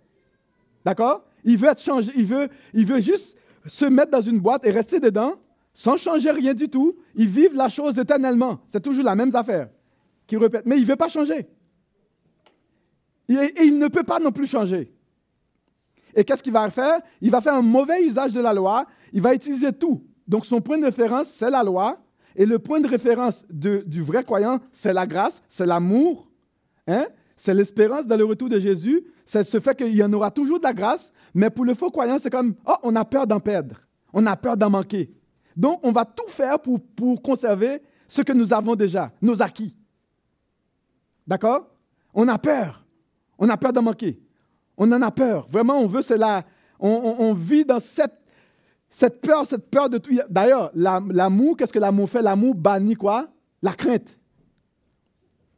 D'accord? 0.86 1.26
Il 1.44 1.58
veut 1.58 1.68
être 1.68 1.82
changé, 1.82 2.14
il 2.16 2.26
veut, 2.26 2.48
il 2.74 2.86
veut 2.86 3.02
juste 3.02 3.36
se 3.66 3.84
mettre 3.84 4.12
dans 4.12 4.22
une 4.22 4.40
boîte 4.40 4.66
et 4.66 4.72
rester 4.72 5.02
dedans 5.02 5.34
sans 5.74 5.98
changer 5.98 6.32
rien 6.32 6.54
du 6.54 6.70
tout. 6.70 6.96
Il 7.14 7.28
vit 7.28 7.50
la 7.54 7.68
chose 7.68 8.00
éternellement. 8.00 8.60
C'est 8.70 8.82
toujours 8.82 9.04
la 9.04 9.16
même 9.16 9.36
affaire 9.36 9.68
qui 10.26 10.38
répète. 10.38 10.66
Mais 10.66 10.78
il 10.78 10.84
ne 10.84 10.88
veut 10.88 10.96
pas 10.96 11.10
changer. 11.10 11.46
Et, 13.30 13.66
il 13.66 13.78
ne 13.78 13.88
peut 13.88 14.04
pas 14.04 14.20
non 14.20 14.32
plus 14.32 14.48
changer. 14.48 14.94
Et 16.16 16.24
qu'est-ce 16.24 16.42
qu'il 16.42 16.54
va 16.54 16.70
faire? 16.70 17.00
Il 17.22 17.30
va 17.32 17.42
faire 17.42 17.54
un 17.54 17.62
mauvais 17.62 18.04
usage 18.04 18.34
de 18.34 18.42
la 18.42 18.54
loi. 18.54 18.86
Il 19.14 19.22
va 19.22 19.34
utiliser 19.34 19.72
tout. 19.72 20.04
Donc 20.28 20.46
son 20.46 20.62
point 20.62 20.78
de 20.78 20.86
référence, 20.86 21.28
c'est 21.28 21.50
la 21.50 21.64
loi. 21.64 22.00
Et 22.36 22.46
le 22.46 22.60
point 22.60 22.80
de 22.80 22.88
référence 22.88 23.46
du 23.50 24.02
vrai 24.02 24.24
croyant, 24.24 24.60
c'est 24.72 24.94
la 24.94 25.06
grâce, 25.06 25.42
c'est 25.48 25.66
l'amour, 25.66 26.30
hein? 26.88 27.06
c'est 27.36 27.54
l'espérance 27.54 28.06
dans 28.06 28.18
le 28.18 28.24
retour 28.24 28.50
de 28.50 28.60
Jésus. 28.60 29.04
C'est 29.26 29.44
ce 29.44 29.60
fait 29.60 29.76
qu'il 29.76 29.96
y 29.96 30.04
en 30.04 30.12
aura 30.14 30.32
toujours 30.32 30.60
de 30.60 30.64
la 30.64 30.74
grâce. 30.74 31.12
Mais 31.34 31.50
pour 31.50 31.66
le 31.66 31.74
faux 31.74 31.92
croyant, 31.92 32.18
c'est 32.20 32.30
comme, 32.30 32.56
oh, 32.66 32.76
on 32.84 32.96
a 32.96 33.06
peur 33.06 33.28
d'en 33.28 33.40
perdre. 33.40 33.76
On 34.14 34.26
a 34.26 34.36
peur 34.36 34.58
d'en 34.58 34.70
manquer. 34.70 35.12
Donc, 35.56 35.80
on 35.84 35.92
va 35.92 36.06
tout 36.06 36.28
faire 36.28 36.60
pour, 36.60 36.80
pour 36.80 37.22
conserver 37.22 37.82
ce 38.08 38.22
que 38.22 38.34
nous 38.34 38.54
avons 38.54 38.76
déjà, 38.76 39.12
nos 39.22 39.42
acquis. 39.42 39.78
D'accord? 41.28 41.68
On 42.14 42.28
a 42.28 42.38
peur. 42.40 42.84
On 43.40 43.50
a 43.50 43.58
peur 43.58 43.74
d'en 43.74 43.82
manquer. 43.82 44.20
On 44.78 44.92
en 44.92 45.02
a 45.02 45.10
peur. 45.10 45.48
Vraiment, 45.48 45.80
on 45.80 45.88
veut. 45.88 46.02
On, 46.80 47.16
on, 47.20 47.34
vit 47.34 47.66
dans 47.66 47.80
cette, 47.80 48.22
cette 48.90 49.22
peur, 49.22 49.46
cette 49.48 49.70
peur 49.70 49.90
de 49.90 49.98
tout. 49.98 50.12
D'ailleurs, 50.30 50.72
l'amour, 50.76 51.58
qu'est-ce 51.58 51.74
que 51.74 51.80
l'amour 51.80 52.10
fait? 52.10 52.22
L'amour 52.22 52.54
bannit 52.54 52.96
quoi? 52.96 53.28
La 53.62 53.74
crainte. 53.74 54.18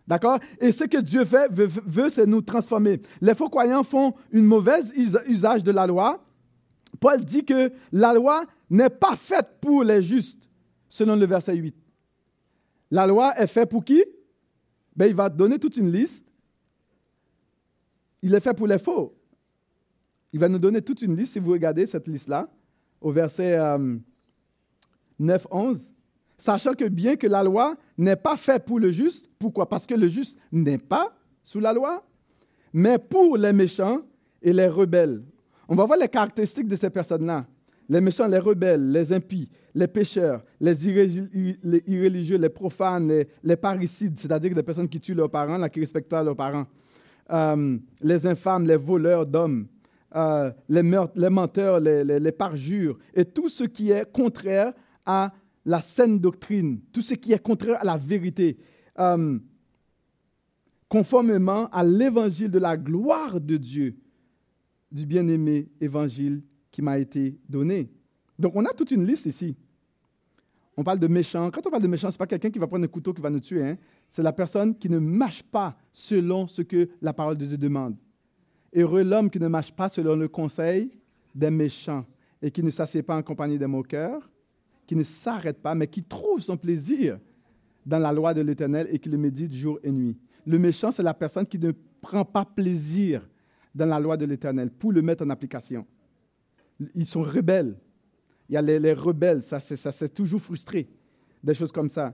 D'accord? 0.08 0.40
Et 0.60 0.72
ce 0.72 0.84
que 0.84 0.98
Dieu 0.98 1.26
fait, 1.26 1.48
veut, 1.52 2.10
c'est 2.10 2.26
nous 2.26 2.42
transformer. 2.42 3.02
Les 3.20 3.34
faux 3.34 3.50
croyants 3.50 3.84
font 3.84 4.14
une 4.32 4.46
mauvaise 4.46 4.94
usage 4.96 5.64
de 5.64 5.72
la 5.72 5.88
loi. 5.88 6.24
Paul 7.00 7.24
dit 7.24 7.46
que 7.46 7.72
la 7.92 8.14
loi 8.14 8.44
n'est 8.70 8.90
pas 8.90 9.16
faite 9.16 9.58
pour 9.60 9.84
les 9.84 10.02
justes, 10.02 10.50
selon 10.90 11.16
le 11.16 11.26
verset 11.26 11.56
8. 11.56 11.76
La 12.92 13.08
loi 13.08 13.34
est 13.40 13.48
faite 13.48 13.70
pour 13.70 13.86
qui? 13.86 14.04
Ben, 14.96 15.06
il 15.06 15.16
va 15.16 15.30
donner 15.30 15.58
toute 15.58 15.78
une 15.78 15.92
liste. 15.92 16.26
Il 18.22 18.34
est 18.34 18.40
fait 18.40 18.54
pour 18.54 18.68
les 18.68 18.78
faux. 18.78 19.16
Il 20.34 20.40
va 20.40 20.48
nous 20.48 20.60
donner 20.60 20.82
toute 20.82 21.02
une 21.02 21.16
liste, 21.16 21.34
si 21.34 21.40
vous 21.40 21.52
regardez 21.52 21.86
cette 21.86 22.08
liste-là, 22.08 22.50
au 23.02 23.12
verset 23.12 23.58
9, 25.20 25.46
euh, 25.46 25.56
11. 25.56 25.94
Sachant 26.38 26.74
que 26.74 26.86
bien 26.86 27.16
que 27.18 27.28
la 27.28 27.44
loi 27.44 27.76
n'est 27.98 28.16
pas 28.16 28.36
faite 28.36 28.66
pour 28.66 28.80
le 28.80 28.92
juste, 28.92 29.28
pourquoi? 29.38 29.68
Parce 29.70 29.86
que 29.86 29.94
le 29.94 30.08
juste 30.08 30.40
n'est 30.52 30.78
pas 30.78 31.16
sous 31.44 31.60
la 31.60 31.74
loi, 31.74 32.04
mais 32.74 32.98
pour 32.98 33.38
les 33.38 33.54
méchants 33.54 34.02
et 34.42 34.54
les 34.54 34.68
rebelles. 34.68 35.24
On 35.68 35.76
va 35.76 35.86
voir 35.86 36.00
les 36.00 36.08
caractéristiques 36.08 36.68
de 36.68 36.76
ces 36.76 36.90
personnes-là. 36.90 37.46
Les 37.90 38.02
méchants, 38.02 38.28
les 38.28 38.40
rebelles, 38.40 38.92
les 38.92 39.12
impies, 39.12 39.50
les 39.76 39.88
pécheurs, 39.88 40.44
les, 40.60 40.88
irréligieux, 40.90 42.38
les 42.38 42.50
profanes, 42.50 43.26
les, 43.44 43.56
parricides, 43.56 44.18
c'est-à-dire 44.18 44.56
des 44.56 44.64
personnes 44.64 44.88
qui 44.88 45.00
tuent 45.00 45.14
leurs 45.14 45.30
parents, 45.30 45.68
qui 45.70 45.80
respectent 45.80 46.10
pas 46.10 46.24
leurs 46.24 46.36
parents, 46.36 46.66
euh, 47.32 47.78
les 48.02 48.28
infâmes, 48.28 48.68
les 48.68 48.76
voleurs 48.76 49.26
d'hommes, 49.26 49.68
euh, 50.16 50.52
les, 50.68 50.82
les 51.16 51.30
menteurs, 51.30 51.80
les, 51.80 52.32
parjures, 52.32 52.98
et 53.14 53.26
tout 53.26 53.50
ce 53.50 53.64
qui 53.64 53.92
est 53.92 54.12
contraire 54.12 54.74
à 55.06 55.32
la 55.66 55.82
saine 55.82 56.20
doctrine, 56.20 56.82
tout 56.92 57.02
ce 57.02 57.14
qui 57.14 57.32
est 57.34 57.42
contraire 57.42 57.80
à 57.80 57.86
la 57.86 57.98
vérité, 57.98 58.58
euh, 59.00 59.40
conformément 60.90 61.70
à 61.70 61.84
l'évangile 61.84 62.52
de 62.52 62.60
la 62.60 62.76
gloire 62.76 63.40
de 63.40 63.56
Dieu, 63.58 63.96
du 64.92 65.06
bien-aimé 65.06 65.70
évangile 65.80 66.44
qui 66.72 66.82
m'a 66.82 67.00
été 67.00 67.40
donné. 67.48 67.90
Donc 68.38 68.54
on 68.56 68.66
a 68.66 68.74
toute 68.74 68.92
une 68.92 69.06
liste 69.06 69.26
ici. 69.26 69.56
On 70.82 70.84
parle 70.84 70.98
de 70.98 71.06
méchant. 71.06 71.52
Quand 71.52 71.68
on 71.68 71.70
parle 71.70 71.84
de 71.84 71.88
méchant, 71.88 72.10
ce 72.10 72.16
n'est 72.16 72.18
pas 72.18 72.26
quelqu'un 72.26 72.50
qui 72.50 72.58
va 72.58 72.66
prendre 72.66 72.84
un 72.84 72.88
couteau 72.88 73.14
qui 73.14 73.22
va 73.22 73.30
nous 73.30 73.40
tuer. 73.40 73.64
Hein. 73.64 73.78
C'est 74.10 74.24
la 74.24 74.34
personne 74.34 74.76
qui 74.76 74.90
ne 74.90 74.98
marche 74.98 75.44
pas 75.44 75.78
selon 75.94 76.48
ce 76.48 76.64
que 76.64 76.90
la 77.04 77.14
parole 77.14 77.38
de 77.38 77.46
Dieu 77.46 77.56
demande. 77.56 77.96
Heureux 78.76 79.04
l'homme 79.04 79.30
qui 79.30 79.40
ne 79.40 79.48
marche 79.48 79.72
pas 79.72 79.90
selon 79.90 80.16
le 80.16 80.28
conseil 80.28 80.90
des 81.36 81.52
méchants 81.52 82.04
et 82.42 82.50
qui 82.50 82.64
ne 82.64 82.72
s'assied 82.72 83.04
pas 83.04 83.16
en 83.16 83.22
compagnie 83.22 83.60
des 83.60 83.68
moqueurs, 83.68 84.28
qui 84.88 84.96
ne 84.96 85.04
s'arrête 85.04 85.62
pas, 85.62 85.76
mais 85.76 85.86
qui 85.86 86.02
trouve 86.02 86.42
son 86.42 86.58
plaisir 86.58 87.20
dans 87.86 88.00
la 88.00 88.12
loi 88.12 88.34
de 88.34 88.42
l'Éternel 88.42 88.88
et 88.90 88.98
qui 88.98 89.10
le 89.10 89.20
médite 89.20 89.54
jour 89.54 89.78
et 89.84 89.92
nuit. 89.92 90.18
Le 90.48 90.58
méchant, 90.58 90.92
c'est 90.92 91.04
la 91.04 91.14
personne 91.14 91.46
qui 91.46 91.60
ne 91.60 91.74
prend 92.02 92.26
pas 92.26 92.44
plaisir 92.44 93.30
dans 93.76 93.86
la 93.86 94.00
loi 94.00 94.18
de 94.18 94.26
l'Éternel 94.26 94.72
pour 94.72 94.92
le 94.92 95.04
mettre 95.04 95.24
en 95.24 95.30
application. 95.30 95.86
Ils 96.96 97.06
sont 97.06 97.22
rebelles. 97.22 97.76
Il 98.52 98.56
y 98.56 98.58
a 98.58 98.62
les, 98.62 98.92
rebelles, 98.92 99.42
ça, 99.42 99.62
c'est 99.62 100.14
toujours 100.14 100.42
frustré, 100.42 100.90
des 101.42 101.54
choses 101.54 101.72
comme 101.72 101.90
ça. 101.90 102.14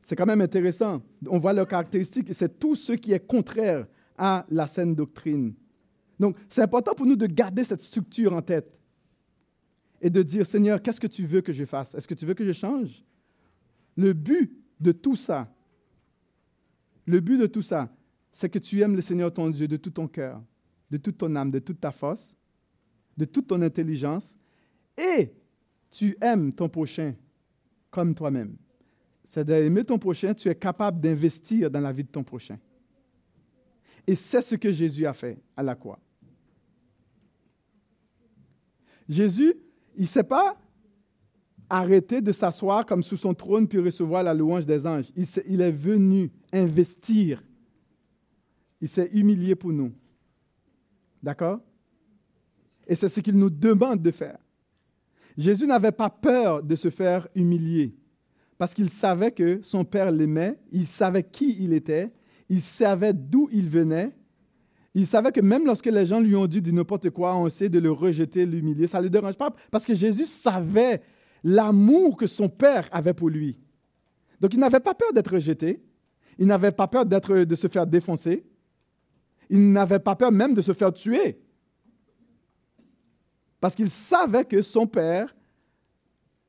C'est 0.00 0.16
quand 0.16 0.24
même 0.24 0.40
intéressant. 0.40 1.02
On 1.26 1.38
voit 1.38 1.52
leurs 1.52 1.68
caractéristiques 1.68 2.32
c'est 2.32 2.58
tout 2.58 2.74
ce 2.74 2.94
qui 2.94 3.12
est 3.12 3.20
contraire 3.20 3.86
à 4.16 4.46
la 4.48 4.66
saine 4.66 4.94
doctrine. 4.94 5.52
Donc, 6.18 6.38
c'est 6.48 6.62
important 6.62 6.94
pour 6.94 7.04
nous 7.04 7.16
de 7.16 7.26
garder 7.26 7.64
cette 7.64 7.82
structure 7.82 8.32
en 8.32 8.40
tête 8.40 8.78
et 10.00 10.08
de 10.08 10.22
dire, 10.22 10.46
Seigneur, 10.46 10.80
qu'est-ce 10.80 11.00
que 11.00 11.06
tu 11.06 11.26
veux 11.26 11.42
que 11.42 11.52
je 11.52 11.66
fasse? 11.66 11.94
Est-ce 11.94 12.08
que 12.08 12.14
tu 12.14 12.24
veux 12.24 12.32
que 12.32 12.46
je 12.46 12.52
change? 12.52 13.04
Le 13.94 14.14
but 14.14 14.58
de 14.80 14.92
tout 14.92 15.16
ça, 15.16 15.54
le 17.04 17.20
but 17.20 17.36
de 17.36 17.46
tout 17.46 17.60
ça, 17.60 17.94
c'est 18.32 18.48
que 18.48 18.58
tu 18.58 18.80
aimes 18.80 18.96
le 18.96 19.02
Seigneur 19.02 19.30
ton 19.30 19.50
Dieu 19.50 19.68
de 19.68 19.76
tout 19.76 19.90
ton 19.90 20.08
cœur, 20.08 20.42
de 20.90 20.96
toute 20.96 21.18
ton 21.18 21.36
âme, 21.36 21.50
de 21.50 21.58
toute 21.58 21.78
ta 21.78 21.92
force, 21.92 22.38
de 23.18 23.26
toute 23.26 23.48
ton 23.48 23.60
intelligence, 23.60 24.38
et 24.96 25.30
tu 25.92 26.16
aimes 26.20 26.52
ton 26.52 26.68
prochain 26.68 27.14
comme 27.90 28.14
toi-même. 28.14 28.56
C'est 29.24 29.44
d'aimer 29.44 29.84
ton 29.84 29.98
prochain, 29.98 30.34
tu 30.34 30.48
es 30.48 30.54
capable 30.54 31.00
d'investir 31.00 31.70
dans 31.70 31.80
la 31.80 31.92
vie 31.92 32.02
de 32.02 32.08
ton 32.08 32.24
prochain. 32.24 32.58
Et 34.06 34.16
c'est 34.16 34.42
ce 34.42 34.56
que 34.56 34.72
Jésus 34.72 35.06
a 35.06 35.12
fait 35.12 35.38
à 35.56 35.62
la 35.62 35.76
croix. 35.76 36.00
Jésus, 39.08 39.54
il 39.94 40.02
ne 40.02 40.06
s'est 40.06 40.24
pas 40.24 40.56
arrêté 41.68 42.20
de 42.20 42.32
s'asseoir 42.32 42.84
comme 42.84 43.02
sous 43.02 43.16
son 43.16 43.34
trône 43.34 43.68
puis 43.68 43.78
recevoir 43.78 44.22
la 44.22 44.34
louange 44.34 44.66
des 44.66 44.86
anges. 44.86 45.12
Il, 45.14 45.26
il 45.46 45.60
est 45.60 45.70
venu 45.70 46.30
investir. 46.52 47.44
Il 48.80 48.88
s'est 48.88 49.10
humilié 49.12 49.54
pour 49.54 49.72
nous. 49.72 49.92
D'accord? 51.22 51.60
Et 52.86 52.96
c'est 52.96 53.08
ce 53.08 53.20
qu'il 53.20 53.38
nous 53.38 53.50
demande 53.50 54.02
de 54.02 54.10
faire. 54.10 54.38
Jésus 55.36 55.66
n'avait 55.66 55.92
pas 55.92 56.10
peur 56.10 56.62
de 56.62 56.76
se 56.76 56.90
faire 56.90 57.28
humilier 57.34 57.94
parce 58.58 58.74
qu'il 58.74 58.90
savait 58.90 59.32
que 59.32 59.60
son 59.62 59.84
Père 59.84 60.12
l'aimait, 60.12 60.58
il 60.70 60.86
savait 60.86 61.24
qui 61.24 61.56
il 61.58 61.72
était, 61.72 62.12
il 62.48 62.60
savait 62.60 63.12
d'où 63.12 63.48
il 63.50 63.68
venait, 63.68 64.12
il 64.94 65.06
savait 65.06 65.32
que 65.32 65.40
même 65.40 65.66
lorsque 65.66 65.86
les 65.86 66.06
gens 66.06 66.20
lui 66.20 66.36
ont 66.36 66.46
dit 66.46 66.62
de 66.62 66.70
n'importe 66.70 67.10
quoi, 67.10 67.34
on 67.36 67.48
sait 67.48 67.68
de 67.68 67.78
le 67.78 67.90
rejeter, 67.90 68.46
l'humilier, 68.46 68.86
ça 68.86 68.98
ne 68.98 69.04
le 69.04 69.10
dérange 69.10 69.36
pas 69.36 69.52
parce 69.70 69.84
que 69.84 69.94
Jésus 69.94 70.26
savait 70.26 71.02
l'amour 71.42 72.16
que 72.16 72.26
son 72.26 72.48
Père 72.48 72.88
avait 72.92 73.14
pour 73.14 73.30
lui. 73.30 73.58
Donc 74.40 74.54
il 74.54 74.60
n'avait 74.60 74.80
pas 74.80 74.94
peur 74.94 75.12
d'être 75.12 75.32
rejeté, 75.32 75.82
il 76.38 76.46
n'avait 76.46 76.72
pas 76.72 76.86
peur 76.86 77.04
de 77.04 77.54
se 77.56 77.68
faire 77.68 77.86
défoncer, 77.86 78.44
il 79.50 79.72
n'avait 79.72 79.98
pas 79.98 80.14
peur 80.14 80.30
même 80.30 80.54
de 80.54 80.62
se 80.62 80.72
faire 80.72 80.92
tuer. 80.92 81.40
Parce 83.62 83.76
qu'il 83.76 83.90
savait 83.90 84.44
que 84.44 84.60
son 84.60 84.88
Père 84.88 85.32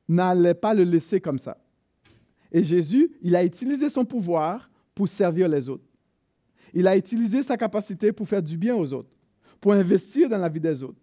n'allait 0.08 0.52
pas 0.52 0.74
le 0.74 0.82
laisser 0.82 1.20
comme 1.20 1.38
ça. 1.38 1.56
Et 2.50 2.64
Jésus, 2.64 3.12
il 3.22 3.36
a 3.36 3.44
utilisé 3.44 3.88
son 3.88 4.04
pouvoir 4.04 4.68
pour 4.96 5.08
servir 5.08 5.48
les 5.48 5.68
autres. 5.68 5.84
Il 6.72 6.88
a 6.88 6.96
utilisé 6.96 7.44
sa 7.44 7.56
capacité 7.56 8.10
pour 8.10 8.28
faire 8.28 8.42
du 8.42 8.58
bien 8.58 8.74
aux 8.74 8.92
autres. 8.92 9.10
pour 9.60 9.72
investir 9.72 10.28
dans 10.28 10.36
la 10.36 10.48
vie 10.50 10.60
des 10.60 10.82
autres, 10.82 11.00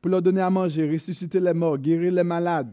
pour 0.00 0.10
leur 0.10 0.22
donner 0.22 0.40
à 0.40 0.48
manger, 0.48 0.90
ressusciter 0.90 1.38
les 1.38 1.52
morts, 1.52 1.76
guérir 1.76 2.12
les 2.12 2.22
malades, 2.22 2.72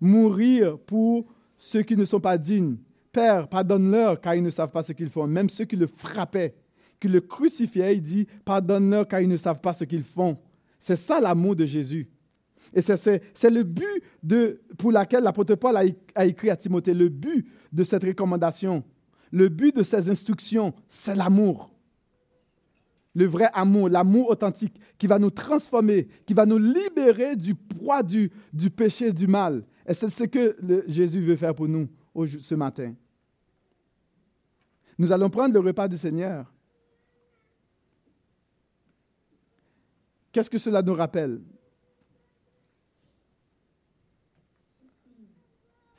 mourir 0.00 0.78
pour 0.78 1.26
ceux 1.58 1.82
qui 1.82 1.94
ne 1.94 2.06
sont 2.06 2.20
pas 2.20 2.38
dignes. 2.38 2.76
Père, 3.12 3.48
pardonne-leur 3.48 4.18
car 4.18 4.34
ils 4.34 4.42
ne 4.42 4.48
savent 4.48 4.70
pas 4.70 4.82
ce 4.82 4.92
qu'ils 4.92 5.10
font. 5.10 5.26
Même 5.26 5.50
ceux 5.50 5.66
qui 5.66 5.76
le 5.76 5.86
frappaient, 5.86 6.54
qui 6.98 7.08
le 7.08 7.20
crucifiaient, 7.20 7.96
il 7.96 8.00
dit, 8.00 8.26
pardonne-leur 8.46 9.06
car 9.06 9.20
ils 9.20 9.28
ne 9.28 9.36
savent 9.36 9.60
pas 9.60 9.74
ce 9.74 9.84
qu'ils 9.84 10.04
font. 10.04 10.38
C'est 10.80 10.96
ça 10.96 11.20
l'amour 11.20 11.54
de 11.54 11.66
Jésus. 11.66 12.08
Et 12.74 12.80
c'est 12.80 13.50
le 13.50 13.62
but 13.62 14.02
de, 14.22 14.62
pour 14.78 14.92
lequel 14.92 15.24
l'apôtre 15.24 15.54
Paul 15.56 15.76
a, 15.76 16.24
écrit 16.24 16.50
à 16.50 16.56
Timothée, 16.56 16.94
le 16.94 17.08
but 17.08 17.46
de 17.72 17.84
cette 17.84 18.04
recommandation, 18.04 18.82
le 19.30 19.48
but 19.48 19.76
de 19.76 19.82
ces 19.82 20.08
instructions, 20.08 20.74
c'est 20.88 21.14
l'amour. 21.14 21.70
Le 23.14 23.26
vrai 23.26 23.48
amour, 23.52 23.90
l'amour 23.90 24.30
authentique 24.30 24.80
qui 24.96 25.06
va 25.06 25.18
nous 25.18 25.30
transformer, 25.30 26.08
qui 26.24 26.32
va 26.32 26.46
nous 26.46 26.58
libérer 26.58 27.36
du 27.36 27.54
poids 27.54 28.02
du 28.02 28.30
péché, 28.74 29.12
du 29.12 29.26
mal. 29.26 29.64
Et 29.86 29.92
c'est 29.92 30.08
ce 30.08 30.24
que 30.24 30.56
Jésus 30.86 31.20
veut 31.20 31.36
faire 31.36 31.54
pour 31.54 31.68
nous 31.68 31.88
ce 32.26 32.54
matin. 32.54 32.94
Nous 34.96 35.12
allons 35.12 35.28
prendre 35.28 35.52
le 35.52 35.60
repas 35.60 35.88
du 35.88 35.98
Seigneur. 35.98 36.50
Qu'est-ce 40.30 40.48
que 40.48 40.58
cela 40.58 40.80
nous 40.80 40.94
rappelle? 40.94 41.42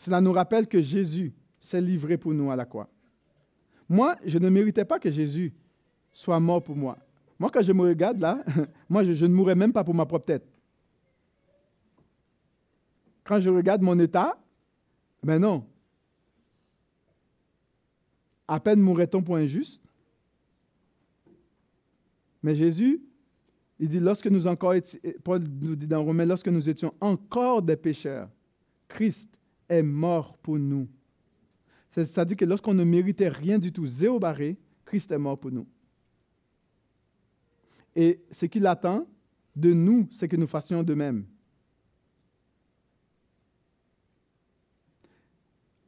Cela 0.04 0.20
nous 0.20 0.34
rappelle 0.34 0.68
que 0.68 0.82
Jésus 0.82 1.34
s'est 1.58 1.80
livré 1.80 2.18
pour 2.18 2.34
nous 2.34 2.52
à 2.52 2.58
la 2.58 2.66
croix. 2.66 2.90
Moi, 3.88 4.18
je 4.26 4.38
ne 4.38 4.50
méritais 4.50 4.84
pas 4.84 5.00
que 5.00 5.10
Jésus 5.10 5.54
soit 6.12 6.42
mort 6.42 6.62
pour 6.62 6.76
moi. 6.76 6.98
Moi, 7.40 7.50
quand 7.50 7.62
je 7.62 7.72
me 7.72 7.84
regarde 7.84 8.20
là, 8.20 8.44
moi, 8.90 9.06
je, 9.06 9.26
ne 9.26 9.34
mourrais 9.34 9.56
même 9.56 9.72
pas 9.72 9.82
pour 9.82 9.94
ma 9.94 10.06
propre 10.06 10.26
tête. 10.26 10.46
Quand 13.24 13.40
je 13.40 13.50
regarde 13.50 13.82
mon 13.82 13.98
état, 13.98 14.38
ben 15.24 15.40
non. 15.40 15.66
À 18.46 18.60
peine 18.60 18.82
mourrait-on 18.82 19.22
pour 19.22 19.38
un 19.38 19.46
juste. 19.46 19.82
Mais 22.42 22.58
Jésus, 22.58 23.02
il 23.80 23.88
dit, 23.88 24.02
lorsque 24.02 24.28
nous 24.28 24.48
encore 24.48 24.74
Paul 25.24 25.44
nous 25.62 25.78
dit 25.78 25.88
dans 25.88 26.04
Romains, 26.04 26.26
lorsque 26.26 26.50
nous 26.50 26.68
étions 26.68 26.94
encore 27.00 27.62
des 27.62 27.78
pécheurs, 27.78 28.28
Christ 28.90 29.30
est 29.70 29.84
mort 29.84 30.38
pour 30.38 30.60
nous. 30.60 30.88
C'est-à-dire 31.90 32.38
que 32.38 32.46
lorsqu'on 32.46 32.74
ne 32.74 32.84
méritait 32.84 33.30
rien 33.30 33.60
du 33.60 33.72
tout, 33.72 33.86
zéro 33.86 34.20
barré, 34.20 34.58
Christ 34.86 35.12
est 35.12 35.18
mort 35.18 35.40
pour 35.40 35.52
nous. 35.52 35.68
Et 37.96 38.24
ce 38.32 38.48
qu'il 38.48 38.66
attend 38.66 39.08
de 39.56 39.72
nous, 39.74 40.08
c'est 40.12 40.28
que 40.28 40.36
nous 40.36 40.48
fassions 40.48 40.82
de 40.82 40.94
même. 40.94 41.26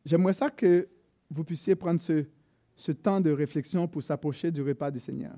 J'aimerais 0.05 0.33
ça 0.33 0.51
que 0.51 0.87
vous 1.31 1.43
puissiez 1.43 1.75
prendre 1.75 1.99
ce, 1.99 2.25
ce 2.75 2.91
temps 2.91 3.19
de 3.19 3.31
réflexion 3.31 3.87
pour 3.87 4.03
s'approcher 4.03 4.51
du 4.51 4.61
repas 4.61 4.91
du 4.91 4.99
Seigneur. 4.99 5.35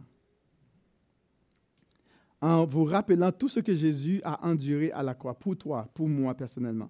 En 2.42 2.66
vous 2.66 2.84
rappelant 2.84 3.32
tout 3.32 3.48
ce 3.48 3.62
que 3.62 3.74
Jésus 3.74 4.22
a 4.24 4.46
enduré 4.46 4.92
à 4.92 5.02
la 5.02 5.16
croix 5.16 5.34
pour 5.34 5.58
toi, 5.58 5.90
pour 5.94 6.10
moi 6.10 6.36
personnellement. 6.36 6.90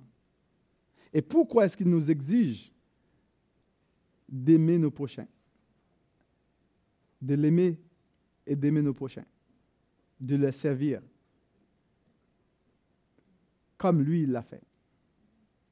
Et 1.14 1.22
pourquoi 1.22 1.66
est-ce 1.66 1.78
qu'il 1.78 1.90
nous 1.90 2.10
exige 2.12 2.72
d'aimer 4.28 4.78
nos 4.78 4.92
prochains? 4.92 5.28
De 7.22 7.34
l'aimer 7.34 7.80
et 8.46 8.56
d'aimer 8.56 8.82
nos 8.82 8.94
prochains. 8.94 9.26
De 10.20 10.36
les 10.36 10.52
servir. 10.52 11.02
Comme 13.78 14.02
lui, 14.02 14.26
l'a 14.26 14.42
fait? 14.42 14.64